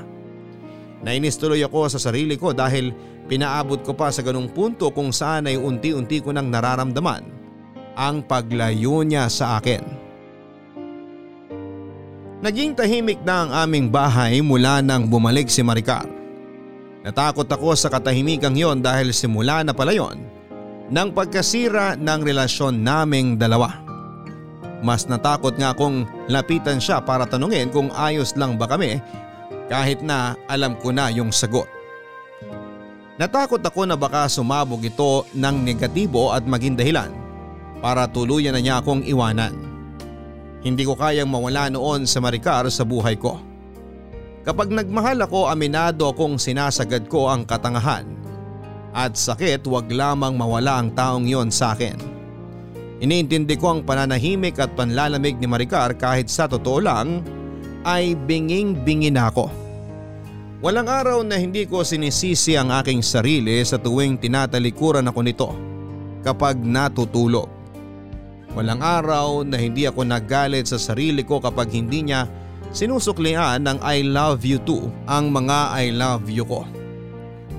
Nainis 1.03 1.35
tuloy 1.35 1.61
ako 1.61 1.91
sa 1.91 1.99
sarili 1.99 2.39
ko 2.39 2.55
dahil 2.55 2.95
pinaabot 3.27 3.83
ko 3.83 3.91
pa 3.91 4.09
sa 4.09 4.23
ganung 4.23 4.49
punto 4.49 4.89
kung 4.95 5.11
saan 5.11 5.51
ay 5.51 5.59
unti-unti 5.59 6.23
ko 6.23 6.31
nang 6.31 6.47
nararamdaman 6.47 7.27
ang 7.99 8.23
paglayo 8.23 9.03
niya 9.03 9.27
sa 9.27 9.59
akin. 9.59 9.94
Naging 12.43 12.75
tahimik 12.75 13.23
na 13.23 13.47
ang 13.47 13.51
aming 13.63 13.87
bahay 13.87 14.43
mula 14.43 14.83
nang 14.83 15.07
bumalik 15.07 15.47
si 15.47 15.63
Maricar. 15.63 16.03
Natakot 17.05 17.47
ako 17.47 17.77
sa 17.77 17.87
katahimikang 17.87 18.57
yon 18.57 18.83
dahil 18.83 19.15
simula 19.15 19.63
na 19.63 19.71
pala 19.71 19.95
yon 19.95 20.19
ng 20.91 21.09
pagkasira 21.15 21.95
ng 21.95 22.19
relasyon 22.25 22.81
naming 22.81 23.39
dalawa. 23.39 23.79
Mas 24.83 25.07
natakot 25.07 25.55
nga 25.55 25.71
akong 25.71 26.03
lapitan 26.27 26.81
siya 26.81 26.99
para 26.99 27.23
tanungin 27.23 27.71
kung 27.71 27.87
ayos 27.95 28.35
lang 28.35 28.59
ba 28.59 28.67
kami 28.67 28.99
kahit 29.71 30.03
na 30.03 30.35
alam 30.51 30.75
ko 30.77 30.91
na 30.91 31.07
yung 31.09 31.31
sagot. 31.31 31.69
Natakot 33.15 33.63
ako 33.63 33.87
na 33.87 33.95
baka 33.95 34.27
sumabog 34.27 34.83
ito 34.83 35.23
ng 35.31 35.63
negatibo 35.63 36.35
at 36.35 36.43
maging 36.43 36.75
dahilan 36.75 37.15
para 37.79 38.11
tuluyan 38.11 38.51
na 38.51 38.59
niya 38.59 38.83
akong 38.83 39.07
iwanan. 39.07 39.74
Hindi 40.65 40.81
ko 40.81 40.97
kayang 40.97 41.29
mawala 41.29 41.69
noon 41.69 42.09
sa 42.09 42.17
Maricar 42.17 42.65
sa 42.73 42.81
buhay 42.81 43.21
ko. 43.21 43.37
Kapag 44.41 44.73
nagmahal 44.73 45.21
ako 45.21 45.45
aminado 45.45 46.09
akong 46.09 46.41
sinasagad 46.41 47.05
ko 47.05 47.29
ang 47.29 47.45
katangahan 47.45 48.09
at 48.89 49.13
sakit 49.13 49.61
wag 49.69 49.85
lamang 49.93 50.33
mawala 50.33 50.81
ang 50.81 50.89
taong 50.97 51.29
yon 51.29 51.53
sa 51.53 51.77
akin. 51.77 51.97
Iniintindi 52.97 53.61
ko 53.61 53.77
ang 53.77 53.81
pananahimik 53.85 54.57
at 54.57 54.73
panlalamig 54.73 55.37
ni 55.37 55.45
Maricar 55.45 55.93
kahit 55.93 56.33
sa 56.33 56.49
totoo 56.49 56.81
lang 56.81 57.21
ay 57.85 58.17
binging-bingin 58.17 59.21
ako. 59.21 59.53
Walang 60.65 60.89
araw 60.89 61.21
na 61.21 61.37
hindi 61.37 61.69
ko 61.69 61.85
sinisisi 61.85 62.57
ang 62.57 62.73
aking 62.73 63.05
sarili 63.05 63.61
sa 63.61 63.77
tuwing 63.77 64.17
tinatalikuran 64.17 65.05
ako 65.05 65.19
nito 65.21 65.49
kapag 66.25 66.57
natutulog. 66.57 67.54
Walang 68.55 68.79
araw 68.79 69.43
na 69.43 69.59
hindi 69.59 69.83
ako 69.83 70.07
nagalit 70.07 70.71
sa 70.71 70.79
sarili 70.79 71.27
ko 71.27 71.43
kapag 71.43 71.75
hindi 71.75 72.07
niya 72.07 72.23
sinusuklian 72.71 73.67
ng 73.67 73.83
I 73.83 74.07
love 74.07 74.47
you 74.47 74.63
too 74.63 74.87
ang 75.11 75.27
mga 75.27 75.75
I 75.75 75.91
love 75.91 76.31
you 76.31 76.47
ko. 76.47 76.63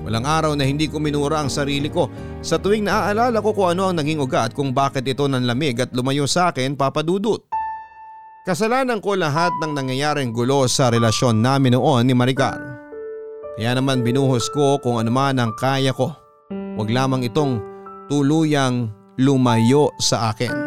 Walang 0.01 0.25
araw 0.25 0.51
na 0.57 0.65
hindi 0.65 0.89
ko 0.89 0.97
minura 0.97 1.45
ang 1.45 1.53
sarili 1.53 1.93
ko 1.93 2.09
sa 2.41 2.57
tuwing 2.57 2.89
naaalala 2.89 3.37
ko 3.45 3.53
kung 3.53 3.77
ano 3.77 3.93
ang 3.93 4.01
naging 4.01 4.23
ugat 4.23 4.57
kung 4.57 4.73
bakit 4.73 5.05
ito 5.05 5.29
nanlamig 5.29 5.77
at 5.77 5.93
lumayo 5.93 6.25
sa 6.25 6.49
akin 6.49 6.73
papadudot. 6.73 7.45
Kasalanan 8.47 9.03
ko 9.03 9.19
lahat 9.19 9.51
ng 9.59 9.75
nangyayaring 9.75 10.31
gulo 10.31 10.65
sa 10.71 10.89
relasyon 10.89 11.43
namin 11.43 11.75
noon 11.75 12.07
ni 12.07 12.15
Maricar. 12.15 12.55
Kaya 13.59 13.75
naman 13.75 14.01
binuhos 14.01 14.47
ko 14.49 14.79
kung 14.79 14.97
ano 14.97 15.11
man 15.11 15.37
ang 15.37 15.51
kaya 15.59 15.91
ko. 15.91 16.15
Huwag 16.79 16.87
lamang 16.87 17.27
itong 17.27 17.59
tuluyang 18.07 18.87
lumayo 19.19 19.91
sa 19.99 20.31
akin. 20.31 20.66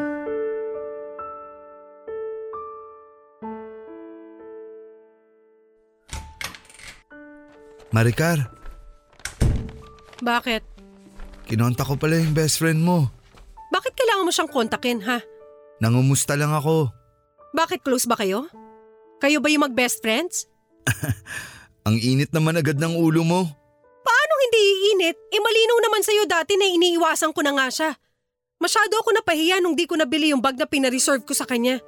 Maricar, 7.90 8.46
Bakit? 10.22 10.62
kinonta 11.50 11.82
ko 11.82 11.98
pala 11.98 12.22
yung 12.22 12.30
best 12.30 12.62
friend 12.62 12.78
mo. 12.78 13.10
Bakit 13.74 13.92
kailangan 13.98 14.26
mo 14.26 14.30
siyang 14.30 14.52
kontakin 14.52 15.02
ha? 15.02 15.18
Nangumusta 15.82 16.38
lang 16.38 16.54
ako. 16.54 16.86
Bakit 17.50 17.82
close 17.82 18.06
ba 18.06 18.14
kayo? 18.14 18.46
Kayo 19.18 19.42
ba 19.42 19.50
yung 19.50 19.66
mag-best 19.66 19.98
friends? 19.98 20.46
Ang 21.88 21.98
init 21.98 22.30
naman 22.30 22.54
agad 22.54 22.78
ng 22.78 22.94
ulo 22.94 23.26
mo. 23.26 23.42
Paano 24.06 24.32
hindi 24.46 24.60
iinit? 24.62 25.16
Eh 25.34 25.40
malinaw 25.42 25.78
naman 25.82 26.02
sa'yo 26.06 26.30
dati 26.30 26.54
na 26.54 26.70
iniiwasan 26.70 27.34
ko 27.34 27.40
na 27.42 27.58
nga 27.58 27.66
siya. 27.72 27.90
Masyado 28.60 29.00
ako 29.00 29.16
napahiya 29.16 29.58
nung 29.58 29.74
di 29.74 29.88
ko 29.88 29.96
nabili 29.96 30.30
yung 30.30 30.44
bag 30.44 30.60
na 30.60 30.68
pinareserve 30.68 31.24
ko 31.24 31.32
sa 31.34 31.48
kanya. 31.48 31.80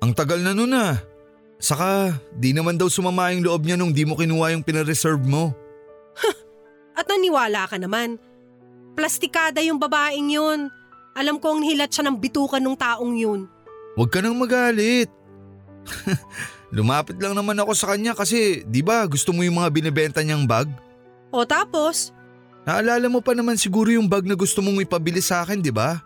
Ang 0.00 0.14
tagal 0.16 0.40
na 0.40 0.54
nun 0.56 0.72
ah. 0.72 0.96
Saka, 1.62 2.18
di 2.34 2.50
naman 2.50 2.74
daw 2.74 2.90
sumama 2.90 3.30
yung 3.30 3.46
loob 3.46 3.62
niya 3.62 3.78
nung 3.78 3.94
di 3.94 4.02
mo 4.02 4.18
kinuha 4.18 4.50
yung 4.50 4.66
pinareserve 4.66 5.22
mo. 5.22 5.54
At 6.98 7.06
naniwala 7.06 7.70
ka 7.70 7.78
naman. 7.78 8.18
Plastikada 8.98 9.62
yung 9.62 9.78
babaeng 9.78 10.26
yun. 10.26 10.66
Alam 11.14 11.38
ko 11.38 11.54
ang 11.54 11.62
hilat 11.62 11.94
siya 11.94 12.10
ng 12.10 12.18
bitukan 12.18 12.58
ng 12.58 12.74
taong 12.74 13.14
yun. 13.14 13.46
Huwag 13.94 14.10
ka 14.10 14.18
nang 14.18 14.34
magalit. 14.34 15.06
Lumapit 16.74 17.20
lang 17.22 17.38
naman 17.38 17.54
ako 17.62 17.72
sa 17.78 17.94
kanya 17.94 18.16
kasi 18.16 18.66
di 18.66 18.82
ba 18.82 19.06
gusto 19.06 19.30
mo 19.30 19.46
yung 19.46 19.62
mga 19.62 19.70
binibenta 19.70 20.20
niyang 20.24 20.48
bag? 20.48 20.66
O 21.30 21.46
tapos, 21.46 22.10
Naalala 22.62 23.10
mo 23.10 23.18
pa 23.18 23.34
naman 23.34 23.58
siguro 23.58 23.90
yung 23.90 24.06
bag 24.06 24.22
na 24.22 24.38
gusto 24.38 24.62
mong 24.62 24.86
ipabili 24.86 25.18
sa 25.18 25.42
akin, 25.42 25.58
di 25.58 25.74
ba? 25.74 25.98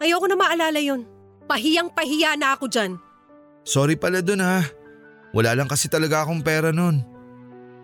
ayoko 0.00 0.26
na 0.26 0.34
maalala 0.34 0.80
yun. 0.80 1.04
Pahiyang 1.46 1.92
pahiya 1.92 2.34
na 2.34 2.56
ako 2.56 2.66
dyan. 2.66 2.96
Sorry 3.62 3.94
pala 3.94 4.24
dun 4.24 4.40
ha. 4.40 4.64
Wala 5.30 5.54
lang 5.54 5.70
kasi 5.70 5.86
talaga 5.86 6.26
akong 6.26 6.42
pera 6.42 6.74
nun. 6.74 7.02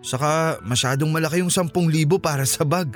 Saka 0.03 0.59
masyadong 0.63 1.09
malaki 1.09 1.39
yung 1.39 1.51
10,000 1.51 1.71
para 2.19 2.43
sa 2.43 2.63
bag. 2.67 2.95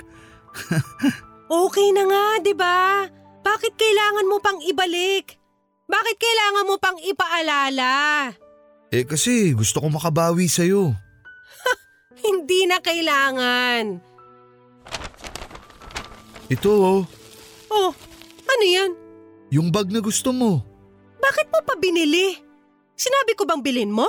Okay 1.52 1.92
na 1.92 2.08
nga, 2.08 2.24
di 2.40 2.56
ba? 2.56 3.04
Bakit 3.44 3.76
kailangan 3.76 4.24
mo 4.24 4.40
pang 4.40 4.56
ibalik? 4.64 5.36
Bakit 5.84 6.16
kailangan 6.16 6.64
mo 6.64 6.80
pang 6.80 6.96
ipaalala? 6.96 7.92
Eh 8.88 9.04
kasi 9.04 9.52
gusto 9.52 9.84
ko 9.84 9.92
makabawi 9.92 10.48
sa'yo. 10.48 10.96
Hindi 12.24 12.64
na 12.64 12.80
kailangan. 12.80 14.00
Ito 16.48 16.72
oh, 16.72 17.04
Oh, 17.68 17.90
ano 18.48 18.64
yan? 18.64 18.90
yung 19.52 19.68
bag 19.68 19.92
na 19.92 20.00
gusto 20.00 20.32
mo. 20.32 20.64
Bakit 21.20 21.52
mo 21.52 21.60
pa 21.60 21.76
binili? 21.76 22.32
Sinabi 22.96 23.36
ko 23.36 23.44
bang 23.44 23.60
bilhin 23.60 23.92
mo? 23.92 24.08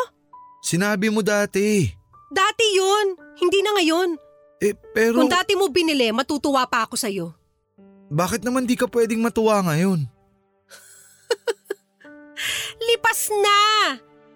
Sinabi 0.64 1.11
mo 1.11 1.20
dati. 1.20 1.91
Dati 2.32 2.66
yun, 2.72 3.20
hindi 3.38 3.59
na 3.59 3.76
ngayon. 3.76 4.09
Eh 4.57 4.72
pero 4.95 5.20
Kung 5.20 5.28
dati 5.28 5.53
mo 5.53 5.68
binili, 5.68 6.07
matutuwa 6.09 6.64
pa 6.64 6.88
ako 6.88 6.95
sa'yo. 6.95 7.36
bakit 8.07 8.41
naman 8.41 8.64
di 8.64 8.74
ka 8.74 8.88
pwedeng 8.88 9.20
matuwa 9.20 9.59
ngayon? 9.59 10.07
Lipas 12.88 13.22
na! 13.30 13.59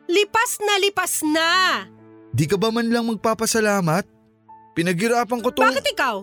Lipas 0.08 0.52
na, 0.60 0.74
lipas 0.80 1.14
na! 1.24 1.50
Di 2.32 2.44
ka 2.44 2.56
ba 2.56 2.70
man 2.70 2.88
lang 2.88 3.08
magpapasalamat? 3.08 4.06
Pinaghirapan 4.74 5.40
ko 5.42 5.50
tong... 5.50 5.64
Bakit 5.64 5.86
ikaw? 5.96 6.22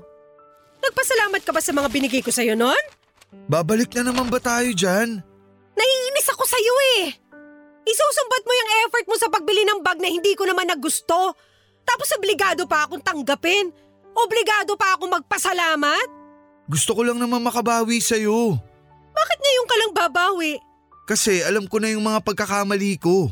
Nagpasalamat 0.81 1.41
ka 1.43 1.51
ba 1.51 1.61
sa 1.65 1.73
mga 1.73 1.89
binigay 1.89 2.21
ko 2.21 2.29
sa'yo 2.29 2.55
noon? 2.55 2.81
Babalik 3.49 3.91
na 3.97 4.09
naman 4.09 4.29
ba 4.29 4.39
tayo 4.39 4.69
dyan? 4.71 5.21
Naiinis 5.75 6.29
ako 6.31 6.45
sa'yo 6.45 6.75
eh! 7.01 7.05
Isusumbat 7.85 8.43
mo 8.49 8.53
yung 8.53 8.71
effort 8.85 9.07
mo 9.09 9.17
sa 9.21 9.29
pagbili 9.29 9.63
ng 9.69 9.85
bag 9.85 10.01
na 10.01 10.09
hindi 10.09 10.33
ko 10.33 10.49
naman 10.49 10.69
nagusto. 10.69 11.37
Tapos 11.85 12.09
obligado 12.17 12.65
pa 12.65 12.89
akong 12.89 13.05
tanggapin. 13.05 13.69
Obligado 14.17 14.73
pa 14.81 14.97
akong 14.97 15.13
magpasalamat. 15.13 16.09
Gusto 16.65 16.97
ko 16.97 17.05
lang 17.05 17.21
naman 17.21 17.45
makabawi 17.45 18.01
sa'yo. 18.01 18.57
Bakit 19.13 19.39
ngayon 19.39 19.67
ka 19.69 19.77
lang 19.77 19.93
babawi? 19.93 20.53
Kasi 21.05 21.45
alam 21.45 21.69
ko 21.69 21.77
na 21.77 21.93
yung 21.93 22.01
mga 22.01 22.25
pagkakamali 22.25 22.97
ko. 22.97 23.29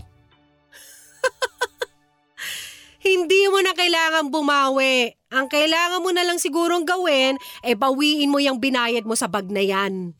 Hindi 3.09 3.49
mo 3.49 3.65
na 3.65 3.73
kailangan 3.73 4.29
bumawi. 4.29 5.17
Ang 5.33 5.49
kailangan 5.49 6.05
mo 6.05 6.13
na 6.13 6.29
lang 6.29 6.37
sigurong 6.37 6.85
gawin, 6.85 7.41
eh 7.65 7.73
bawiin 7.73 8.29
mo 8.29 8.37
yung 8.37 8.61
binayad 8.61 9.09
mo 9.09 9.17
sa 9.17 9.33
bag 9.33 9.49
na 9.49 9.65
yan. 9.65 10.13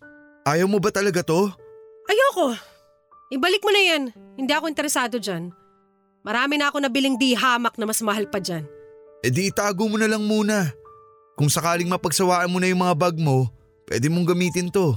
Ayaw 0.49 0.65
mo 0.65 0.81
ba 0.81 0.89
talaga 0.89 1.21
to? 1.21 1.53
Ayoko. 2.09 2.72
Ibalik 3.33 3.65
mo 3.65 3.73
na 3.73 3.81
yan. 3.81 4.03
Hindi 4.37 4.53
ako 4.53 4.69
interesado 4.69 5.17
dyan. 5.17 5.49
Marami 6.21 6.61
na 6.61 6.69
ako 6.69 6.85
nabiling 6.85 7.17
di 7.17 7.33
hamak 7.33 7.81
na 7.81 7.89
mas 7.89 8.05
mahal 8.05 8.29
pa 8.29 8.37
dyan. 8.37 8.69
E 9.25 9.33
di 9.33 9.49
itago 9.49 9.89
mo 9.89 9.97
na 9.97 10.05
lang 10.05 10.21
muna. 10.21 10.69
Kung 11.33 11.49
sakaling 11.49 11.89
mapagsawaan 11.89 12.53
mo 12.53 12.61
na 12.61 12.69
yung 12.69 12.85
mga 12.85 12.93
bag 12.93 13.17
mo, 13.17 13.49
pwede 13.89 14.13
mong 14.13 14.37
gamitin 14.37 14.69
to. 14.69 14.93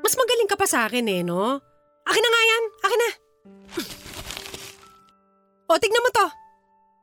Mas 0.00 0.16
magaling 0.16 0.48
ka 0.48 0.56
pa 0.56 0.64
sa 0.64 0.88
akin 0.88 1.04
eh, 1.12 1.20
no? 1.20 1.60
Akin 2.08 2.22
na 2.24 2.30
nga 2.32 2.42
yan. 2.48 2.64
Akin 2.80 3.00
na. 3.04 3.10
O, 5.68 5.76
tignan 5.76 6.00
mo 6.00 6.08
to. 6.08 6.26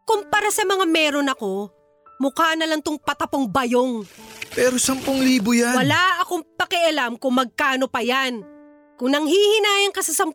Kumpara 0.10 0.50
sa 0.50 0.66
mga 0.66 0.90
meron 0.90 1.30
ako, 1.30 1.70
mukha 2.18 2.58
na 2.58 2.66
lang 2.66 2.82
tong 2.82 2.98
patapong 2.98 3.46
bayong. 3.46 4.02
Pero 4.58 4.82
10,000 4.82 5.06
yan. 5.46 5.78
Wala 5.78 6.26
akong 6.26 6.42
pakialam 6.58 7.22
kung 7.22 7.38
magkano 7.38 7.86
pa 7.86 8.02
yan. 8.02 8.55
Kung 8.96 9.12
nanghihinayan 9.12 9.92
ka 9.92 10.00
sa 10.00 10.16
10,000, 10.16 10.32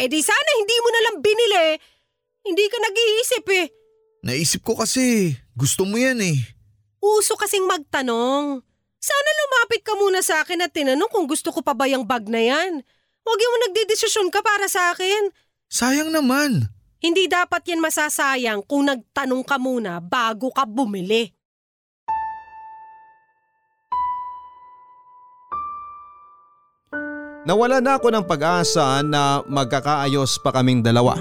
eh 0.00 0.08
di 0.08 0.20
sana 0.24 0.50
hindi 0.56 0.76
mo 0.80 0.88
na 0.88 1.00
lang 1.04 1.16
binili. 1.20 1.68
Hindi 2.42 2.64
ka 2.66 2.76
nag-iisip 2.80 3.44
eh. 3.52 3.66
Naisip 4.24 4.64
ko 4.64 4.80
kasi, 4.80 5.36
gusto 5.52 5.84
mo 5.84 6.00
yan 6.00 6.18
eh. 6.24 6.38
Uso 7.02 7.36
kasing 7.36 7.68
magtanong. 7.68 8.64
Sana 9.02 9.30
lumapit 9.44 9.82
ka 9.82 9.98
muna 9.98 10.22
sa 10.22 10.40
akin 10.40 10.62
at 10.62 10.72
tinanong 10.72 11.10
kung 11.10 11.26
gusto 11.26 11.50
ko 11.50 11.60
pa 11.60 11.74
ba 11.74 11.90
yung 11.90 12.06
bag 12.06 12.30
na 12.30 12.38
yan. 12.38 12.80
Huwag 13.22 13.38
yung 13.38 13.56
nagdidesisyon 13.68 14.30
ka 14.30 14.40
para 14.40 14.70
sa 14.70 14.94
akin. 14.94 15.34
Sayang 15.68 16.14
naman. 16.14 16.70
Hindi 17.02 17.26
dapat 17.26 17.66
yan 17.66 17.82
masasayang 17.82 18.62
kung 18.62 18.86
nagtanong 18.86 19.42
ka 19.42 19.58
muna 19.58 19.98
bago 19.98 20.54
ka 20.54 20.62
bumili. 20.64 21.34
Nawala 27.42 27.82
na 27.82 27.98
ako 27.98 28.14
ng 28.14 28.22
pag-asa 28.22 29.02
na 29.02 29.42
magkakaayos 29.50 30.38
pa 30.38 30.54
kaming 30.54 30.78
dalawa. 30.78 31.18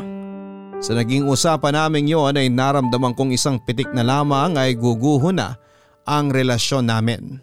Sa 0.78 0.94
naging 0.94 1.26
usapan 1.26 1.74
namin 1.74 2.14
yon 2.14 2.38
ay 2.38 2.46
naramdaman 2.46 3.18
kong 3.18 3.34
isang 3.34 3.58
pitik 3.58 3.90
na 3.90 4.06
lamang 4.06 4.54
ay 4.54 4.78
guguho 4.78 5.34
na 5.34 5.58
ang 6.06 6.30
relasyon 6.30 6.86
namin. 6.86 7.42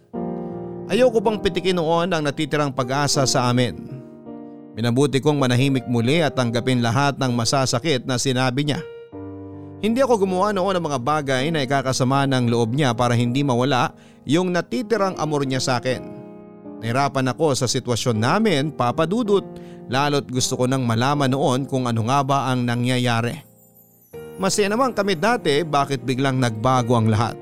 Ayoko 0.87 1.18
pang 1.18 1.43
pitikin 1.43 1.74
noon 1.74 2.14
ang 2.14 2.22
natitirang 2.22 2.70
pag-asa 2.70 3.26
sa 3.26 3.51
amin. 3.51 3.83
Minabuti 4.79 5.18
kong 5.18 5.43
manahimik 5.43 5.91
muli 5.91 6.22
at 6.22 6.39
tanggapin 6.39 6.79
lahat 6.79 7.18
ng 7.18 7.35
masasakit 7.35 8.07
na 8.07 8.14
sinabi 8.14 8.62
niya. 8.62 8.79
Hindi 9.83 10.07
ako 10.07 10.22
gumawa 10.22 10.55
noon 10.55 10.79
ng 10.79 10.87
mga 10.87 10.99
bagay 11.03 11.45
na 11.51 11.66
ikakasama 11.66 12.31
ng 12.31 12.47
loob 12.47 12.79
niya 12.79 12.95
para 12.95 13.18
hindi 13.18 13.43
mawala 13.43 13.91
yung 14.22 14.55
natitirang 14.55 15.18
amor 15.18 15.43
niya 15.43 15.59
sa 15.59 15.83
akin. 15.83 16.18
Nahirapan 16.79 17.35
ako 17.35 17.59
sa 17.59 17.66
sitwasyon 17.66 18.16
namin 18.22 18.70
papadudot 18.70 19.43
lalo't 19.91 20.31
gusto 20.31 20.55
ko 20.55 20.64
nang 20.70 20.87
malaman 20.87 21.33
noon 21.33 21.66
kung 21.66 21.91
ano 21.91 22.07
nga 22.07 22.22
ba 22.22 22.39
ang 22.53 22.62
nangyayari. 22.62 23.35
Masaya 24.39 24.70
naman 24.70 24.95
kami 24.95 25.18
dati 25.18 25.66
bakit 25.66 26.07
biglang 26.07 26.39
nagbago 26.39 26.95
ang 26.95 27.11
lahat. 27.11 27.35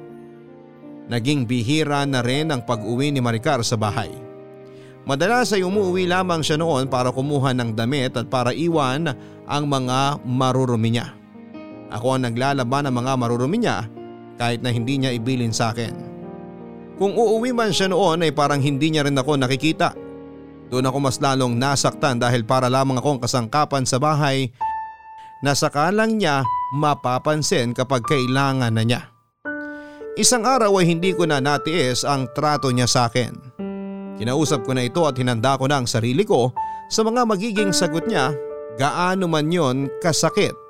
Naging 1.12 1.44
bihira 1.44 2.08
na 2.08 2.24
rin 2.24 2.48
ang 2.48 2.64
pag-uwi 2.64 3.12
ni 3.12 3.20
Maricar 3.20 3.60
sa 3.60 3.76
bahay. 3.76 4.10
Madalas 5.06 5.54
ay 5.54 5.62
umuwi 5.62 6.08
lamang 6.08 6.42
siya 6.42 6.58
noon 6.58 6.90
para 6.90 7.14
kumuha 7.14 7.54
ng 7.54 7.78
damit 7.78 8.18
at 8.18 8.26
para 8.26 8.50
iwan 8.50 9.14
ang 9.46 9.64
mga 9.70 10.18
marurumi 10.26 10.98
niya. 10.98 11.14
Ako 11.94 12.18
ang 12.18 12.26
naglalaban 12.26 12.90
ng 12.90 12.94
mga 12.96 13.12
marurumi 13.14 13.58
niya 13.62 13.86
kahit 14.34 14.64
na 14.64 14.74
hindi 14.74 14.98
niya 14.98 15.14
ibilin 15.14 15.54
sa 15.54 15.70
akin. 15.70 16.05
Kung 16.96 17.12
uuwi 17.12 17.52
man 17.52 17.76
siya 17.76 17.92
noon 17.92 18.24
ay 18.24 18.32
parang 18.32 18.60
hindi 18.60 18.88
niya 18.88 19.04
rin 19.04 19.16
ako 19.16 19.36
nakikita. 19.36 19.92
Doon 20.72 20.88
ako 20.88 20.98
mas 20.98 21.20
lalong 21.20 21.54
nasaktan 21.54 22.16
dahil 22.16 22.42
para 22.42 22.66
lamang 22.72 22.98
akong 22.98 23.20
kasangkapan 23.20 23.84
sa 23.84 24.00
bahay 24.00 24.50
na 25.44 25.52
sakalang 25.52 26.16
niya 26.16 26.42
mapapansin 26.72 27.76
kapag 27.76 28.02
kailangan 28.08 28.72
na 28.72 28.82
niya. 28.82 29.02
Isang 30.16 30.48
araw 30.48 30.80
ay 30.80 30.88
hindi 30.88 31.12
ko 31.12 31.28
na 31.28 31.44
natiis 31.44 32.00
ang 32.02 32.32
trato 32.32 32.72
niya 32.72 32.88
sa 32.88 33.12
akin. 33.12 33.36
Kinausap 34.16 34.64
ko 34.64 34.72
na 34.72 34.88
ito 34.88 35.04
at 35.04 35.20
hinanda 35.20 35.60
ko 35.60 35.68
na 35.68 35.84
ang 35.84 35.86
sarili 35.86 36.24
ko 36.24 36.56
sa 36.88 37.04
mga 37.04 37.28
magiging 37.28 37.70
sagot 37.76 38.08
niya 38.08 38.32
gaano 38.80 39.28
man 39.28 39.52
yon 39.52 39.92
kasakit. 40.00 40.65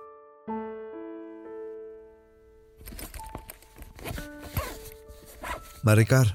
Maricar, 5.87 6.27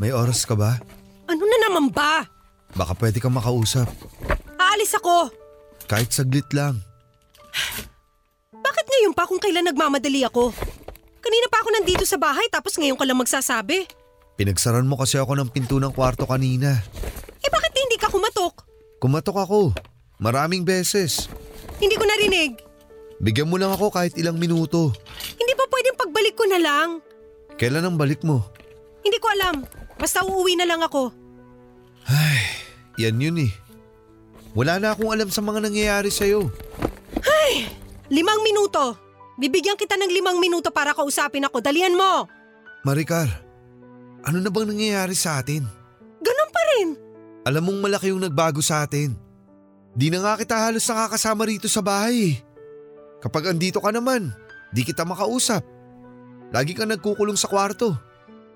may 0.00 0.08
oras 0.08 0.48
ka 0.48 0.56
ba? 0.56 0.80
Ano 1.28 1.44
na 1.44 1.68
naman 1.68 1.92
ba? 1.92 2.24
Baka 2.72 2.96
pwede 2.96 3.20
kang 3.20 3.36
makausap. 3.36 3.84
Aalis 4.56 4.96
ako. 4.96 5.28
Kahit 5.84 6.16
saglit 6.16 6.48
lang. 6.56 6.80
Bakit 8.56 8.86
ngayon 8.88 9.12
pa 9.12 9.28
kung 9.28 9.36
kailan 9.36 9.68
nagmamadali 9.68 10.24
ako? 10.24 10.56
Kanina 11.20 11.46
pa 11.52 11.60
ako 11.60 11.68
nandito 11.76 12.08
sa 12.08 12.16
bahay 12.16 12.48
tapos 12.48 12.80
ngayon 12.80 12.96
ka 12.96 13.04
lang 13.04 13.20
magsasabi. 13.20 13.84
Pinagsaran 14.40 14.88
mo 14.88 14.96
kasi 14.96 15.20
ako 15.20 15.36
ng 15.36 15.52
pinto 15.52 15.76
ng 15.76 15.92
kwarto 15.92 16.24
kanina. 16.24 16.80
Eh 17.44 17.50
bakit 17.52 17.76
hindi 17.76 18.00
ka 18.00 18.08
kumatok? 18.08 18.64
Kumatok 18.96 19.44
ako. 19.44 19.60
Maraming 20.24 20.64
beses. 20.64 21.28
Hindi 21.76 22.00
ko 22.00 22.08
narinig. 22.08 22.56
Bigyan 23.20 23.52
mo 23.52 23.60
lang 23.60 23.76
ako 23.76 23.92
kahit 23.92 24.16
ilang 24.16 24.40
minuto. 24.40 24.88
Hindi 25.36 25.52
ba 25.52 25.68
pwedeng 25.68 26.00
pagbalik 26.00 26.32
ko 26.32 26.48
na 26.48 26.56
lang? 26.56 26.88
Kailan 27.60 27.84
ang 27.84 28.00
balik 28.00 28.24
mo? 28.24 28.48
Hindi 29.00 29.18
ko 29.18 29.28
alam. 29.32 29.56
Basta 29.96 30.24
uuwi 30.24 30.56
na 30.56 30.68
lang 30.68 30.80
ako. 30.84 31.12
Yan 33.00 33.16
yun 33.16 33.48
eh. 33.48 33.52
Wala 34.52 34.76
na 34.76 34.92
akong 34.92 35.12
alam 35.14 35.30
sa 35.32 35.40
mga 35.40 35.62
nangyayari 35.64 36.10
sa'yo. 36.12 36.50
Limang 38.10 38.42
minuto. 38.42 38.98
Bibigyan 39.38 39.78
kita 39.78 39.94
ng 39.96 40.10
limang 40.10 40.42
minuto 40.42 40.68
para 40.74 40.92
kausapin 40.92 41.46
ako. 41.46 41.62
Dalihan 41.62 41.94
mo. 41.94 42.26
Maricar, 42.82 43.30
ano 44.26 44.42
na 44.42 44.50
bang 44.50 44.68
nangyayari 44.68 45.14
sa 45.14 45.38
atin? 45.38 45.62
Ganun 46.20 46.50
pa 46.50 46.62
rin. 46.74 46.88
Alam 47.46 47.70
mong 47.70 47.80
malaki 47.88 48.10
yung 48.12 48.20
nagbago 48.20 48.60
sa 48.60 48.84
atin. 48.84 49.14
Di 49.94 50.10
na 50.10 50.20
nga 50.20 50.34
kita 50.36 50.58
halos 50.58 50.84
nakakasama 50.84 51.48
rito 51.48 51.70
sa 51.70 51.80
bahay. 51.80 52.34
eh. 52.34 52.36
Kapag 53.22 53.54
andito 53.54 53.80
ka 53.80 53.94
naman, 53.94 54.34
di 54.74 54.82
kita 54.84 55.06
makausap. 55.06 55.64
Lagi 56.50 56.74
kang 56.74 56.90
nagkukulong 56.90 57.38
sa 57.38 57.48
kwarto. 57.48 57.94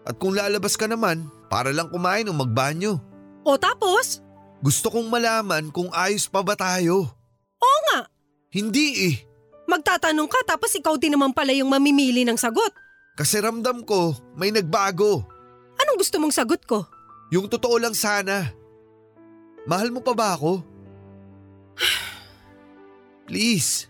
At 0.05 0.21
kung 0.21 0.37
lalabas 0.37 0.77
ka 0.77 0.85
naman, 0.85 1.33
para 1.49 1.73
lang 1.73 1.89
kumain 1.89 2.29
o 2.29 2.33
magbanyo. 2.37 3.01
O 3.45 3.57
tapos? 3.57 4.21
Gusto 4.61 4.93
kong 4.93 5.09
malaman 5.09 5.69
kung 5.73 5.89
ayos 5.93 6.29
pa 6.29 6.41
ba 6.45 6.57
tayo. 6.57 7.09
Oo 7.61 7.81
nga. 7.93 8.09
Hindi 8.53 9.13
eh. 9.13 9.17
Magtatanong 9.65 10.29
ka 10.29 10.41
tapos 10.45 10.73
ikaw 10.77 10.97
din 11.01 11.17
naman 11.17 11.33
pala 11.33 11.53
yung 11.57 11.73
mamimili 11.73 12.25
ng 12.25 12.37
sagot. 12.37 12.73
Kasi 13.17 13.41
ramdam 13.41 13.85
ko 13.85 14.13
may 14.37 14.53
nagbago. 14.53 15.25
Anong 15.81 15.99
gusto 16.01 16.21
mong 16.21 16.37
sagot 16.37 16.63
ko? 16.69 16.85
Yung 17.33 17.49
totoo 17.49 17.81
lang 17.81 17.97
sana. 17.97 18.53
Mahal 19.65 19.89
mo 19.89 20.05
pa 20.05 20.13
ba 20.13 20.37
ako? 20.37 20.61
Please. 23.29 23.89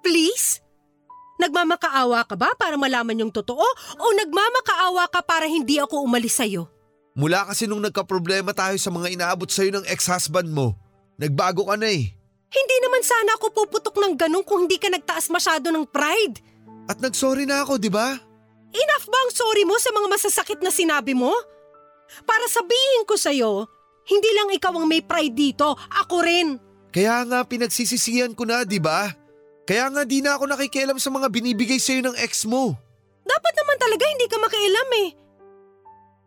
Please? 0.00 0.64
Nagmamakaawa 1.40 2.28
ka 2.28 2.36
ba 2.36 2.52
para 2.52 2.76
malaman 2.76 3.24
yung 3.24 3.32
totoo 3.32 3.64
o 3.96 4.04
nagmamakaawa 4.12 5.08
ka 5.08 5.24
para 5.24 5.48
hindi 5.48 5.80
ako 5.80 6.04
umalis 6.04 6.36
sa'yo? 6.36 6.68
Mula 7.16 7.48
kasi 7.48 7.64
nung 7.64 7.80
nagka-problema 7.80 8.52
tayo 8.52 8.76
sa 8.76 8.92
mga 8.92 9.16
inaabot 9.16 9.48
sa'yo 9.48 9.72
ng 9.72 9.88
ex-husband 9.88 10.52
mo, 10.52 10.76
nagbago 11.16 11.64
ka 11.64 11.80
na 11.80 11.88
eh. 11.88 12.12
Hindi 12.50 12.76
naman 12.84 13.00
sana 13.00 13.40
ako 13.40 13.56
puputok 13.56 13.96
ng 13.96 14.14
ganun 14.20 14.44
kung 14.44 14.68
hindi 14.68 14.76
ka 14.76 14.92
nagtaas 14.92 15.32
masyado 15.32 15.72
ng 15.72 15.88
pride. 15.88 16.44
At 16.92 17.00
nagsorry 17.00 17.48
na 17.48 17.64
ako, 17.64 17.80
di 17.80 17.88
ba? 17.88 18.20
Enough 18.70 19.06
ba 19.08 19.18
ang 19.24 19.32
sorry 19.32 19.64
mo 19.64 19.80
sa 19.80 19.90
mga 19.96 20.06
masasakit 20.12 20.60
na 20.60 20.68
sinabi 20.68 21.16
mo? 21.16 21.32
Para 22.28 22.44
sabihin 22.52 23.08
ko 23.08 23.16
sa'yo, 23.16 23.64
hindi 24.10 24.30
lang 24.36 24.50
ikaw 24.52 24.76
ang 24.76 24.86
may 24.90 25.00
pride 25.00 25.34
dito, 25.34 25.72
ako 25.88 26.20
rin. 26.20 26.58
Kaya 26.90 27.22
nga 27.24 27.46
pinagsisisihan 27.46 28.34
ko 28.34 28.44
na, 28.44 28.66
di 28.66 28.82
ba? 28.82 29.14
Kaya 29.70 29.86
nga 29.86 30.02
di 30.02 30.18
na 30.18 30.34
ako 30.34 30.50
nakikialam 30.50 30.98
sa 30.98 31.14
mga 31.14 31.30
binibigay 31.30 31.78
sa'yo 31.78 32.02
ng 32.02 32.18
ex 32.18 32.42
mo. 32.42 32.74
Dapat 33.22 33.54
naman 33.54 33.76
talaga 33.78 34.02
hindi 34.10 34.26
ka 34.26 34.36
makialam 34.42 34.88
eh. 34.98 35.08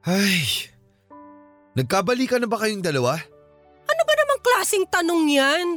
Ay, 0.07 0.71
nagkabalikan 1.75 2.39
na 2.39 2.47
ba 2.47 2.55
kayong 2.55 2.79
dalawa? 2.79 3.19
Ano 3.83 4.01
ba 4.07 4.13
namang 4.15 4.39
klaseng 4.39 4.87
tanong 4.87 5.27
yan? 5.27 5.67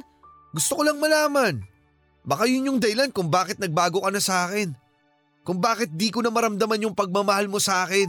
Gusto 0.54 0.78
ko 0.78 0.86
lang 0.86 1.02
malaman. 1.02 1.58
Baka 2.22 2.46
yun 2.46 2.70
yung 2.70 2.78
dahilan 2.78 3.10
kung 3.10 3.26
bakit 3.26 3.58
nagbago 3.58 3.98
ka 3.98 4.14
na 4.14 4.22
sa 4.22 4.46
akin. 4.46 4.70
Kung 5.42 5.58
bakit 5.58 5.90
di 5.90 6.14
ko 6.14 6.22
na 6.22 6.30
maramdaman 6.30 6.86
yung 6.86 6.94
pagmamahal 6.94 7.50
mo 7.50 7.58
sa 7.58 7.82
akin. 7.82 8.06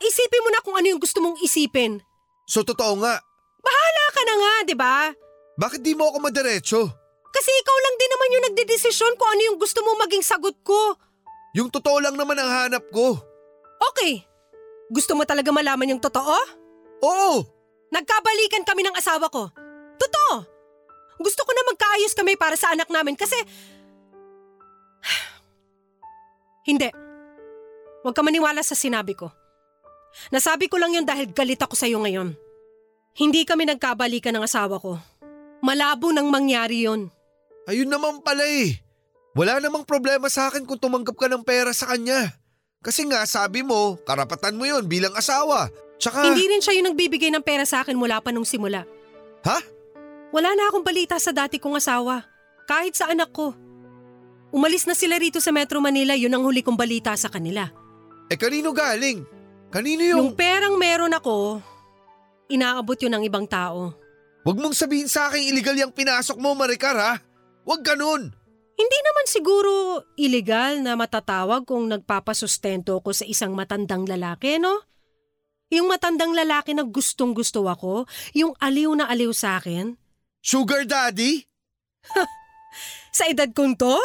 Isipin 0.00 0.40
mo 0.40 0.48
na 0.48 0.64
kung 0.64 0.72
ano 0.72 0.88
yung 0.88 1.00
gusto 1.04 1.20
mong 1.20 1.36
isipin. 1.44 2.00
So 2.48 2.64
totoo 2.64 2.96
nga, 3.04 3.20
Bahala 3.60 4.04
ka 4.08 4.22
na 4.24 4.34
nga, 4.40 4.52
di 4.64 4.72
ba? 4.72 4.96
bakit 5.60 5.84
di 5.84 5.92
mo 5.92 6.08
ako 6.08 6.16
madiretso? 6.24 6.80
Kasi 7.30 7.50
ikaw 7.62 7.76
lang 7.76 7.94
din 7.96 8.10
naman 8.10 8.32
yung 8.34 8.44
nagdedesisyon 8.52 9.12
kung 9.18 9.28
ano 9.28 9.42
yung 9.52 9.58
gusto 9.60 9.80
mo 9.84 9.98
maging 10.02 10.24
sagot 10.24 10.56
ko. 10.64 10.96
Yung 11.56 11.72
totoo 11.72 12.00
lang 12.00 12.16
naman 12.16 12.36
ang 12.36 12.48
hanap 12.48 12.84
ko. 12.92 13.16
Okay. 13.92 14.24
Gusto 14.92 15.18
mo 15.18 15.26
talaga 15.26 15.50
malaman 15.50 15.96
yung 15.96 16.02
totoo? 16.02 16.36
Oo, 17.04 17.44
Nagkabalikan 17.90 18.66
kami 18.66 18.82
ng 18.82 18.96
asawa 18.98 19.30
ko. 19.30 19.46
Totoo. 19.96 20.42
Gusto 21.22 21.42
ko 21.46 21.50
na 21.54 21.62
magkaayos 21.72 22.12
kami 22.12 22.34
para 22.34 22.58
sa 22.58 22.74
anak 22.74 22.90
namin 22.90 23.14
kasi... 23.14 23.36
Hindi. 26.68 26.90
Huwag 28.02 28.14
ka 28.14 28.22
maniwala 28.26 28.60
sa 28.60 28.74
sinabi 28.74 29.14
ko. 29.14 29.30
Nasabi 30.34 30.66
ko 30.66 30.76
lang 30.76 30.92
yun 30.92 31.06
dahil 31.06 31.30
galit 31.30 31.62
ako 31.62 31.78
sa'yo 31.78 32.02
ngayon. 32.02 32.34
Hindi 33.16 33.48
kami 33.48 33.64
nagkabalikan 33.70 34.34
ng 34.34 34.44
asawa 34.44 34.76
ko. 34.82 34.98
Malabo 35.64 36.12
nang 36.12 36.28
mangyari 36.28 36.84
yon. 36.84 37.08
Ayun 37.66 37.90
naman 37.90 38.22
pala 38.22 38.46
eh. 38.46 38.78
Wala 39.36 39.60
namang 39.60 39.84
problema 39.84 40.32
sa 40.32 40.48
akin 40.48 40.64
kung 40.64 40.80
tumanggap 40.80 41.12
ka 41.12 41.28
ng 41.28 41.44
pera 41.44 41.68
sa 41.76 41.92
kanya. 41.92 42.32
Kasi 42.80 43.04
nga 43.04 43.20
sabi 43.28 43.60
mo, 43.60 44.00
karapatan 44.08 44.56
mo 44.56 44.64
yon 44.64 44.88
bilang 44.88 45.12
asawa. 45.12 45.68
Tsaka… 46.00 46.24
Hindi 46.24 46.48
rin 46.48 46.62
siya 46.64 46.80
yung 46.80 46.94
nagbibigay 46.94 47.28
ng 47.34 47.44
pera 47.44 47.68
sa 47.68 47.84
akin 47.84 47.98
mula 47.98 48.22
pa 48.24 48.32
nung 48.32 48.48
simula. 48.48 48.88
Ha? 49.44 49.58
Wala 50.32 50.56
na 50.56 50.72
akong 50.72 50.86
balita 50.86 51.20
sa 51.20 51.36
dati 51.36 51.60
kong 51.60 51.76
asawa. 51.76 52.24
Kahit 52.64 52.96
sa 52.96 53.12
anak 53.12 53.28
ko. 53.34 53.52
Umalis 54.54 54.88
na 54.88 54.96
sila 54.96 55.20
rito 55.20 55.42
sa 55.42 55.52
Metro 55.52 55.82
Manila, 55.82 56.16
yun 56.16 56.32
ang 56.32 56.46
huli 56.46 56.64
kong 56.64 56.78
balita 56.78 57.12
sa 57.18 57.28
kanila. 57.28 57.68
Eh 58.32 58.38
kanino 58.40 58.72
galing? 58.72 59.26
Kanino 59.68 60.00
Yung 60.00 60.32
yung… 60.32 60.38
perang 60.38 60.78
meron 60.78 61.12
ako, 61.12 61.60
inaabot 62.48 62.96
yun 62.96 63.12
ng 63.18 63.24
ibang 63.26 63.44
tao. 63.44 63.92
Huwag 64.46 64.58
mong 64.62 64.78
sabihin 64.78 65.10
sa 65.10 65.26
akin 65.26 65.42
illegal 65.42 65.74
yung 65.74 65.90
pinasok 65.90 66.38
mo, 66.38 66.54
Maricar 66.54 66.94
ha? 66.94 67.12
Huwag 67.66 67.82
ganun. 67.82 68.30
Hindi 68.76 68.98
naman 69.02 69.26
siguro 69.26 69.72
illegal 70.14 70.84
na 70.84 70.94
matatawag 70.94 71.66
kung 71.66 71.90
nagpapasustento 71.90 73.00
ko 73.02 73.10
sa 73.10 73.26
isang 73.26 73.56
matandang 73.56 74.06
lalaki, 74.06 74.62
no? 74.62 74.84
Yung 75.74 75.90
matandang 75.90 76.30
lalaki 76.30 76.78
na 76.78 76.86
gustong 76.86 77.34
gusto 77.34 77.66
ako, 77.66 78.06
yung 78.38 78.54
aliw 78.62 78.94
na 78.94 79.10
aliw 79.10 79.34
sa 79.34 79.58
akin. 79.58 79.98
Sugar 80.38 80.86
daddy? 80.86 81.42
Sa 83.16 83.26
edad 83.26 83.48
kong 83.50 83.74
to? 83.80 83.96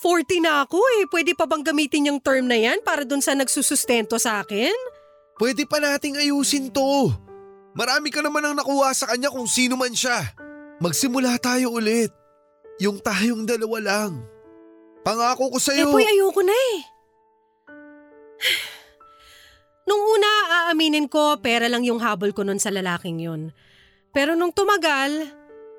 40 0.00 0.40
na 0.40 0.64
ako 0.64 0.80
eh. 0.98 1.04
Pwede 1.12 1.36
pa 1.36 1.44
bang 1.44 1.60
gamitin 1.60 2.08
yung 2.08 2.18
term 2.18 2.48
na 2.48 2.56
yan 2.56 2.80
para 2.80 3.04
dun 3.04 3.20
sa 3.20 3.36
nagsusustento 3.36 4.16
sa 4.16 4.40
akin? 4.40 4.72
Pwede 5.36 5.68
pa 5.68 5.78
nating 5.78 6.16
ayusin 6.16 6.72
to. 6.72 7.12
Marami 7.76 8.08
ka 8.10 8.24
naman 8.24 8.42
ang 8.42 8.56
nakuha 8.56 8.90
sa 8.96 9.06
kanya 9.12 9.28
kung 9.30 9.46
sino 9.46 9.76
man 9.76 9.92
siya. 9.92 10.34
Magsimula 10.80 11.36
tayo 11.38 11.76
ulit. 11.76 12.10
Yung 12.78 13.02
tayong 13.02 13.42
dalawa 13.42 13.78
lang. 13.82 14.22
Pangako 15.02 15.54
ko 15.54 15.58
sa'yo. 15.58 15.90
boy, 15.90 16.06
ayoko 16.06 16.42
na 16.46 16.54
eh. 16.54 16.76
Nung 19.88 20.02
una, 20.04 20.30
aaminin 20.68 21.08
ko, 21.08 21.40
pera 21.40 21.66
lang 21.66 21.82
yung 21.82 21.98
habol 21.98 22.30
ko 22.36 22.44
nun 22.44 22.60
sa 22.60 22.68
lalaking 22.70 23.18
yun. 23.18 23.50
Pero 24.12 24.36
nung 24.36 24.52
tumagal, 24.52 25.32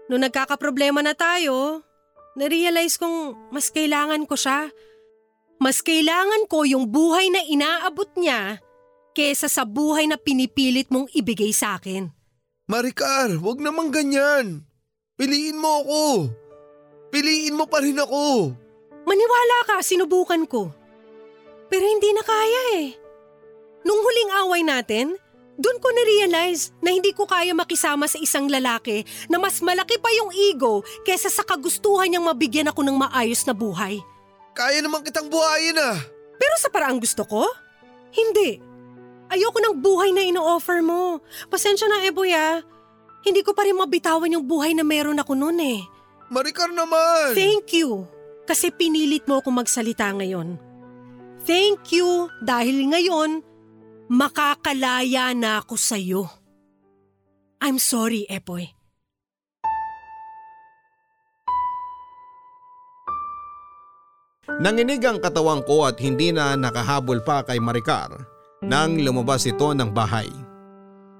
nung 0.10 0.26
nagkakaproblema 0.26 1.06
na 1.06 1.14
tayo, 1.14 1.86
narealize 2.34 2.98
kong 2.98 3.52
mas 3.54 3.70
kailangan 3.70 4.26
ko 4.26 4.34
siya. 4.34 4.74
Mas 5.60 5.84
kailangan 5.84 6.48
ko 6.48 6.64
yung 6.64 6.88
buhay 6.90 7.30
na 7.30 7.44
inaabot 7.44 8.10
niya 8.16 8.64
kesa 9.12 9.52
sa 9.52 9.68
buhay 9.68 10.08
na 10.08 10.16
pinipilit 10.16 10.88
mong 10.88 11.12
ibigay 11.12 11.52
sa 11.52 11.76
akin. 11.76 12.10
Maricar, 12.70 13.36
wag 13.44 13.60
naman 13.60 13.92
ganyan. 13.92 14.64
Piliin 15.20 15.60
mo 15.60 15.84
ako. 15.84 16.04
Piliin 17.10 17.58
mo 17.58 17.66
pa 17.66 17.82
rin 17.82 17.98
ako. 17.98 18.54
Maniwala 19.06 19.58
ka, 19.66 19.78
sinubukan 19.82 20.46
ko. 20.46 20.70
Pero 21.70 21.86
hindi 21.86 22.10
na 22.14 22.22
kaya 22.22 22.62
eh. 22.82 22.88
Nung 23.86 24.02
huling 24.02 24.32
away 24.46 24.62
natin, 24.62 25.18
doon 25.60 25.78
ko 25.84 25.92
na-realize 25.92 26.72
na 26.80 26.96
hindi 26.96 27.12
ko 27.12 27.28
kaya 27.28 27.52
makisama 27.52 28.08
sa 28.08 28.16
isang 28.16 28.48
lalaki 28.48 29.04
na 29.28 29.36
mas 29.42 29.60
malaki 29.60 30.00
pa 30.00 30.08
yung 30.16 30.32
ego 30.32 30.86
kesa 31.04 31.28
sa 31.28 31.44
kagustuhan 31.44 32.08
niyang 32.08 32.26
mabigyan 32.30 32.72
ako 32.72 32.86
ng 32.86 32.96
maayos 32.96 33.44
na 33.44 33.52
buhay. 33.52 34.00
Kaya 34.56 34.80
naman 34.80 35.04
kitang 35.04 35.28
buhayin 35.28 35.76
ah. 35.78 36.00
Pero 36.40 36.56
sa 36.56 36.72
paraang 36.72 37.02
gusto 37.04 37.28
ko? 37.28 37.44
Hindi. 38.16 38.62
Ayoko 39.30 39.60
ng 39.62 39.76
buhay 39.84 40.10
na 40.16 40.24
ino-offer 40.24 40.82
mo. 40.82 41.22
Pasensya 41.52 41.86
na, 41.92 42.02
Eboy 42.08 42.34
ah. 42.34 42.64
Hindi 43.22 43.44
ko 43.44 43.52
pa 43.52 43.68
rin 43.68 43.76
mabitawan 43.76 44.32
yung 44.32 44.48
buhay 44.48 44.72
na 44.72 44.88
meron 44.88 45.20
ako 45.20 45.36
noon 45.36 45.60
eh. 45.60 45.80
Maricar 46.30 46.70
naman. 46.70 47.34
Thank 47.34 47.74
you. 47.74 48.06
Kasi 48.46 48.70
pinilit 48.70 49.26
mo 49.26 49.42
akong 49.42 49.58
magsalita 49.58 50.14
ngayon. 50.14 50.58
Thank 51.46 51.94
you 51.94 52.30
dahil 52.42 52.86
ngayon 52.86 53.42
makakalaya 54.10 55.34
na 55.34 55.62
ako 55.62 55.74
sa'yo. 55.78 56.24
I'm 57.62 57.78
sorry, 57.78 58.26
Epoy. 58.30 58.74
Nanginig 64.60 65.06
ang 65.06 65.22
katawang 65.22 65.62
ko 65.62 65.86
at 65.86 66.02
hindi 66.02 66.34
na 66.34 66.58
nakahabol 66.58 67.22
pa 67.22 67.46
kay 67.46 67.62
Maricar 67.62 68.10
nang 68.66 68.98
lumabas 68.98 69.46
ito 69.46 69.72
ng 69.72 69.94
bahay. 69.94 70.28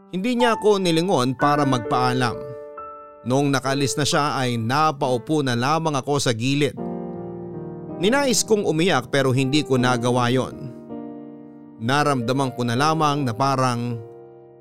Hindi 0.10 0.42
niya 0.42 0.58
ako 0.58 0.82
nilingon 0.82 1.38
para 1.38 1.62
magpaalam. 1.62 2.49
Noong 3.30 3.54
nakalis 3.54 3.94
na 3.94 4.10
siya 4.10 4.34
ay 4.42 4.58
napaupo 4.58 5.46
na 5.46 5.54
lamang 5.54 5.94
ako 5.94 6.18
sa 6.18 6.34
gilid. 6.34 6.74
Ninais 8.02 8.42
kong 8.42 8.66
umiyak 8.66 9.14
pero 9.14 9.30
hindi 9.30 9.62
ko 9.62 9.78
nagawa 9.78 10.34
yon. 10.34 10.74
Naramdaman 11.78 12.58
ko 12.58 12.66
na 12.66 12.74
lamang 12.74 13.30
na 13.30 13.38
parang 13.38 14.02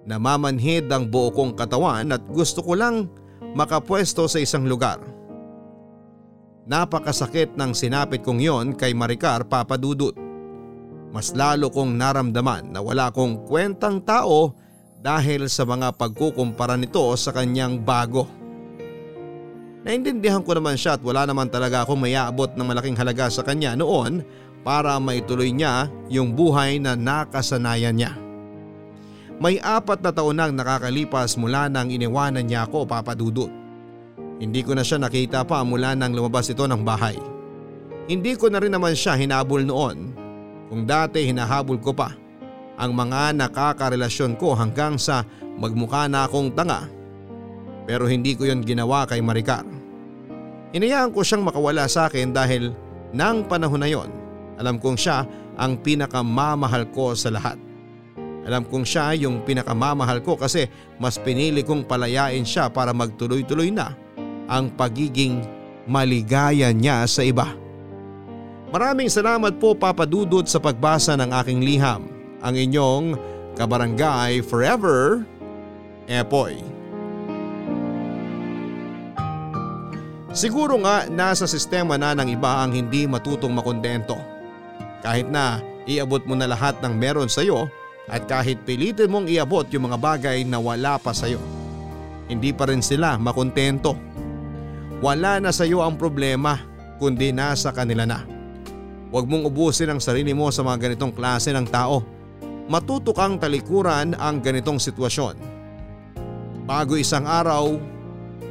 namamanhid 0.05 0.85
ang 0.93 1.09
buo 1.09 1.33
kong 1.33 1.57
katawan 1.57 2.13
at 2.13 2.21
gusto 2.29 2.61
ko 2.61 2.77
lang 2.77 3.09
makapwesto 3.57 4.29
sa 4.29 4.37
isang 4.37 4.69
lugar. 4.69 5.01
Napakasakit 6.69 7.57
ng 7.57 7.73
sinapit 7.73 8.21
kong 8.21 8.45
yon 8.45 8.77
kay 8.77 8.93
Maricar 8.93 9.49
Papadudut. 9.49 10.13
Mas 11.09 11.33
lalo 11.33 11.73
kong 11.73 11.97
naramdaman 11.97 12.69
na 12.77 12.85
wala 12.85 13.09
kong 13.09 13.49
kwentang 13.49 14.05
tao 14.05 14.53
dahil 15.01 15.49
sa 15.49 15.65
mga 15.65 15.97
pagkukumpara 15.97 16.77
nito 16.77 17.01
sa 17.17 17.33
kanyang 17.33 17.81
bago. 17.81 18.38
Naintindihan 19.87 20.43
ko 20.43 20.59
naman 20.59 20.75
siya 20.75 20.99
at 20.99 21.03
wala 21.03 21.23
naman 21.23 21.47
talaga 21.47 21.87
akong 21.87 22.03
mayabot 22.03 22.51
ng 22.55 22.67
malaking 22.67 22.99
halaga 22.99 23.31
sa 23.31 23.47
kanya 23.47 23.79
noon 23.79 24.27
para 24.67 24.99
maituloy 24.99 25.55
niya 25.55 25.87
yung 26.11 26.35
buhay 26.35 26.83
na 26.83 26.99
nakasanayan 26.99 27.95
niya. 27.95 28.13
May 29.39 29.63
apat 29.63 30.03
na 30.03 30.11
taon 30.11 30.35
nang 30.35 30.51
nakakalipas 30.51 31.39
mula 31.39 31.71
nang 31.71 31.95
iniwanan 31.95 32.43
niya 32.43 32.67
ako 32.67 32.91
papadudot. 32.91 33.51
Hindi 34.43 34.67
ko 34.67 34.75
na 34.75 34.83
siya 34.83 34.99
nakita 34.99 35.47
pa 35.47 35.63
mula 35.63 35.95
nang 35.95 36.11
lumabas 36.11 36.51
ito 36.51 36.67
ng 36.67 36.83
bahay. 36.83 37.15
Hindi 38.11 38.35
ko 38.35 38.51
na 38.51 38.59
rin 38.59 38.75
naman 38.75 38.99
siya 38.99 39.15
hinabol 39.15 39.63
noon 39.63 40.11
kung 40.67 40.83
dati 40.91 41.23
hinahabol 41.23 41.79
ko 41.79 41.95
pa 41.95 42.11
ang 42.79 42.95
mga 42.95 43.35
nakakarelasyon 43.35 44.39
ko 44.39 44.59
hanggang 44.59 44.99
sa 44.99 45.23
magmukha 45.59 46.11
na 46.11 46.27
akong 46.27 46.51
tanga. 46.55 46.98
Pero 47.89 48.05
hindi 48.05 48.37
ko 48.37 48.45
yon 48.45 48.61
ginawa 48.61 49.09
kay 49.09 49.25
Maricar. 49.25 49.65
Inayaan 50.77 51.17
ko 51.17 51.25
siyang 51.25 51.49
makawala 51.49 51.89
sa 51.89 52.13
akin 52.13 52.37
dahil 52.37 52.77
nang 53.17 53.49
panahon 53.49 53.81
na 53.81 53.89
yon, 53.89 54.13
alam 54.61 54.77
kong 54.77 55.01
siya 55.01 55.25
ang 55.57 55.81
pinakamamahal 55.81 56.93
ko 56.93 57.17
sa 57.17 57.33
lahat. 57.33 57.57
Alam 58.45 58.69
kong 58.69 58.85
siya 58.85 59.17
yung 59.17 59.41
pinakamamahal 59.49 60.21
ko 60.21 60.37
kasi 60.37 60.69
mas 61.01 61.17
pinili 61.17 61.65
kong 61.65 61.89
palayain 61.89 62.45
siya 62.45 62.69
para 62.69 62.93
magtuloy-tuloy 62.93 63.73
na 63.73 63.97
ang 64.49 64.69
pagiging 64.73 65.41
maligaya 65.89 66.69
niya 66.73 67.09
sa 67.09 67.25
iba. 67.25 67.49
Maraming 68.69 69.09
salamat 69.09 69.57
po 69.57 69.73
Papa 69.73 70.05
Dudut 70.05 70.45
sa 70.45 70.61
pagbasa 70.61 71.17
ng 71.17 71.33
aking 71.33 71.65
liham. 71.65 72.13
Ang 72.45 72.55
inyong 72.69 73.07
kabarangay 73.57 74.45
forever, 74.45 75.25
Epoy. 76.05 76.78
Siguro 80.39 80.79
nga 80.87 81.03
nasa 81.11 81.51
sistema 81.51 81.99
na 81.99 82.15
ng 82.15 82.31
iba 82.31 82.63
ang 82.63 82.71
hindi 82.71 83.11
matutong 83.11 83.51
makontento. 83.51 84.15
Kahit 85.03 85.27
na 85.27 85.59
iabot 85.83 86.23
mo 86.31 86.39
na 86.39 86.47
lahat 86.47 86.79
ng 86.79 86.95
meron 86.95 87.27
sa 87.27 87.43
iyo 87.43 87.67
at 88.07 88.23
kahit 88.31 88.63
pilitin 88.63 89.11
mong 89.11 89.27
iabot 89.27 89.67
yung 89.75 89.91
mga 89.91 89.99
bagay 89.99 90.47
na 90.47 90.63
wala 90.63 90.95
pa 90.95 91.11
sa 91.11 91.27
iyo. 91.27 91.43
Hindi 92.31 92.55
pa 92.55 92.71
rin 92.71 92.79
sila 92.87 93.19
makontento. 93.19 93.99
Wala 95.03 95.43
na 95.43 95.51
sa 95.51 95.67
iyo 95.67 95.83
ang 95.83 95.99
problema 95.99 96.55
kundi 97.03 97.35
nasa 97.35 97.75
kanila 97.75 98.07
na. 98.07 98.23
Huwag 99.11 99.27
mong 99.27 99.43
ubusin 99.43 99.91
ang 99.91 99.99
sarili 99.99 100.39
mo 100.39 100.55
sa 100.55 100.63
mga 100.63 100.87
ganitong 100.87 101.19
klase 101.19 101.51
ng 101.51 101.67
tao. 101.67 102.07
Matuto 102.71 103.11
kang 103.11 103.43
talikuran 103.43 104.15
ang 104.15 104.39
ganitong 104.39 104.79
sitwasyon. 104.79 105.35
Bago 106.63 106.95
isang 106.95 107.27
araw, 107.27 107.98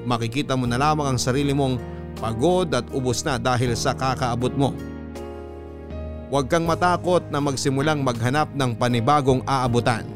makikita 0.07 0.55
mo 0.55 0.63
na 0.63 0.79
lamang 0.79 1.11
ang 1.11 1.19
sarili 1.19 1.51
mong 1.51 1.75
pagod 2.15 2.71
at 2.71 2.87
ubos 2.95 3.27
na 3.27 3.35
dahil 3.35 3.75
sa 3.75 3.91
kakaabot 3.91 4.55
mo. 4.55 4.71
Huwag 6.31 6.47
kang 6.47 6.63
matakot 6.63 7.27
na 7.27 7.43
magsimulang 7.43 8.03
maghanap 8.03 8.51
ng 8.55 8.71
panibagong 8.79 9.43
aabutan. 9.43 10.07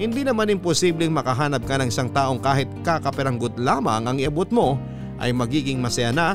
Hindi 0.00 0.26
naman 0.26 0.50
imposibleng 0.50 1.12
makahanap 1.12 1.62
ka 1.68 1.78
ng 1.78 1.88
isang 1.92 2.10
taong 2.10 2.40
kahit 2.42 2.66
kakaperanggot 2.82 3.60
lamang 3.60 4.08
ang 4.08 4.16
iabot 4.18 4.48
mo 4.50 4.80
ay 5.22 5.30
magiging 5.30 5.78
masaya 5.78 6.10
na 6.10 6.28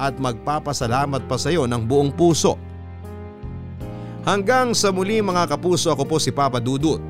at 0.00 0.16
magpapasalamat 0.16 1.28
pa 1.28 1.36
sa 1.36 1.52
iyo 1.52 1.68
ng 1.68 1.82
buong 1.84 2.08
puso. 2.14 2.56
Hanggang 4.22 4.72
sa 4.72 4.94
muli 4.94 5.20
mga 5.20 5.50
kapuso 5.50 5.92
ako 5.92 6.06
po 6.06 6.16
si 6.16 6.32
Papa 6.32 6.62
Dudut 6.62 7.02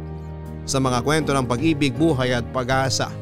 sa 0.66 0.80
mga 0.82 1.04
kwento 1.04 1.30
ng 1.30 1.46
pag-ibig, 1.46 1.94
buhay 1.94 2.34
at 2.34 2.44
pag-asa 2.50 3.21